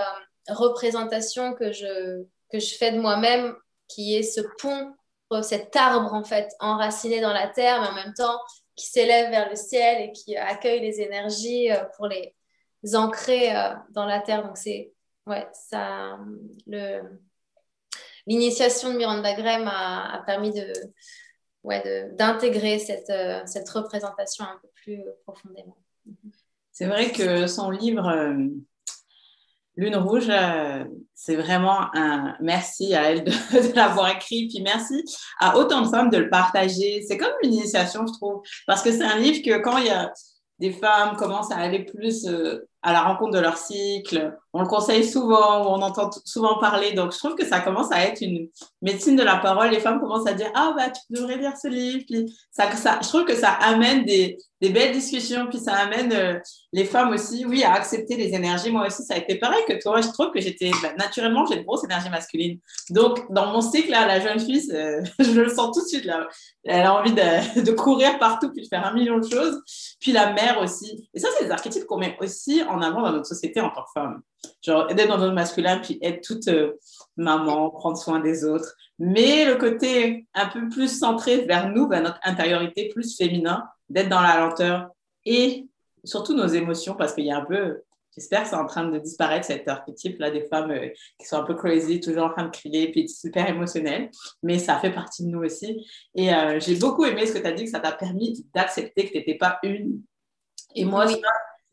représentation 0.50 1.54
que 1.54 1.72
je, 1.72 2.24
que 2.52 2.60
je 2.60 2.76
fais 2.76 2.92
de 2.92 3.00
moi-même, 3.00 3.56
qui 3.88 4.16
est 4.16 4.24
ce 4.24 4.42
pont, 4.60 4.94
cet 5.42 5.76
arbre 5.76 6.14
en 6.14 6.24
fait 6.24 6.54
enraciné 6.60 7.20
dans 7.22 7.34
la 7.34 7.48
Terre, 7.48 7.82
mais 7.82 7.88
en 7.88 7.96
même 8.06 8.14
temps 8.14 8.40
qui 8.76 8.88
s'élève 8.88 9.30
vers 9.30 9.50
le 9.50 9.56
ciel 9.56 10.02
et 10.02 10.12
qui 10.12 10.36
accueille 10.36 10.82
les 10.82 11.02
énergies 11.02 11.70
pour 11.96 12.08
les 12.08 12.36
ancrés 12.94 13.56
euh, 13.56 13.74
dans 13.92 14.06
la 14.06 14.20
terre. 14.20 14.46
Donc, 14.46 14.58
c'est 14.58 14.92
ouais, 15.26 15.48
ça. 15.54 16.20
L'initiation 18.26 18.92
de 18.92 18.98
Miranda 18.98 19.34
Graham 19.34 19.68
a, 19.68 20.24
permis 20.26 20.52
de, 20.52 20.72
ouais, 21.64 22.12
d'intégrer 22.14 22.80
cette, 22.80 23.10
euh, 23.10 23.42
cette 23.46 23.70
représentation 23.70 24.46
un 24.46 24.60
peu 24.62 24.70
plus 24.76 25.02
profondément. 25.26 25.78
C'est 26.72 26.86
vrai 26.86 27.12
que 27.12 27.48
son 27.48 27.70
livre 27.70 28.08
euh, 28.08 28.48
Lune 29.76 29.96
Rouge, 29.96 30.32
c'est 31.16 31.36
vraiment 31.36 31.88
un 31.96 32.36
merci 32.40 32.94
à 32.94 33.12
elle 33.12 33.24
de, 33.26 33.76
l'avoir 33.76 34.10
écrit, 34.10 34.48
puis 34.48 34.62
merci 34.62 35.04
à 35.40 35.58
autant 35.58 35.82
de 35.82 35.90
femmes 35.90 36.10
de 36.10 36.18
le 36.18 36.30
partager. 36.30 37.04
C'est 37.08 37.18
comme 37.18 37.34
une 37.44 37.54
initiation, 37.54 38.06
je 38.06 38.14
trouve, 38.14 38.42
parce 38.68 38.82
que 38.82 38.92
c'est 38.92 39.04
un 39.04 39.18
livre 39.18 39.44
que 39.44 39.62
quand 39.62 39.78
il 39.78 39.88
y 39.88 39.90
a 39.90 40.12
des 40.60 40.72
femmes 40.72 41.16
commencent 41.18 41.52
à 41.52 41.58
aller 41.58 41.86
plus 41.86 42.28
à 42.84 42.92
la 42.92 43.02
rencontre 43.02 43.32
de 43.32 43.40
leur 43.40 43.58
cycle. 43.58 44.38
On 44.52 44.62
le 44.62 44.68
conseille 44.68 45.08
souvent, 45.08 45.74
on 45.74 45.82
entend 45.82 46.12
souvent 46.26 46.60
parler. 46.60 46.92
Donc, 46.94 47.14
je 47.14 47.18
trouve 47.18 47.34
que 47.34 47.46
ça 47.46 47.62
commence 47.62 47.92
à 47.92 48.04
être 48.04 48.22
une 48.22 48.50
médecine 48.82 49.16
de 49.16 49.24
la 49.24 49.38
parole. 49.38 49.72
Les 49.72 49.80
femmes 49.80 50.00
commencent 50.00 50.28
à 50.28 50.34
dire 50.34 50.52
Ah, 50.54 50.74
bah, 50.78 50.90
tu 50.90 51.02
devrais 51.10 51.38
lire 51.38 51.54
ce 51.60 51.70
livre. 51.70 52.04
Puis 52.08 52.32
ça, 52.52 52.70
je 53.02 53.08
trouve 53.08 53.24
que 53.24 53.36
ça 53.36 53.50
amène 53.50 54.06
des, 54.06 54.38
belles 54.62 54.92
discussions. 54.92 55.48
Puis 55.48 55.60
ça 55.60 55.74
amène 55.74 56.14
euh, 56.14 56.40
les 56.72 56.86
femmes 56.86 57.12
aussi, 57.12 57.46
oui, 57.46 57.64
à 57.64 57.74
accepter 57.74 58.16
les 58.16 58.36
énergies. 58.36 58.70
Moi 58.70 58.86
aussi, 58.86 59.04
ça 59.04 59.16
a 59.16 59.18
été 59.18 59.36
pareil 59.40 59.64
que 59.68 59.82
toi. 59.82 60.02
Je 60.02 60.10
trouve 60.10 60.32
que 60.32 60.40
j'étais, 60.40 60.70
bah, 60.84 60.94
naturellement, 60.98 61.46
j'ai 61.46 61.58
une 61.58 61.64
grosse 61.64 61.84
énergie 61.86 62.10
masculine. 62.10 62.60
Donc, 62.92 63.26
dans 63.32 63.48
mon 63.48 63.62
cycle, 63.62 63.90
là, 63.90 64.06
la 64.06 64.20
jeune 64.20 64.40
fille, 64.40 64.62
je 65.20 65.40
le 65.42 65.50
sens 65.50 65.76
tout 65.76 65.82
de 65.82 65.88
suite. 65.88 66.06
Là. 66.06 66.28
Elle 66.66 66.86
a 66.86 66.94
envie 66.94 67.14
de, 67.14 67.62
de 67.62 67.72
courir 67.72 68.20
partout 68.20 68.52
puis 68.52 68.62
de 68.62 68.68
faire 68.68 68.86
un 68.86 68.94
million 68.94 69.18
de 69.18 69.28
choses. 69.28 69.62
Puis 70.00 70.12
la 70.12 70.32
mère 70.34 70.60
aussi. 70.62 71.10
Et 71.14 71.20
ça, 71.20 71.30
c'est 71.38 71.46
des 71.46 71.52
archétypes 71.52 71.86
qu'on 71.86 71.98
met 71.98 72.16
aussi 72.22 72.62
avant 72.82 73.02
dans 73.02 73.12
notre 73.12 73.28
société 73.28 73.62
en 73.62 73.70
tant 73.70 73.84
que 73.84 73.92
femme. 73.94 74.22
Genre, 74.62 74.90
être 74.90 75.08
dans 75.08 75.18
notre 75.18 75.34
masculin, 75.34 75.80
puis 75.80 76.00
être 76.02 76.22
toute 76.22 76.48
euh, 76.48 76.74
maman, 77.18 77.70
prendre 77.70 77.98
soin 77.98 78.20
des 78.20 78.46
autres. 78.46 78.76
Mais 79.00 79.46
le 79.46 79.56
côté 79.56 80.28
un 80.34 80.48
peu 80.48 80.70
plus 80.70 81.00
centré 81.00 81.46
vers 81.46 81.70
nous, 81.70 81.88
vers 81.88 82.02
notre 82.02 82.20
intériorité 82.24 82.90
plus 82.90 83.18
féminin, 83.18 83.64
d'être 83.90 84.10
dans 84.10 84.22
la 84.22 84.40
lenteur 84.40 84.90
et 85.26 85.68
surtout 86.04 86.34
nos 86.34 86.48
émotions, 86.48 86.96
parce 86.96 87.14
qu'il 87.14 87.26
y 87.26 87.32
a 87.32 87.38
un 87.38 87.46
peu, 87.46 87.82
j'espère 88.16 88.44
que 88.44 88.50
c'est 88.50 88.56
en 88.56 88.66
train 88.66 88.88
de 88.88 89.00
disparaître 89.00 89.46
cet 89.46 89.68
archétype-là 89.68 90.32
des 90.32 90.44
femmes 90.44 90.72
euh, 90.72 90.90
qui 91.20 91.28
sont 91.28 91.38
un 91.38 91.44
peu 91.44 91.56
crazy, 91.56 92.00
toujours 92.00 92.26
en 92.26 92.30
train 92.30 92.46
de 92.46 92.52
crier, 92.52 92.92
puis 92.92 93.08
super 93.08 93.50
émotionnelles. 93.50 94.10
Mais 94.42 94.60
ça 94.60 94.78
fait 94.80 94.92
partie 94.92 95.24
de 95.24 95.30
nous 95.30 95.44
aussi. 95.44 95.86
Et 96.16 96.34
euh, 96.34 96.60
j'ai 96.60 96.76
beaucoup 96.76 97.06
aimé 97.06 97.26
ce 97.26 97.34
que 97.34 97.40
tu 97.40 97.48
as 97.48 97.54
dit, 97.54 97.66
que 97.66 97.72
ça 97.72 97.80
t'a 97.80 97.92
permis 97.92 98.46
d'accepter 98.54 99.06
que 99.06 99.12
tu 99.12 99.18
n'étais 99.18 99.36
pas 99.36 99.60
une. 99.64 100.02
Et 100.76 100.86
moi, 100.86 101.06
oui 101.08 101.22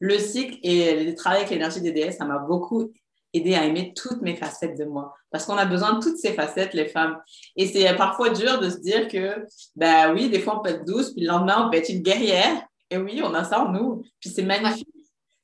le 0.00 0.18
cycle 0.18 0.58
et 0.62 1.04
le 1.04 1.14
travail 1.14 1.40
avec 1.40 1.50
l'énergie 1.50 1.80
des 1.80 1.92
déesses, 1.92 2.16
ça 2.16 2.24
m'a 2.24 2.38
beaucoup 2.38 2.92
aidé 3.32 3.54
à 3.54 3.64
aimer 3.64 3.92
toutes 3.94 4.22
mes 4.22 4.34
facettes 4.34 4.76
de 4.76 4.84
moi. 4.84 5.14
Parce 5.30 5.44
qu'on 5.44 5.56
a 5.56 5.64
besoin 5.64 5.92
de 5.92 6.02
toutes 6.02 6.16
ces 6.16 6.32
facettes, 6.32 6.74
les 6.74 6.88
femmes. 6.88 7.16
Et 7.54 7.66
c'est 7.68 7.94
parfois 7.94 8.30
dur 8.30 8.58
de 8.58 8.68
se 8.68 8.78
dire 8.78 9.06
que, 9.06 9.46
ben 9.76 10.12
oui, 10.12 10.28
des 10.28 10.40
fois 10.40 10.58
on 10.58 10.62
peut 10.62 10.70
être 10.70 10.84
douce, 10.84 11.12
puis 11.12 11.22
le 11.22 11.28
lendemain 11.28 11.66
on 11.66 11.70
peut 11.70 11.76
être 11.76 11.90
une 11.90 12.02
guerrière. 12.02 12.66
Et 12.90 12.98
oui, 12.98 13.20
on 13.22 13.32
a 13.34 13.44
ça 13.44 13.64
en 13.64 13.70
nous. 13.70 14.02
Puis 14.18 14.30
c'est 14.30 14.42
magnifique. 14.42 14.88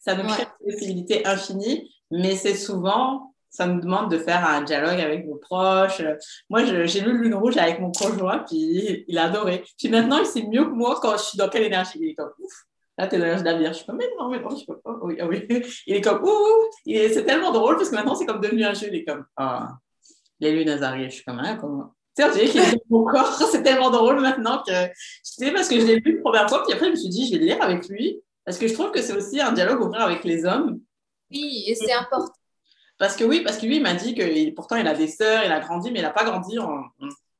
Ça 0.00 0.16
nous 0.16 0.26
crée 0.28 0.46
une 0.64 0.72
possibilité 0.72 1.26
infinie, 1.26 1.92
mais 2.10 2.34
c'est 2.34 2.54
souvent, 2.54 3.34
ça 3.50 3.66
nous 3.66 3.80
demande 3.80 4.10
de 4.10 4.18
faire 4.18 4.44
un 4.46 4.62
dialogue 4.62 5.00
avec 5.00 5.26
nos 5.26 5.36
proches. 5.36 6.02
Moi, 6.48 6.64
j'ai 6.64 7.00
lu 7.00 7.22
Lune 7.22 7.34
Rouge 7.34 7.56
avec 7.56 7.80
mon 7.80 7.92
conjoint, 7.92 8.40
puis 8.40 9.04
il 9.06 9.18
a 9.18 9.24
adoré. 9.24 9.64
Puis 9.78 9.88
maintenant, 9.88 10.18
il 10.18 10.26
sait 10.26 10.42
mieux 10.42 10.64
que 10.64 10.74
moi 10.74 10.98
quand 11.00 11.16
je 11.16 11.22
suis 11.22 11.38
dans 11.38 11.48
quelle 11.48 11.64
énergie. 11.64 11.98
Il 12.00 12.10
est 12.10 12.14
comme, 12.14 12.30
ouf, 12.40 12.52
Là, 12.98 13.06
t'es 13.06 13.18
dans 13.18 13.26
l'âge 13.26 13.42
d'avenir. 13.42 13.72
Je 13.72 13.78
suis 13.78 13.86
comme, 13.86 13.96
mais 13.96 14.08
non, 14.18 14.30
mais 14.30 14.40
non, 14.40 14.56
je 14.56 14.64
peux 14.64 14.78
pas. 14.78 14.98
Oui, 15.02 15.16
ah 15.20 15.26
oui. 15.26 15.46
Il 15.86 15.96
est 15.96 16.00
comme, 16.00 16.22
ouh, 16.24 16.70
c'est 16.86 17.24
tellement 17.24 17.52
drôle 17.52 17.76
parce 17.76 17.90
que 17.90 17.94
maintenant, 17.94 18.14
c'est 18.14 18.26
comme 18.26 18.40
devenu 18.40 18.64
un 18.64 18.74
jeu. 18.74 18.88
Il 18.88 18.96
est 18.96 19.04
comme, 19.04 19.24
ah, 19.36 19.76
les 20.40 20.52
lunes 20.52 20.82
arrivent. 20.82 21.10
Je 21.10 21.16
suis 21.16 21.24
comme, 21.24 21.38
hein, 21.38 21.56
comment? 21.60 21.92
Tu 22.16 22.22
sais, 22.22 22.46
qu'il 22.46 22.60
est 22.60 22.82
mon 22.88 23.04
corps. 23.04 23.34
C'est 23.52 23.62
tellement 23.62 23.90
drôle 23.90 24.20
maintenant 24.20 24.62
que, 24.66 24.72
sais, 25.22 25.52
parce 25.52 25.68
que 25.68 25.78
je 25.78 25.84
l'ai 25.84 25.96
lu 25.96 26.16
la 26.16 26.22
première 26.22 26.48
fois, 26.48 26.62
puis 26.64 26.72
après, 26.72 26.86
je 26.86 26.90
me 26.92 26.96
suis 26.96 27.10
dit, 27.10 27.26
je 27.26 27.32
vais 27.32 27.38
le 27.38 27.44
lire 27.44 27.62
avec 27.62 27.86
lui. 27.88 28.22
Parce 28.46 28.56
que 28.56 28.68
je 28.68 28.72
trouve 28.72 28.90
que 28.90 29.02
c'est 29.02 29.12
aussi 29.12 29.38
un 29.40 29.52
dialogue 29.52 29.82
ouvert 29.82 30.00
avec 30.00 30.24
les 30.24 30.46
hommes. 30.46 30.80
Oui, 31.30 31.64
et 31.66 31.74
c'est 31.74 31.92
important. 31.92 32.32
Parce 32.96 33.16
que 33.16 33.24
oui, 33.24 33.42
parce 33.42 33.58
que 33.58 33.66
lui, 33.66 33.76
il 33.76 33.82
m'a 33.82 33.94
dit 33.94 34.14
que 34.14 34.54
pourtant, 34.54 34.76
il 34.76 34.86
a 34.86 34.94
des 34.94 35.08
sœurs, 35.08 35.44
il 35.44 35.52
a 35.52 35.60
grandi, 35.60 35.90
mais 35.90 35.98
il 35.98 36.02
n'a 36.02 36.10
pas 36.10 36.24
grandi 36.24 36.58
en, 36.58 36.84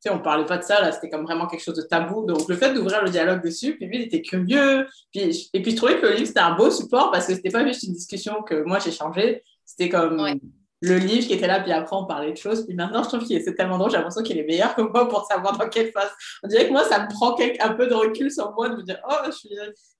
sais, 0.08 0.14
on 0.14 0.20
parlait 0.20 0.46
pas 0.46 0.58
de 0.58 0.62
ça, 0.62 0.80
là, 0.80 0.92
c'était 0.92 1.10
comme 1.10 1.24
vraiment 1.24 1.46
quelque 1.46 1.62
chose 1.62 1.76
de 1.76 1.82
tabou. 1.82 2.24
Donc, 2.24 2.48
le 2.48 2.56
fait 2.56 2.72
d'ouvrir 2.72 3.02
le 3.02 3.10
dialogue 3.10 3.42
dessus, 3.42 3.76
puis 3.76 3.86
lui, 3.86 3.98
il 3.98 4.02
était 4.02 4.22
curieux. 4.22 4.86
Puis, 5.12 5.50
et 5.52 5.62
puis, 5.62 5.72
je 5.72 5.76
trouvais 5.76 5.98
que 5.98 6.06
le 6.06 6.12
livre, 6.12 6.26
c'était 6.26 6.40
un 6.40 6.54
beau 6.54 6.70
support 6.70 7.10
parce 7.10 7.26
que 7.26 7.34
c'était 7.34 7.50
pas 7.50 7.66
juste 7.66 7.82
une 7.84 7.92
discussion 7.92 8.42
que 8.42 8.62
moi, 8.64 8.78
j'ai 8.78 8.92
changé. 8.92 9.42
C'était 9.64 9.88
comme 9.88 10.38
le 10.82 10.98
livre 10.98 11.26
qui 11.26 11.32
était 11.32 11.46
là, 11.46 11.60
puis 11.60 11.72
après, 11.72 11.96
on 11.96 12.04
parlait 12.04 12.32
de 12.32 12.36
choses. 12.36 12.66
Puis 12.66 12.74
maintenant, 12.74 13.02
je 13.02 13.08
trouve 13.08 13.20
que 13.20 13.26
c'est 13.26 13.54
tellement 13.54 13.78
drôle, 13.78 13.90
j'ai 13.90 13.96
l'impression 13.96 14.22
qu'il 14.22 14.38
est 14.38 14.44
meilleur 14.44 14.74
que 14.74 14.82
moi 14.82 15.08
pour 15.08 15.24
savoir 15.26 15.56
dans 15.56 15.68
quelle 15.68 15.90
phase. 15.90 16.10
On 16.42 16.48
dirait 16.48 16.66
que 16.66 16.72
moi, 16.72 16.84
ça 16.84 17.02
me 17.02 17.08
prend 17.08 17.36
un 17.36 17.74
peu 17.74 17.86
de 17.86 17.94
recul 17.94 18.30
sur 18.30 18.52
moi, 18.52 18.68
de 18.68 18.76
me 18.76 18.82
dire, 18.82 19.00
oh, 19.08 19.14
je 19.26 19.30
suis, 19.32 19.48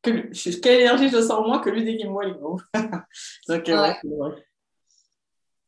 que, 0.02 0.60
quelle 0.60 0.80
énergie 0.80 1.08
je 1.08 1.20
sens 1.20 1.30
en 1.30 1.46
moi 1.46 1.60
que 1.60 1.70
lui, 1.70 1.84
dès 1.84 1.96
qu'il 1.96 2.10
moi, 2.10 2.24
il 2.26 2.34
Donc, 3.48 3.68
euh, 3.68 3.92
ouais. 4.04 4.30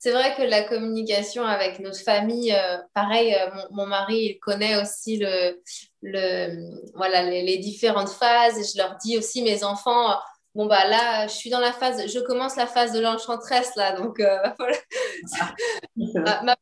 C'est 0.00 0.12
vrai 0.12 0.34
que 0.36 0.42
la 0.42 0.62
communication 0.62 1.42
avec 1.44 1.80
notre 1.80 2.00
famille, 2.00 2.52
euh, 2.52 2.78
pareil, 2.94 3.34
euh, 3.34 3.50
mon, 3.72 3.86
mari, 3.86 4.16
il 4.16 4.38
connaît 4.38 4.80
aussi 4.80 5.16
le, 5.16 5.60
le, 6.02 6.92
voilà, 6.94 7.24
les, 7.24 7.58
différentes 7.58 8.10
phases. 8.10 8.58
Et 8.58 8.62
je 8.62 8.78
leur 8.78 8.96
dis 8.98 9.18
aussi, 9.18 9.42
mes 9.42 9.64
enfants, 9.64 10.14
bon, 10.54 10.66
bah 10.66 10.86
là, 10.86 11.26
je 11.26 11.32
suis 11.32 11.50
dans 11.50 11.58
la 11.58 11.72
phase, 11.72 12.06
je 12.06 12.20
commence 12.20 12.54
la 12.54 12.68
phase 12.68 12.92
de 12.92 13.00
l'enchantresse, 13.00 13.74
là. 13.74 13.96
Donc, 13.96 14.20
euh, 14.20 14.38
voilà. 16.14 16.42
ma, 16.44 16.56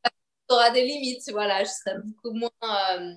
aura 0.48 0.70
des 0.70 0.84
limites. 0.84 1.30
Voilà, 1.30 1.64
je 1.64 1.70
serai 1.70 1.96
beaucoup 2.04 2.36
moins, 2.36 2.50
euh, 2.62 3.12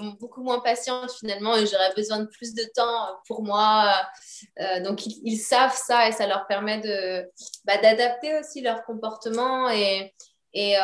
euh, 0.00 0.10
beaucoup 0.20 0.42
moins 0.42 0.60
patiente 0.60 1.12
finalement 1.12 1.56
et 1.56 1.66
j'aurai 1.66 1.92
besoin 1.96 2.20
de 2.20 2.26
plus 2.26 2.54
de 2.54 2.64
temps 2.74 3.16
pour 3.26 3.42
moi. 3.42 3.94
Euh, 4.60 4.80
donc, 4.80 5.06
ils, 5.06 5.38
savent 5.38 5.76
ça 5.76 6.08
et 6.08 6.12
ça 6.12 6.26
leur 6.26 6.46
permet 6.46 6.80
de, 6.80 7.30
bah, 7.64 7.78
d'adapter 7.78 8.38
aussi 8.38 8.60
leur 8.60 8.84
comportement 8.84 9.68
et, 9.70 10.14
et, 10.54 10.74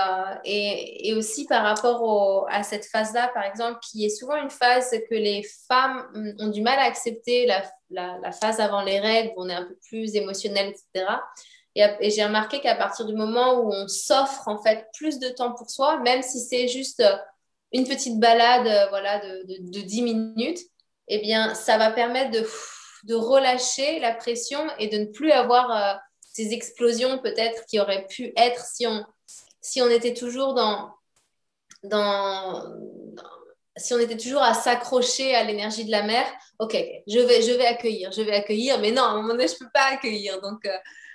et, 0.44 1.14
aussi 1.14 1.46
par 1.46 1.62
rapport 1.64 2.46
à 2.50 2.62
cette 2.62 2.84
phase-là, 2.84 3.30
par 3.32 3.44
exemple, 3.44 3.78
qui 3.80 4.04
est 4.04 4.10
souvent 4.10 4.36
une 4.36 4.50
phase 4.50 4.90
que 5.08 5.14
les 5.14 5.42
femmes 5.66 6.34
ont 6.40 6.48
du 6.48 6.60
mal 6.60 6.78
à 6.78 6.82
accepter, 6.82 7.46
la 7.90 8.32
phase 8.32 8.60
avant 8.60 8.82
les 8.82 9.00
règles, 9.00 9.32
où 9.36 9.44
on 9.44 9.48
est 9.48 9.54
un 9.54 9.64
peu 9.64 9.76
plus 9.88 10.14
émotionnel, 10.14 10.68
etc. 10.68 11.06
Et, 11.74 12.10
j'ai 12.10 12.24
remarqué 12.24 12.60
qu'à 12.60 12.74
partir 12.74 13.06
du 13.06 13.14
moment 13.14 13.60
où 13.60 13.72
on 13.72 13.88
s'offre 13.88 14.46
en 14.46 14.62
fait 14.62 14.86
plus 14.94 15.18
de 15.18 15.28
temps 15.28 15.52
pour 15.52 15.70
soi, 15.70 15.98
même 16.00 16.22
si 16.22 16.40
c'est 16.40 16.68
juste 16.68 17.00
euh, 17.00 17.16
une 17.72 17.86
petite 17.86 18.18
balade 18.20 18.66
euh, 18.66 18.88
voilà, 18.90 19.20
de, 19.20 19.70
de, 19.70 19.80
10 19.80 20.02
minutes, 20.02 20.58
eh 21.08 21.18
bien, 21.18 21.54
ça 21.54 21.78
va 21.78 21.90
permettre 21.90 22.30
de, 22.30 22.46
de, 23.04 23.14
relâcher 23.14 24.00
la 24.00 24.14
pression 24.14 24.60
et 24.78 24.88
de 24.88 24.98
ne 24.98 25.06
plus 25.06 25.32
avoir 25.32 25.70
euh, 25.70 25.98
ces 26.22 26.52
explosions 26.52 27.18
peut-être 27.18 27.64
qui 27.66 27.80
auraient 27.80 28.06
pu 28.06 28.32
être 28.36 28.64
si 28.64 28.86
on, 28.86 29.04
si 29.62 29.80
on 29.80 29.88
était 29.88 30.14
toujours 30.14 30.52
dans, 30.52 30.90
dans, 31.84 32.64
si 33.78 33.94
on 33.94 33.98
était 33.98 34.18
toujours 34.18 34.42
à 34.42 34.52
s'accrocher 34.52 35.34
à 35.34 35.42
l'énergie 35.42 35.86
de 35.86 35.90
la 35.90 36.02
mer, 36.02 36.26
ok, 36.58 36.76
je 37.06 37.18
vais, 37.18 37.40
je 37.40 37.52
vais 37.52 37.66
accueillir, 37.66 38.12
je 38.12 38.20
vais 38.20 38.34
accueillir, 38.34 38.78
mais 38.78 38.90
non, 38.90 39.02
à 39.02 39.06
un 39.06 39.16
moment 39.16 39.28
donné, 39.28 39.48
je 39.48 39.54
ne 39.54 39.58
peux 39.60 39.70
pas 39.72 39.86
accueillir. 39.92 40.40
Donc, 40.42 40.66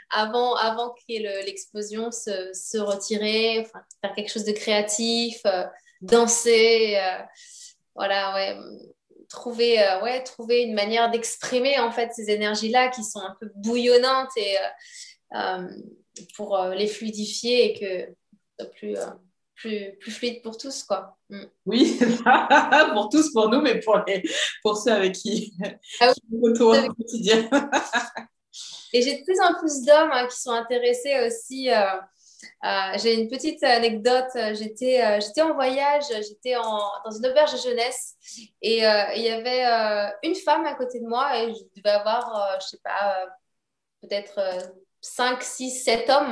avant, 0.10 0.56
avant 0.56 0.94
qu'il 0.94 1.22
y 1.22 1.26
ait 1.26 1.44
l'explosion, 1.44 2.12
se, 2.12 2.52
se, 2.54 2.78
retirer, 2.78 3.68
faire 4.02 4.16
quelque 4.16 4.32
chose 4.32 4.46
de 4.46 4.52
créatif, 4.52 5.40
euh, 5.46 5.66
danser, 6.02 6.98
euh, 6.98 7.24
voilà, 7.96 8.34
ouais, 8.36 8.58
trouver, 9.30 9.82
euh, 9.82 10.02
ouais, 10.02 10.24
trouver 10.24 10.62
une 10.64 10.74
manière 10.74 11.12
d'exprimer 11.12 11.80
en 11.80 11.92
fait 11.92 12.12
ces 12.14 12.30
énergies-là 12.30 12.90
qui 12.90 13.04
sont 13.04 13.20
un 13.20 13.36
peu 13.40 13.52
bouillonnantes 13.56 14.32
et 14.38 14.56
pour 16.36 16.58
les 16.76 16.88
fluidifier 16.88 17.66
et 17.66 17.80
que 17.80 18.14
ce 18.60 18.66
soit 18.66 18.72
plus, 18.72 18.96
plus, 19.56 19.98
plus 20.00 20.12
fluide 20.12 20.42
pour 20.42 20.58
tous, 20.58 20.84
quoi. 20.84 21.18
Mm. 21.30 21.44
Oui, 21.66 22.00
pour 22.94 23.10
tous, 23.10 23.32
pour 23.34 23.50
nous, 23.50 23.62
mais 23.62 23.80
pour, 23.82 24.02
les, 24.08 24.24
pour 24.62 24.78
ceux 24.78 24.92
avec 24.92 25.14
qui, 25.14 25.54
ah 26.00 26.14
au 26.32 26.54
quotidien. 26.54 27.50
Et 28.94 29.02
j'ai 29.02 29.20
de 29.20 29.24
plus 29.24 29.40
en 29.42 29.54
plus 29.60 29.84
d'hommes 29.84 30.12
hein, 30.12 30.28
qui 30.28 30.40
sont 30.40 30.52
intéressés 30.52 31.20
aussi. 31.26 31.70
Euh, 31.72 31.82
euh, 32.64 32.98
j'ai 33.02 33.16
une 33.16 33.28
petite 33.28 33.64
anecdote. 33.64 34.32
J'étais, 34.54 35.04
euh, 35.04 35.20
j'étais 35.20 35.42
en 35.42 35.54
voyage, 35.54 36.04
j'étais 36.10 36.54
dans 36.54 37.12
une 37.12 37.26
auberge 37.26 37.54
de 37.54 37.70
jeunesse 37.70 38.16
et 38.62 38.78
il 38.78 39.22
y 39.22 39.30
avait 39.30 40.12
une 40.24 40.36
femme 40.36 40.66
à 40.66 40.76
côté 40.76 41.00
de 41.00 41.08
moi 41.08 41.38
et 41.42 41.54
je 41.54 41.60
devais 41.76 41.96
avoir, 41.96 42.58
je 42.62 42.68
sais 42.68 42.80
pas, 42.84 43.26
peut-être 44.02 44.40
5, 45.02 45.42
6, 45.42 45.84
7 45.84 46.10
hommes. 46.10 46.32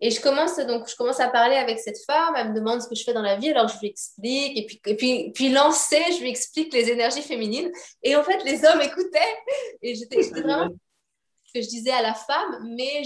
Et 0.00 0.10
je 0.10 0.20
commence, 0.20 0.56
donc, 0.58 0.88
je 0.88 0.96
commence 0.96 1.20
à 1.20 1.28
parler 1.28 1.56
avec 1.56 1.78
cette 1.78 1.98
femme, 2.06 2.34
elle 2.36 2.50
me 2.50 2.54
demande 2.54 2.80
ce 2.80 2.88
que 2.88 2.94
je 2.94 3.04
fais 3.04 3.12
dans 3.12 3.22
la 3.22 3.36
vie, 3.36 3.50
alors 3.50 3.68
je 3.68 3.78
lui 3.80 3.88
explique, 3.88 4.56
et 4.56 4.66
puis, 4.66 4.80
et 4.86 4.96
puis, 4.96 5.32
puis 5.32 5.50
lancé, 5.50 5.98
je 6.12 6.20
lui 6.20 6.30
explique 6.30 6.72
les 6.72 6.90
énergies 6.90 7.22
féminines. 7.22 7.70
Et 8.02 8.16
en 8.16 8.22
fait, 8.22 8.42
les 8.44 8.64
hommes 8.64 8.80
écoutaient, 8.80 9.36
et 9.82 9.94
j'étais 9.94 10.22
vraiment 10.22 10.68
que 11.52 11.60
je 11.62 11.68
disais 11.68 11.90
à 11.90 12.02
la 12.02 12.14
femme, 12.14 12.66
mais 12.76 13.02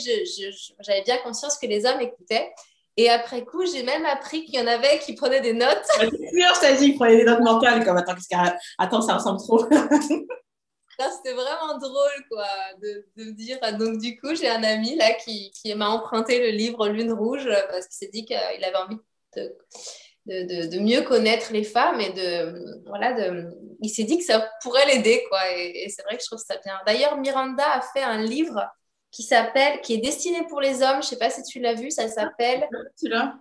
j'avais 0.81 1.03
bien 1.03 1.19
conscience 1.19 1.59
que 1.59 1.67
les 1.67 1.85
hommes 1.87 2.01
écoutaient. 2.01 2.53
Et 2.97 3.09
après 3.09 3.45
coup, 3.45 3.65
j'ai 3.65 3.83
même 3.83 4.05
appris 4.05 4.45
qu'il 4.45 4.57
y 4.57 4.63
en 4.63 4.67
avait 4.67 4.99
qui 4.99 5.15
prenaient 5.15 5.41
des 5.41 5.55
notes. 5.55 5.83
C'est 5.99 6.11
sûr, 6.11 6.55
je 6.55 6.61
t'ai 6.61 6.77
dit 6.77 6.91
qu'ils 6.91 6.97
prenaient 6.97 7.17
des 7.17 7.25
notes 7.25 7.41
mentales, 7.41 7.85
comme 7.85 7.97
attends, 7.97 8.15
attends 8.79 9.01
ça 9.01 9.15
ressemble 9.15 9.41
trop. 9.41 9.65
c'était 11.11 11.35
vraiment 11.35 11.79
drôle, 11.79 12.27
quoi, 12.31 12.47
de, 12.81 13.07
de, 13.17 13.31
dire. 13.31 13.59
Donc, 13.79 13.99
du 13.99 14.19
coup, 14.21 14.35
j'ai 14.35 14.49
un 14.49 14.63
ami 14.63 14.97
là 14.97 15.15
qui, 15.15 15.51
qui 15.53 15.75
m'a 15.75 15.89
emprunté 15.89 16.39
le 16.39 16.57
livre 16.57 16.89
Lune 16.89 17.13
Rouge 17.13 17.49
parce 17.71 17.87
qu'il 17.87 17.97
s'est 17.97 18.13
dit 18.13 18.25
qu'il 18.25 18.37
avait 18.37 18.77
envie 18.77 18.99
de, 19.37 19.57
de, 20.27 20.67
de, 20.67 20.79
mieux 20.79 21.03
connaître 21.03 21.53
les 21.53 21.65
femmes 21.65 22.01
et 22.01 22.11
de. 22.11 22.83
Voilà, 22.87 23.13
de, 23.13 23.51
il 23.81 23.91
s'est 23.91 24.05
dit 24.05 24.19
que 24.19 24.25
ça 24.25 24.49
pourrait 24.63 24.87
l'aider, 24.87 25.25
quoi. 25.29 25.41
Et, 25.57 25.89
c'est 25.89 26.03
vrai 26.03 26.17
que 26.17 26.23
je 26.23 26.29
trouve 26.29 26.43
ça 26.45 26.57
bien. 26.65 26.79
D'ailleurs, 26.87 27.19
Miranda 27.19 27.65
a 27.65 27.81
fait 27.81 28.03
un 28.03 28.23
livre 28.23 28.65
qui 29.11 29.23
s'appelle, 29.23 29.81
qui 29.81 29.95
est 29.95 29.99
destiné 29.99 30.45
pour 30.49 30.61
les 30.61 30.83
hommes. 30.83 31.03
Je 31.03 31.09
sais 31.09 31.19
pas 31.19 31.31
si 31.31 31.43
tu 31.43 31.61
l'as 31.61 31.75
vu, 31.75 31.91
ça 31.91 32.09
s'appelle. 32.09 32.69
Tu 32.99 33.09
l'as 33.09 33.35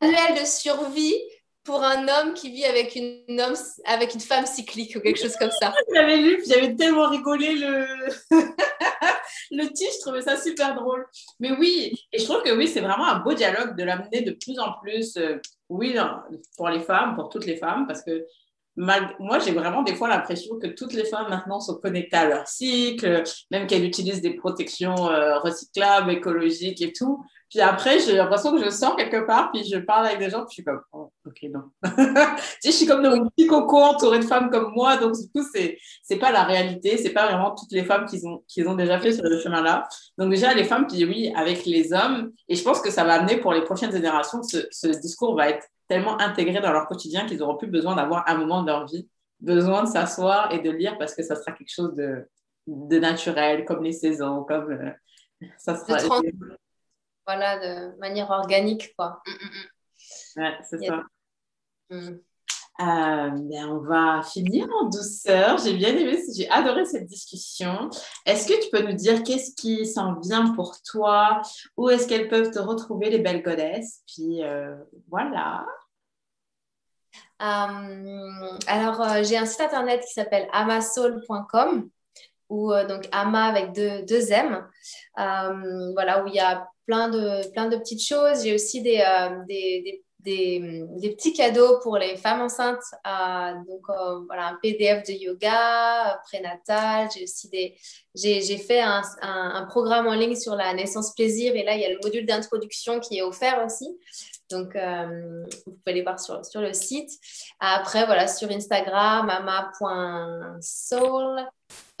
Manuel 0.00 0.40
de 0.40 0.46
survie 0.46 1.16
pour 1.62 1.82
un 1.82 2.08
homme 2.08 2.34
qui 2.34 2.50
vit 2.50 2.64
avec 2.64 2.96
une, 2.96 3.40
homme, 3.40 3.54
avec 3.84 4.14
une 4.14 4.20
femme 4.20 4.46
cyclique 4.46 4.96
ou 4.96 5.00
quelque 5.00 5.20
chose 5.20 5.36
comme 5.36 5.50
ça. 5.50 5.74
J'avais 5.94 6.16
lu, 6.16 6.42
j'avais 6.46 6.74
tellement 6.74 7.08
rigolé 7.08 7.54
le... 7.54 7.86
le 9.50 9.66
titre, 9.66 9.92
je 9.94 10.00
trouvais 10.00 10.22
ça 10.22 10.36
super 10.36 10.74
drôle. 10.74 11.06
Mais 11.38 11.52
oui, 11.52 11.92
et 12.12 12.18
je 12.18 12.24
trouve 12.24 12.42
que 12.42 12.56
oui, 12.56 12.68
c'est 12.68 12.80
vraiment 12.80 13.06
un 13.06 13.20
beau 13.20 13.34
dialogue 13.34 13.76
de 13.76 13.84
l'amener 13.84 14.22
de 14.22 14.32
plus 14.32 14.58
en 14.58 14.74
plus, 14.80 15.16
euh, 15.16 15.38
oui, 15.68 15.96
pour 16.56 16.68
les 16.68 16.80
femmes, 16.80 17.14
pour 17.14 17.28
toutes 17.28 17.46
les 17.46 17.56
femmes, 17.56 17.86
parce 17.86 18.02
que 18.02 18.24
moi, 18.76 19.38
j'ai 19.44 19.52
vraiment 19.52 19.82
des 19.82 19.94
fois 19.94 20.08
l'impression 20.08 20.58
que 20.58 20.68
toutes 20.68 20.92
les 20.94 21.04
femmes 21.04 21.28
maintenant 21.28 21.60
sont 21.60 21.76
connectées 21.76 22.16
à 22.16 22.28
leur 22.28 22.46
cycle, 22.46 23.22
même 23.50 23.66
qu'elles 23.66 23.84
utilisent 23.84 24.22
des 24.22 24.34
protections 24.34 25.10
euh, 25.10 25.38
recyclables, 25.38 26.10
écologiques 26.10 26.80
et 26.80 26.92
tout. 26.92 27.24
Puis 27.50 27.60
après, 27.60 27.98
j'ai 27.98 28.14
l'impression 28.14 28.56
que 28.56 28.64
je 28.64 28.70
sors 28.70 28.94
quelque 28.94 29.26
part, 29.26 29.50
puis 29.50 29.64
je 29.64 29.76
parle 29.78 30.06
avec 30.06 30.20
des 30.20 30.30
gens, 30.30 30.44
puis 30.44 30.50
je 30.50 30.54
suis 30.54 30.64
comme, 30.64 30.80
oh, 30.92 31.10
ok, 31.26 31.42
non. 31.52 31.64
tu 31.84 31.90
sais, 32.60 32.70
je 32.70 32.70
suis 32.70 32.86
comme 32.86 33.02
dans 33.02 33.16
mon 33.16 33.28
petit 33.28 33.48
coco 33.48 33.78
entouré 33.78 34.20
de 34.20 34.24
femmes 34.24 34.50
comme 34.50 34.72
moi, 34.72 34.96
donc 34.98 35.14
du 35.14 35.28
coup, 35.28 35.44
c'est, 35.52 35.76
c'est 36.00 36.16
pas 36.16 36.30
la 36.30 36.44
réalité, 36.44 36.96
c'est 36.96 37.10
pas 37.10 37.26
vraiment 37.26 37.52
toutes 37.52 37.72
les 37.72 37.84
femmes 37.84 38.06
qui 38.06 38.24
ont, 38.24 38.44
qui 38.46 38.64
ont 38.64 38.74
déjà 38.74 39.00
fait 39.00 39.12
sur 39.12 39.24
le 39.24 39.40
chemin-là. 39.40 39.88
Donc 40.16 40.30
déjà, 40.30 40.54
les 40.54 40.62
femmes, 40.62 40.86
puis 40.86 41.04
oui, 41.04 41.32
avec 41.34 41.66
les 41.66 41.92
hommes, 41.92 42.30
et 42.48 42.54
je 42.54 42.62
pense 42.62 42.80
que 42.80 42.90
ça 42.90 43.02
va 43.02 43.14
amener 43.14 43.38
pour 43.38 43.52
les 43.52 43.62
prochaines 43.62 43.90
générations, 43.90 44.44
ce, 44.44 44.68
ce 44.70 44.86
discours 44.86 45.34
va 45.34 45.50
être 45.50 45.66
tellement 45.88 46.20
intégré 46.20 46.60
dans 46.60 46.72
leur 46.72 46.86
quotidien 46.86 47.26
qu'ils 47.26 47.38
n'auront 47.38 47.56
plus 47.56 47.66
besoin 47.66 47.96
d'avoir 47.96 48.28
un 48.28 48.36
moment 48.36 48.62
de 48.62 48.68
leur 48.68 48.86
vie, 48.86 49.08
besoin 49.40 49.82
de 49.82 49.88
s'asseoir 49.88 50.52
et 50.52 50.60
de 50.60 50.70
lire 50.70 50.96
parce 50.98 51.16
que 51.16 51.24
ça 51.24 51.34
sera 51.34 51.50
quelque 51.50 51.74
chose 51.74 51.96
de, 51.96 52.28
de 52.68 52.98
naturel, 53.00 53.64
comme 53.64 53.82
les 53.82 53.92
saisons, 53.92 54.44
comme 54.44 54.70
euh, 54.70 55.46
ça 55.58 55.74
sera 55.74 55.98
voilà, 57.30 57.58
de 57.58 57.96
manière 57.98 58.30
organique, 58.30 58.94
quoi. 58.96 59.22
Mm, 59.26 59.30
mm, 59.30 59.48
mm. 59.48 60.42
Ouais, 60.42 60.58
c'est 60.68 60.84
ça. 60.84 61.02
Euh, 61.92 63.30
ben, 63.30 63.68
on 63.68 63.78
va 63.80 64.22
finir 64.22 64.66
en 64.80 64.88
douceur. 64.88 65.58
J'ai 65.58 65.74
bien 65.74 65.94
aimé, 65.94 66.18
j'ai 66.34 66.48
adoré 66.50 66.84
cette 66.86 67.06
discussion. 67.06 67.90
Est-ce 68.24 68.48
que 68.48 68.64
tu 68.64 68.70
peux 68.70 68.82
nous 68.82 68.94
dire 68.96 69.22
qu'est-ce 69.22 69.54
qui 69.54 69.86
s'en 69.86 70.18
vient 70.18 70.54
pour 70.54 70.80
toi? 70.82 71.42
Où 71.76 71.90
est-ce 71.90 72.08
qu'elles 72.08 72.28
peuvent 72.28 72.50
te 72.50 72.58
retrouver, 72.58 73.10
les 73.10 73.18
belles 73.18 73.42
godesses 73.42 74.02
Puis 74.06 74.42
euh, 74.42 74.74
voilà. 75.08 75.66
Euh, 77.42 78.58
alors, 78.66 79.22
j'ai 79.24 79.36
un 79.36 79.46
site 79.46 79.60
internet 79.60 80.02
qui 80.06 80.12
s'appelle 80.12 80.48
amasoul.com 80.52 81.90
ou 82.48 82.72
donc 82.88 83.08
Ama 83.12 83.44
avec 83.44 83.72
deux, 83.72 84.02
deux 84.02 84.32
M. 84.32 84.66
voilà, 85.16 86.24
où 86.24 86.26
il 86.26 86.34
y 86.34 86.40
a 86.40 86.66
plein 86.90 87.08
de, 87.08 87.48
plein 87.52 87.68
de 87.68 87.76
petites 87.76 88.04
choses. 88.04 88.42
J'ai 88.42 88.52
aussi 88.52 88.82
des, 88.82 88.98
euh, 88.98 89.44
des, 89.46 90.02
des, 90.18 91.10
petits 91.10 91.32
cadeaux 91.32 91.78
pour 91.84 91.96
les 91.98 92.16
femmes 92.16 92.40
enceintes. 92.40 92.82
Euh, 93.06 93.52
donc, 93.68 93.88
euh, 93.88 94.24
voilà, 94.26 94.48
un 94.48 94.58
PDF 94.60 95.06
de 95.06 95.12
yoga 95.12 96.20
prénatal. 96.24 97.08
J'ai 97.14 97.22
aussi 97.22 97.48
des. 97.48 97.76
J'ai 98.16 98.58
fait 98.58 98.80
un, 98.80 99.02
un, 99.22 99.64
programme 99.66 100.08
en 100.08 100.14
ligne 100.14 100.34
sur 100.34 100.56
la 100.56 100.74
naissance 100.74 101.14
plaisir. 101.14 101.54
Et 101.54 101.62
là, 101.62 101.76
il 101.76 101.80
y 101.80 101.84
a 101.84 101.90
le 101.90 102.00
module 102.02 102.26
d'introduction 102.26 102.98
qui 102.98 103.18
est 103.18 103.22
offert 103.22 103.64
aussi. 103.64 103.96
Donc, 104.50 104.74
vous 104.74 105.72
pouvez 105.72 105.92
aller 105.92 106.02
voir 106.02 106.18
sur, 106.18 106.44
sur 106.44 106.60
le 106.60 106.72
site. 106.72 107.12
Après, 107.60 108.04
voilà, 108.04 108.26
sur 108.26 108.50
Instagram, 108.50 109.30
ama.soul. 109.30 110.50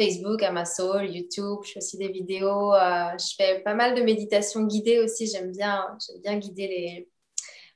Facebook, 0.00 0.42
Amazon, 0.42 1.00
YouTube, 1.02 1.58
je 1.62 1.72
fais 1.72 1.78
aussi 1.78 1.98
des 1.98 2.08
vidéos, 2.08 2.72
euh, 2.72 3.10
je 3.18 3.34
fais 3.36 3.60
pas 3.60 3.74
mal 3.74 3.94
de 3.94 4.00
méditation 4.00 4.62
guidée 4.62 4.98
aussi, 4.98 5.26
j'aime 5.26 5.52
bien, 5.52 5.84
bien 6.22 6.38
guider 6.38 6.68
les, 6.68 7.08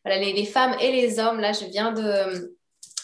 voilà, 0.03 0.19
les, 0.19 0.47
femmes 0.47 0.75
et 0.81 0.91
les 0.91 1.19
hommes. 1.19 1.39
Là, 1.39 1.53
je 1.53 1.67
viens 1.67 1.93
de, 1.93 2.57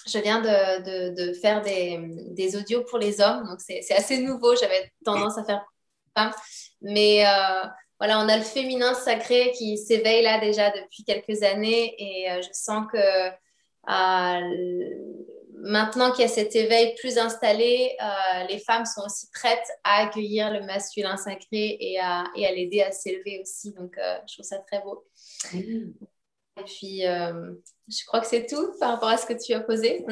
je 0.07 0.19
viens 0.21 0.41
de, 0.41 1.35
faire 1.35 1.61
des, 1.61 2.01
des, 2.31 2.57
audios 2.57 2.83
pour 2.85 2.99
les 2.99 3.21
hommes, 3.21 3.45
donc 3.47 3.61
c'est 3.61 3.93
assez 3.93 4.23
nouveau, 4.23 4.57
j'avais 4.57 4.91
tendance 5.05 5.37
à 5.37 5.45
faire 5.45 5.67
femmes, 6.17 6.33
mais 6.81 7.27
euh, 7.27 7.67
voilà, 7.99 8.21
on 8.21 8.29
a 8.29 8.39
le 8.39 8.43
féminin 8.43 8.95
sacré 8.95 9.53
qui 9.53 9.77
s'éveille 9.77 10.23
là 10.23 10.41
déjà 10.41 10.71
depuis 10.71 11.05
quelques 11.05 11.43
années 11.43 11.95
et 11.99 12.31
euh, 12.31 12.41
je 12.41 12.49
sens 12.53 12.87
que 12.91 13.31
maintenant 15.63 16.11
qu'il 16.13 16.23
y 16.23 16.25
a 16.25 16.29
cet 16.29 16.57
éveil 16.57 16.95
plus 16.99 17.19
installé, 17.19 17.97
euh, 18.03 18.45
les 18.49 18.59
femmes 18.59 18.85
sont 18.85 19.03
aussi 19.05 19.29
prêtes 19.33 19.71
à 19.85 20.03
accueillir 20.03 20.53
le 20.53 20.65
masculin 20.65 21.17
sacré 21.17 21.77
et 21.81 21.99
à, 22.01 22.25
et 22.37 22.47
à 22.47 22.53
l'aider 22.53 22.83
à 22.83 22.91
s'élever 22.91 23.41
aussi. 23.41 23.73
Donc, 23.73 23.97
euh, 23.99 24.19
je 24.29 24.35
trouve 24.35 24.47
ça 24.47 24.59
très 24.59 24.81
beau. 24.81 25.05
Mmh. 25.53 25.93
Et 26.59 26.63
puis, 26.65 27.07
euh, 27.07 27.55
je 27.91 28.05
crois 28.07 28.21
que 28.21 28.27
c'est 28.27 28.47
tout 28.47 28.73
par 28.79 28.93
rapport 28.93 29.09
à 29.09 29.17
ce 29.17 29.27
que 29.27 29.35
tu 29.35 29.53
as 29.53 29.61
posé 29.61 30.05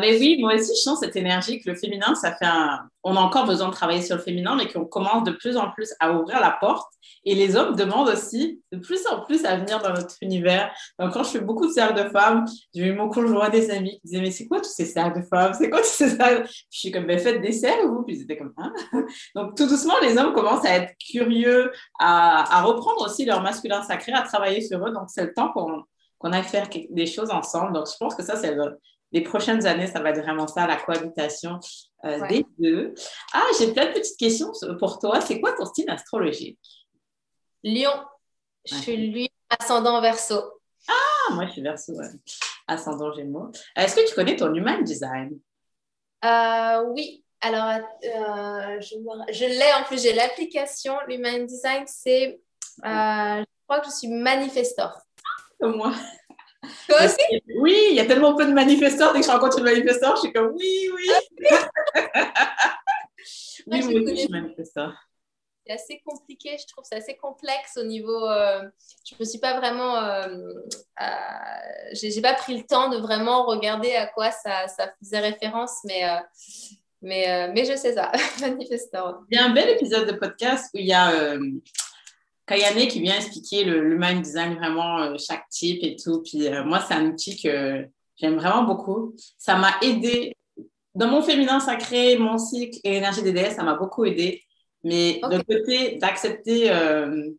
mais 0.00 0.18
oui, 0.18 0.38
moi 0.40 0.54
aussi, 0.54 0.72
je 0.74 0.80
sens 0.80 1.00
cette 1.00 1.16
énergie 1.16 1.60
que 1.60 1.70
le 1.70 1.76
féminin, 1.76 2.14
ça 2.14 2.34
fait 2.34 2.46
un... 2.46 2.88
On 3.02 3.16
a 3.16 3.20
encore 3.20 3.46
besoin 3.46 3.68
de 3.68 3.74
travailler 3.74 4.02
sur 4.02 4.16
le 4.16 4.22
féminin, 4.22 4.56
mais 4.56 4.66
qu'on 4.70 4.86
commence 4.86 5.24
de 5.24 5.32
plus 5.32 5.56
en 5.56 5.70
plus 5.70 5.92
à 6.00 6.12
ouvrir 6.12 6.40
la 6.40 6.50
porte 6.52 6.90
et 7.26 7.34
les 7.34 7.56
hommes 7.56 7.76
demandent 7.76 8.08
aussi 8.08 8.62
de 8.72 8.78
plus 8.78 9.06
en 9.06 9.20
plus 9.22 9.44
à 9.44 9.56
venir 9.56 9.80
dans 9.80 9.92
notre 9.92 10.16
univers. 10.20 10.72
Donc, 10.98 11.12
quand 11.12 11.22
je 11.22 11.30
fais 11.30 11.40
beaucoup 11.40 11.66
de 11.66 11.72
cercles 11.72 12.02
de 12.02 12.08
femmes, 12.10 12.44
j'ai 12.74 12.86
eu 12.86 12.92
mon 12.92 13.08
conjoint, 13.08 13.48
des 13.50 13.70
amis 13.70 13.98
qui 14.00 14.00
disaient 14.04 14.20
Mais 14.20 14.30
c'est 14.30 14.46
quoi 14.46 14.60
tous 14.60 14.72
ces 14.72 14.86
cercles 14.86 15.20
de 15.20 15.26
femmes? 15.26 15.52
C'est 15.54 15.70
quoi 15.70 15.80
tous 15.80 15.86
ces 15.86 16.10
cercles? 16.10 16.48
Je 16.70 16.78
suis 16.78 16.90
comme 16.90 17.06
Ben, 17.06 17.18
faites 17.18 17.40
des 17.40 17.52
cercles, 17.52 17.86
vous 17.86 18.02
Puis 18.02 18.16
ils 18.16 18.22
étaient 18.22 18.36
comme 18.36 18.52
hein? 18.56 18.72
Donc, 19.34 19.56
tout 19.56 19.66
doucement, 19.66 19.94
les 20.02 20.16
hommes 20.18 20.32
commencent 20.32 20.64
à 20.64 20.76
être 20.76 20.94
curieux, 20.98 21.72
à, 21.98 22.62
reprendre 22.62 23.04
aussi 23.04 23.24
leur 23.24 23.42
masculin 23.42 23.82
sacré, 23.82 24.12
à 24.12 24.22
travailler 24.22 24.60
sur 24.60 24.86
eux. 24.86 24.92
Donc, 24.92 25.04
c'est 25.08 25.24
le 25.24 25.34
temps 25.34 25.50
qu'on 25.52 25.84
qu'on 26.18 26.32
aille 26.32 26.44
faire 26.44 26.68
des 26.68 27.06
choses 27.06 27.30
ensemble. 27.30 27.72
Donc, 27.72 27.86
je 27.90 27.96
pense 27.98 28.14
que 28.14 28.22
ça, 28.22 28.36
c'est 28.36 28.56
les 29.12 29.22
prochaines 29.22 29.66
années, 29.66 29.86
ça 29.86 30.00
va 30.00 30.10
être 30.10 30.22
vraiment 30.22 30.46
ça, 30.46 30.66
la 30.66 30.76
cohabitation 30.76 31.60
euh, 32.04 32.26
des 32.28 32.44
deux. 32.58 32.94
Ah, 33.32 33.46
j'ai 33.58 33.72
plein 33.72 33.86
de 33.86 33.92
petites 33.92 34.18
questions 34.18 34.52
pour 34.78 34.98
toi. 34.98 35.20
C'est 35.20 35.40
quoi 35.40 35.52
ton 35.52 35.66
style 35.66 35.88
astrologique? 35.88 36.58
Lion. 37.62 37.92
Je 38.64 38.74
suis 38.76 38.96
lui, 38.96 39.30
ascendant 39.60 40.00
verso. 40.00 40.40
Ah, 40.88 41.32
moi, 41.34 41.46
je 41.46 41.52
suis 41.52 41.62
verso, 41.62 41.92
ascendant 42.66 43.12
gémeaux. 43.12 43.50
Est-ce 43.76 43.96
que 43.96 44.08
tu 44.08 44.14
connais 44.14 44.36
ton 44.36 44.52
human 44.54 44.82
design? 44.82 45.38
Euh, 46.24 46.84
oui. 46.94 47.24
Alors, 47.40 47.78
euh, 48.04 48.80
je, 48.80 49.44
l'ai 49.44 49.72
en 49.78 49.84
plus, 49.84 50.02
j'ai 50.02 50.14
l'application. 50.14 50.94
L'human 51.06 51.44
design, 51.44 51.84
c'est. 51.86 52.40
Euh, 52.84 53.40
je 53.40 53.44
crois 53.68 53.80
que 53.80 53.86
je 53.86 53.92
suis 53.92 54.08
manifestor. 54.08 54.98
Comme 55.64 55.76
moi. 55.76 55.94
Toi 56.86 57.06
aussi? 57.06 57.40
Oui, 57.56 57.86
il 57.88 57.96
y 57.96 58.00
a 58.00 58.04
tellement 58.04 58.36
peu 58.36 58.44
de 58.44 58.52
manifestants. 58.52 59.14
Dès 59.14 59.20
que 59.20 59.26
je 59.26 59.30
rencontre 59.30 59.60
une 59.60 59.64
manifesteur, 59.64 60.14
je 60.16 60.20
suis 60.20 60.32
comme 60.34 60.52
oui, 60.54 60.90
oui. 60.94 61.08
oui, 63.66 63.82
moi 63.82 64.02
aussi, 64.02 64.10
je 64.10 64.14
suis 64.14 64.28
manifesteur. 64.28 64.94
c'est 65.66 65.72
assez 65.72 66.02
compliqué, 66.04 66.58
je 66.60 66.66
trouve, 66.66 66.84
c'est 66.86 66.96
assez 66.96 67.16
complexe 67.16 67.78
au 67.78 67.84
niveau. 67.84 68.28
Euh, 68.28 68.68
je 69.10 69.14
me 69.18 69.24
suis 69.24 69.38
pas 69.38 69.58
vraiment. 69.58 69.96
Euh, 69.96 70.52
j'ai 71.94 72.20
pas 72.20 72.34
pris 72.34 72.58
le 72.58 72.64
temps 72.66 72.90
de 72.90 72.98
vraiment 72.98 73.46
regarder 73.46 73.94
à 73.94 74.06
quoi 74.06 74.30
ça, 74.32 74.68
ça 74.68 74.92
faisait 75.00 75.20
référence, 75.20 75.78
mais. 75.84 76.06
Euh, 76.06 76.20
mais, 77.00 77.50
mais 77.54 77.64
je 77.66 77.76
sais 77.76 77.94
ça, 77.94 78.12
manifestement. 78.40 79.16
Il 79.30 79.36
y 79.36 79.40
a 79.40 79.44
un 79.44 79.54
bel 79.54 79.70
épisode 79.70 80.06
de 80.10 80.12
podcast 80.12 80.70
où 80.74 80.78
il 80.78 80.86
y 80.86 80.92
a 80.94 81.36
Kayane 82.46 82.88
qui 82.88 83.00
vient 83.00 83.16
expliquer 83.16 83.64
le, 83.64 83.88
le 83.88 83.98
mind 83.98 84.22
design, 84.22 84.54
vraiment 84.56 85.16
chaque 85.18 85.48
type 85.48 85.80
et 85.82 85.96
tout. 85.96 86.22
Puis 86.22 86.48
moi, 86.64 86.80
c'est 86.86 86.94
un 86.94 87.06
outil 87.06 87.40
que 87.40 87.86
j'aime 88.16 88.36
vraiment 88.36 88.64
beaucoup. 88.64 89.14
Ça 89.38 89.56
m'a 89.56 89.72
aidé 89.82 90.34
dans 90.94 91.08
mon 91.08 91.22
féminin 91.22 91.60
sacré, 91.60 92.16
mon 92.16 92.38
cycle 92.38 92.78
et 92.84 92.92
l'énergie 92.92 93.22
des 93.22 93.32
déesses, 93.32 93.56
ça 93.56 93.64
m'a 93.64 93.74
beaucoup 93.74 94.04
aidé. 94.04 94.42
Mais 94.84 95.20
de 95.22 95.38
côté 95.38 95.96
d'accepter 95.96 96.70
euh, 96.70 97.30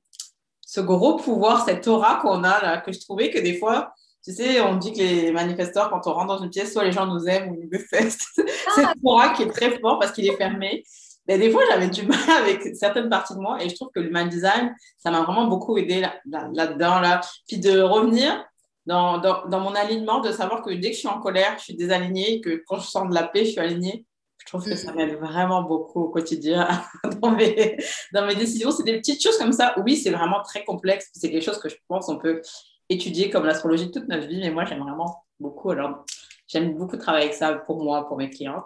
ce 0.61 0.81
gros 0.81 1.15
pouvoir, 1.15 1.63
cette 1.63 1.87
aura 1.87 2.17
qu'on 2.17 2.43
a 2.43 2.61
là, 2.61 2.77
que 2.81 2.91
je 2.91 2.99
trouvais 2.99 3.29
que 3.29 3.39
des 3.39 3.57
fois, 3.57 3.93
tu 4.23 4.33
sais, 4.33 4.59
on 4.61 4.75
dit 4.75 4.91
que 4.91 4.97
les 4.97 5.31
manifesteurs, 5.31 5.89
quand 5.89 6.07
on 6.07 6.13
rentre 6.13 6.27
dans 6.27 6.43
une 6.43 6.49
pièce, 6.49 6.73
soit 6.73 6.83
les 6.83 6.91
gens 6.91 7.05
nous 7.05 7.27
aiment 7.27 7.51
ou 7.51 7.55
nous 7.61 7.69
détestent. 7.69 8.27
Ah. 8.67 8.71
cette 8.75 8.97
aura 9.03 9.29
qui 9.29 9.43
est 9.43 9.47
très 9.47 9.79
fort 9.79 9.99
parce 9.99 10.11
qu'il 10.11 10.27
est 10.27 10.35
fermé. 10.35 10.83
Mais 11.28 11.38
des 11.38 11.49
fois, 11.49 11.63
j'avais 11.69 11.89
du 11.89 12.03
mal 12.07 12.30
avec 12.39 12.76
certaines 12.76 13.09
parties 13.09 13.36
de 13.36 13.39
moi 13.39 13.63
et 13.63 13.69
je 13.69 13.76
trouve 13.76 13.89
que 13.93 13.99
le 13.99 14.09
man 14.09 14.30
design, 14.30 14.76
ça 14.97 15.11
m'a 15.11 15.21
vraiment 15.21 15.47
beaucoup 15.47 15.78
aidé 15.78 16.01
là-dedans. 16.26 16.99
Là, 16.99 17.01
là. 17.01 17.21
Puis 17.47 17.59
de 17.59 17.80
revenir 17.80 18.45
dans, 18.86 19.17
dans, 19.17 19.47
dans, 19.47 19.59
mon 19.59 19.73
alignement, 19.73 20.19
de 20.19 20.32
savoir 20.32 20.61
que 20.61 20.71
dès 20.71 20.89
que 20.89 20.93
je 20.93 20.99
suis 20.99 21.07
en 21.07 21.19
colère, 21.19 21.55
je 21.57 21.63
suis 21.63 21.76
désalignée, 21.76 22.41
que 22.41 22.63
quand 22.67 22.78
je 22.78 22.88
sens 22.88 23.09
de 23.09 23.15
la 23.15 23.23
paix, 23.23 23.45
je 23.45 23.51
suis 23.51 23.59
alignée. 23.59 24.05
Je 24.45 24.45
trouve 24.51 24.63
que 24.63 24.76
ça 24.76 24.91
mm. 24.91 24.95
m'aide 24.95 25.15
vraiment 25.15 25.63
beaucoup 25.63 26.03
au 26.03 26.09
quotidien 26.09 26.67
dans, 27.21 27.32
mes, 27.32 27.78
dans 28.13 28.28
mes 28.28 28.36
décisions. 28.36 28.69
C'est 28.69 28.84
des 28.84 28.97
petites 28.97 29.21
choses 29.21 29.38
comme 29.38 29.53
ça. 29.53 29.73
Oui, 29.84 29.95
c'est 29.95 30.11
vraiment 30.11 30.41
très 30.43 30.63
complexe. 30.63 31.09
C'est 31.13 31.32
quelque 31.32 31.43
chose 31.43 31.57
que 31.57 31.69
je 31.69 31.76
pense 31.88 32.05
qu'on 32.05 32.19
peut 32.19 32.41
étudier 32.89 33.32
comme 33.32 33.45
l'astrologie 33.45 33.89
toute 33.89 34.07
notre 34.07 34.28
vie. 34.28 34.39
Mais 34.39 34.51
moi, 34.51 34.65
j'aime 34.65 34.82
vraiment 34.82 35.23
beaucoup. 35.39 35.71
Alors, 35.71 36.05
j'aime 36.47 36.76
beaucoup 36.78 36.97
travailler 36.97 37.26
avec 37.26 37.36
ça 37.36 37.55
pour 37.55 37.84
moi, 37.84 38.07
pour 38.07 38.17
mes 38.17 38.30
clients. 38.30 38.63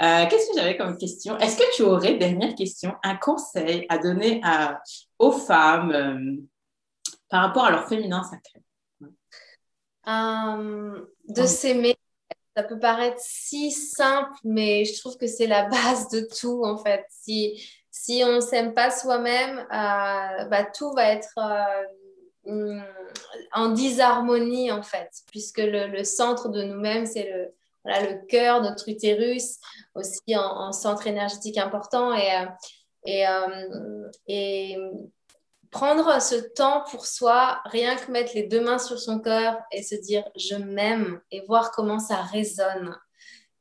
Euh, 0.00 0.26
Qu'est-ce 0.28 0.50
que 0.50 0.58
j'avais 0.58 0.76
comme 0.76 0.96
question? 0.96 1.38
Est-ce 1.38 1.58
que 1.58 1.76
tu 1.76 1.82
aurais, 1.82 2.14
dernière 2.14 2.54
question, 2.54 2.94
un 3.02 3.16
conseil 3.16 3.86
à 3.88 3.98
donner 3.98 4.40
à, 4.42 4.80
aux 5.18 5.32
femmes 5.32 5.92
euh, 5.92 6.36
par 7.28 7.42
rapport 7.42 7.66
à 7.66 7.70
leur 7.70 7.88
féminin 7.88 8.22
sacré? 8.24 8.62
Euh, 10.08 11.06
de 11.28 11.46
s'aimer. 11.46 11.96
Ça 12.56 12.62
peut 12.62 12.78
paraître 12.78 13.20
si 13.20 13.70
simple, 13.70 14.32
mais 14.44 14.84
je 14.84 14.98
trouve 14.98 15.16
que 15.16 15.26
c'est 15.26 15.46
la 15.46 15.64
base 15.68 16.08
de 16.08 16.26
tout, 16.40 16.64
en 16.64 16.76
fait. 16.76 17.04
Si, 17.10 17.62
si 17.90 18.22
on 18.24 18.32
ne 18.32 18.40
s'aime 18.40 18.74
pas 18.74 18.90
soi-même, 18.90 19.58
euh, 19.58 20.44
bah, 20.46 20.64
tout 20.64 20.92
va 20.92 21.12
être 21.12 21.38
euh, 22.46 22.80
en 23.52 23.68
disharmonie, 23.70 24.72
en 24.72 24.82
fait, 24.82 25.10
puisque 25.30 25.62
le, 25.62 26.02
centre 26.04 26.48
de 26.48 26.62
nous-mêmes, 26.62 27.06
c'est 27.06 27.30
le, 27.30 27.54
voilà, 27.84 28.10
le 28.10 28.26
cœur, 28.26 28.62
notre 28.62 28.88
utérus, 28.88 29.58
aussi 29.94 30.36
en, 30.36 30.72
centre 30.72 31.06
énergétique 31.06 31.58
important. 31.58 32.14
Et, 32.14 32.30
et, 33.04 33.24
et 34.28 34.76
prendre 35.72 36.20
ce 36.20 36.36
temps 36.36 36.84
pour 36.90 37.06
soi, 37.06 37.60
rien 37.64 37.96
que 37.96 38.12
mettre 38.12 38.32
les 38.34 38.44
deux 38.44 38.60
mains 38.60 38.78
sur 38.78 39.00
son 39.00 39.18
cœur 39.18 39.58
et 39.72 39.82
se 39.82 39.96
dire 39.96 40.22
je 40.36 40.54
m'aime 40.54 41.20
et 41.32 41.40
voir 41.46 41.72
comment 41.72 41.98
ça 41.98 42.16
résonne. 42.16 42.94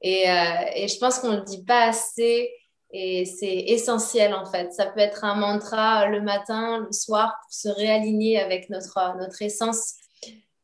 Et, 0.01 0.29
euh, 0.29 0.87
je 0.87 0.97
pense 0.99 1.19
qu'on 1.19 1.29
ne 1.29 1.37
le 1.37 1.43
dit 1.43 1.63
pas 1.63 1.87
assez 1.87 2.53
et 2.91 3.25
c'est 3.25 3.55
essentiel 3.67 4.33
en 4.33 4.45
fait. 4.45 4.73
Ça 4.73 4.87
peut 4.87 4.99
être 4.99 5.23
un 5.23 5.35
mantra 5.35 6.07
le 6.07 6.21
matin, 6.21 6.79
le 6.79 6.91
soir 6.91 7.37
pour 7.41 7.53
se 7.53 7.69
réaligner 7.69 8.39
avec 8.39 8.69
notre, 8.69 9.17
notre 9.17 9.41
essence. 9.41 9.93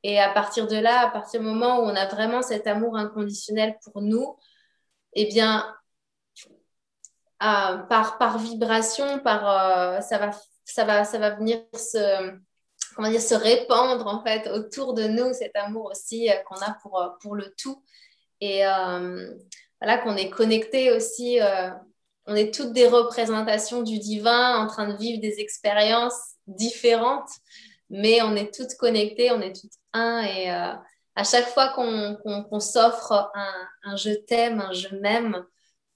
Et 0.08 0.22
à 0.22 0.30
partir 0.30 0.68
de 0.68 0.78
là, 0.78 1.02
à 1.02 1.12
partir 1.12 1.42
du 1.42 1.46
moment 1.46 1.82
où 1.82 1.82
on 1.82 1.94
a 1.94 2.06
vraiment 2.08 2.42
cet 2.42 2.66
amour 2.66 2.96
inconditionnel 2.96 3.76
pour 3.84 4.02
nous, 4.02 4.38
eh 5.12 5.26
bien, 5.26 5.76
euh, 7.44 7.78
par, 7.90 8.18
par 8.18 8.38
vibration, 8.38 9.20
par, 9.20 9.50
euh, 9.50 10.00
ça 10.00 10.18
va 10.18 10.32
ça 10.64 10.86
va, 10.86 11.04
ça 11.04 11.18
va 11.18 11.32
venir 11.32 11.60
se, 11.74 12.32
comment 12.96 13.10
dire, 13.10 13.22
se 13.22 13.36
répandre 13.36 14.08
en 14.08 14.24
fait 14.24 14.50
autour 14.50 14.94
de 14.94 15.04
nous, 15.04 15.34
cet 15.34 15.54
amour 15.58 15.92
aussi 15.92 16.30
euh, 16.30 16.36
qu'on 16.48 16.62
a 16.62 16.78
pour, 16.82 17.02
euh, 17.02 17.10
pour 17.22 17.36
le 17.36 17.54
tout. 17.58 17.84
Et 18.40 18.62
voilà, 19.82 19.98
qu'on 19.98 20.16
est 20.16 20.30
connecté 20.30 20.92
aussi, 20.92 21.40
on 22.28 22.36
est 22.36 22.54
toutes 22.54 22.72
des 22.72 22.88
représentations 22.88 23.82
du 23.82 24.00
divin 24.00 24.58
en 24.60 24.68
train 24.68 24.88
de 24.88 24.96
vivre 24.96 25.20
des 25.20 25.40
expériences 25.40 26.36
différentes, 26.46 27.30
mais 27.90 28.22
on 28.22 28.36
est 28.36 28.54
toutes 28.54 28.76
connectées, 28.76 29.32
on 29.32 29.42
est 29.42 29.56
toutes 29.60 29.74
un. 29.94 30.22
Et 30.22 30.50
à 30.50 31.24
chaque 31.24 31.48
fois 31.48 31.70
qu'on 31.70 32.60
s'offre 32.60 33.32
un, 33.34 33.68
un 33.84 33.96
je 33.96 34.12
t'aime, 34.12 34.62
un 34.62 34.74
je 34.74 34.96
m'aime, 34.96 35.46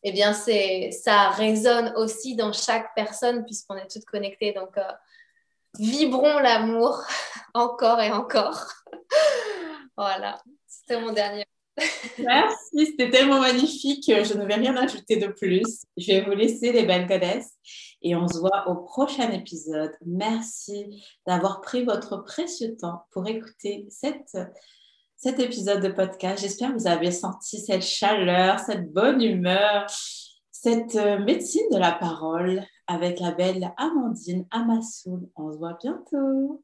eh 0.04 0.12
bien, 0.12 0.34
c'est, 0.34 0.92
ça 0.92 1.30
résonne 1.30 1.94
aussi 1.96 2.36
dans 2.36 2.54
chaque 2.54 2.94
personne 2.96 3.46
puisqu'on 3.46 3.76
est 3.76 3.88
toutes 3.88 4.06
connectées. 4.06 4.52
Donc, 4.54 4.78
euh, 4.78 4.92
vibrons 5.78 6.40
l'amour 6.40 7.04
encore 7.54 8.02
et 8.02 8.12
encore. 8.12 8.68
voilà, 9.98 10.42
c'était 10.68 11.00
mon 11.00 11.12
dernier. 11.12 11.46
Merci, 12.20 12.86
c'était 12.86 13.10
tellement 13.10 13.40
magnifique. 13.40 14.06
Je 14.08 14.34
ne 14.38 14.46
vais 14.46 14.56
rien 14.56 14.76
ajouter 14.76 15.18
de 15.18 15.28
plus. 15.28 15.84
Je 15.98 16.08
vais 16.08 16.22
vous 16.22 16.32
laisser 16.32 16.72
les 16.72 16.86
belles 16.86 17.08
goddesses 17.08 17.54
et 18.02 18.16
on 18.16 18.28
se 18.28 18.38
voit 18.40 18.68
au 18.68 18.76
prochain 18.76 19.32
épisode. 19.32 19.92
Merci 20.06 21.04
d'avoir 21.26 21.62
pris 21.62 21.84
votre 21.84 22.18
précieux 22.18 22.76
temps 22.76 23.06
pour 23.12 23.28
écouter 23.28 23.88
cet 23.90 25.40
épisode 25.40 25.82
de 25.82 25.90
podcast. 25.90 26.42
J'espère 26.42 26.74
que 26.74 26.80
vous 26.80 26.88
avez 26.88 27.12
senti 27.12 27.60
cette 27.60 27.84
chaleur, 27.84 28.60
cette 28.60 28.92
bonne 28.92 29.22
humeur, 29.22 29.86
cette 30.52 30.96
euh, 30.96 31.20
médecine 31.20 31.68
de 31.72 31.78
la 31.78 31.92
parole 31.92 32.64
avec 32.88 33.20
la 33.20 33.32
belle 33.32 33.74
Amandine 33.78 34.46
Amassoul. 34.52 35.28
On 35.36 35.52
se 35.52 35.58
voit 35.58 35.78
bientôt. 35.82 36.64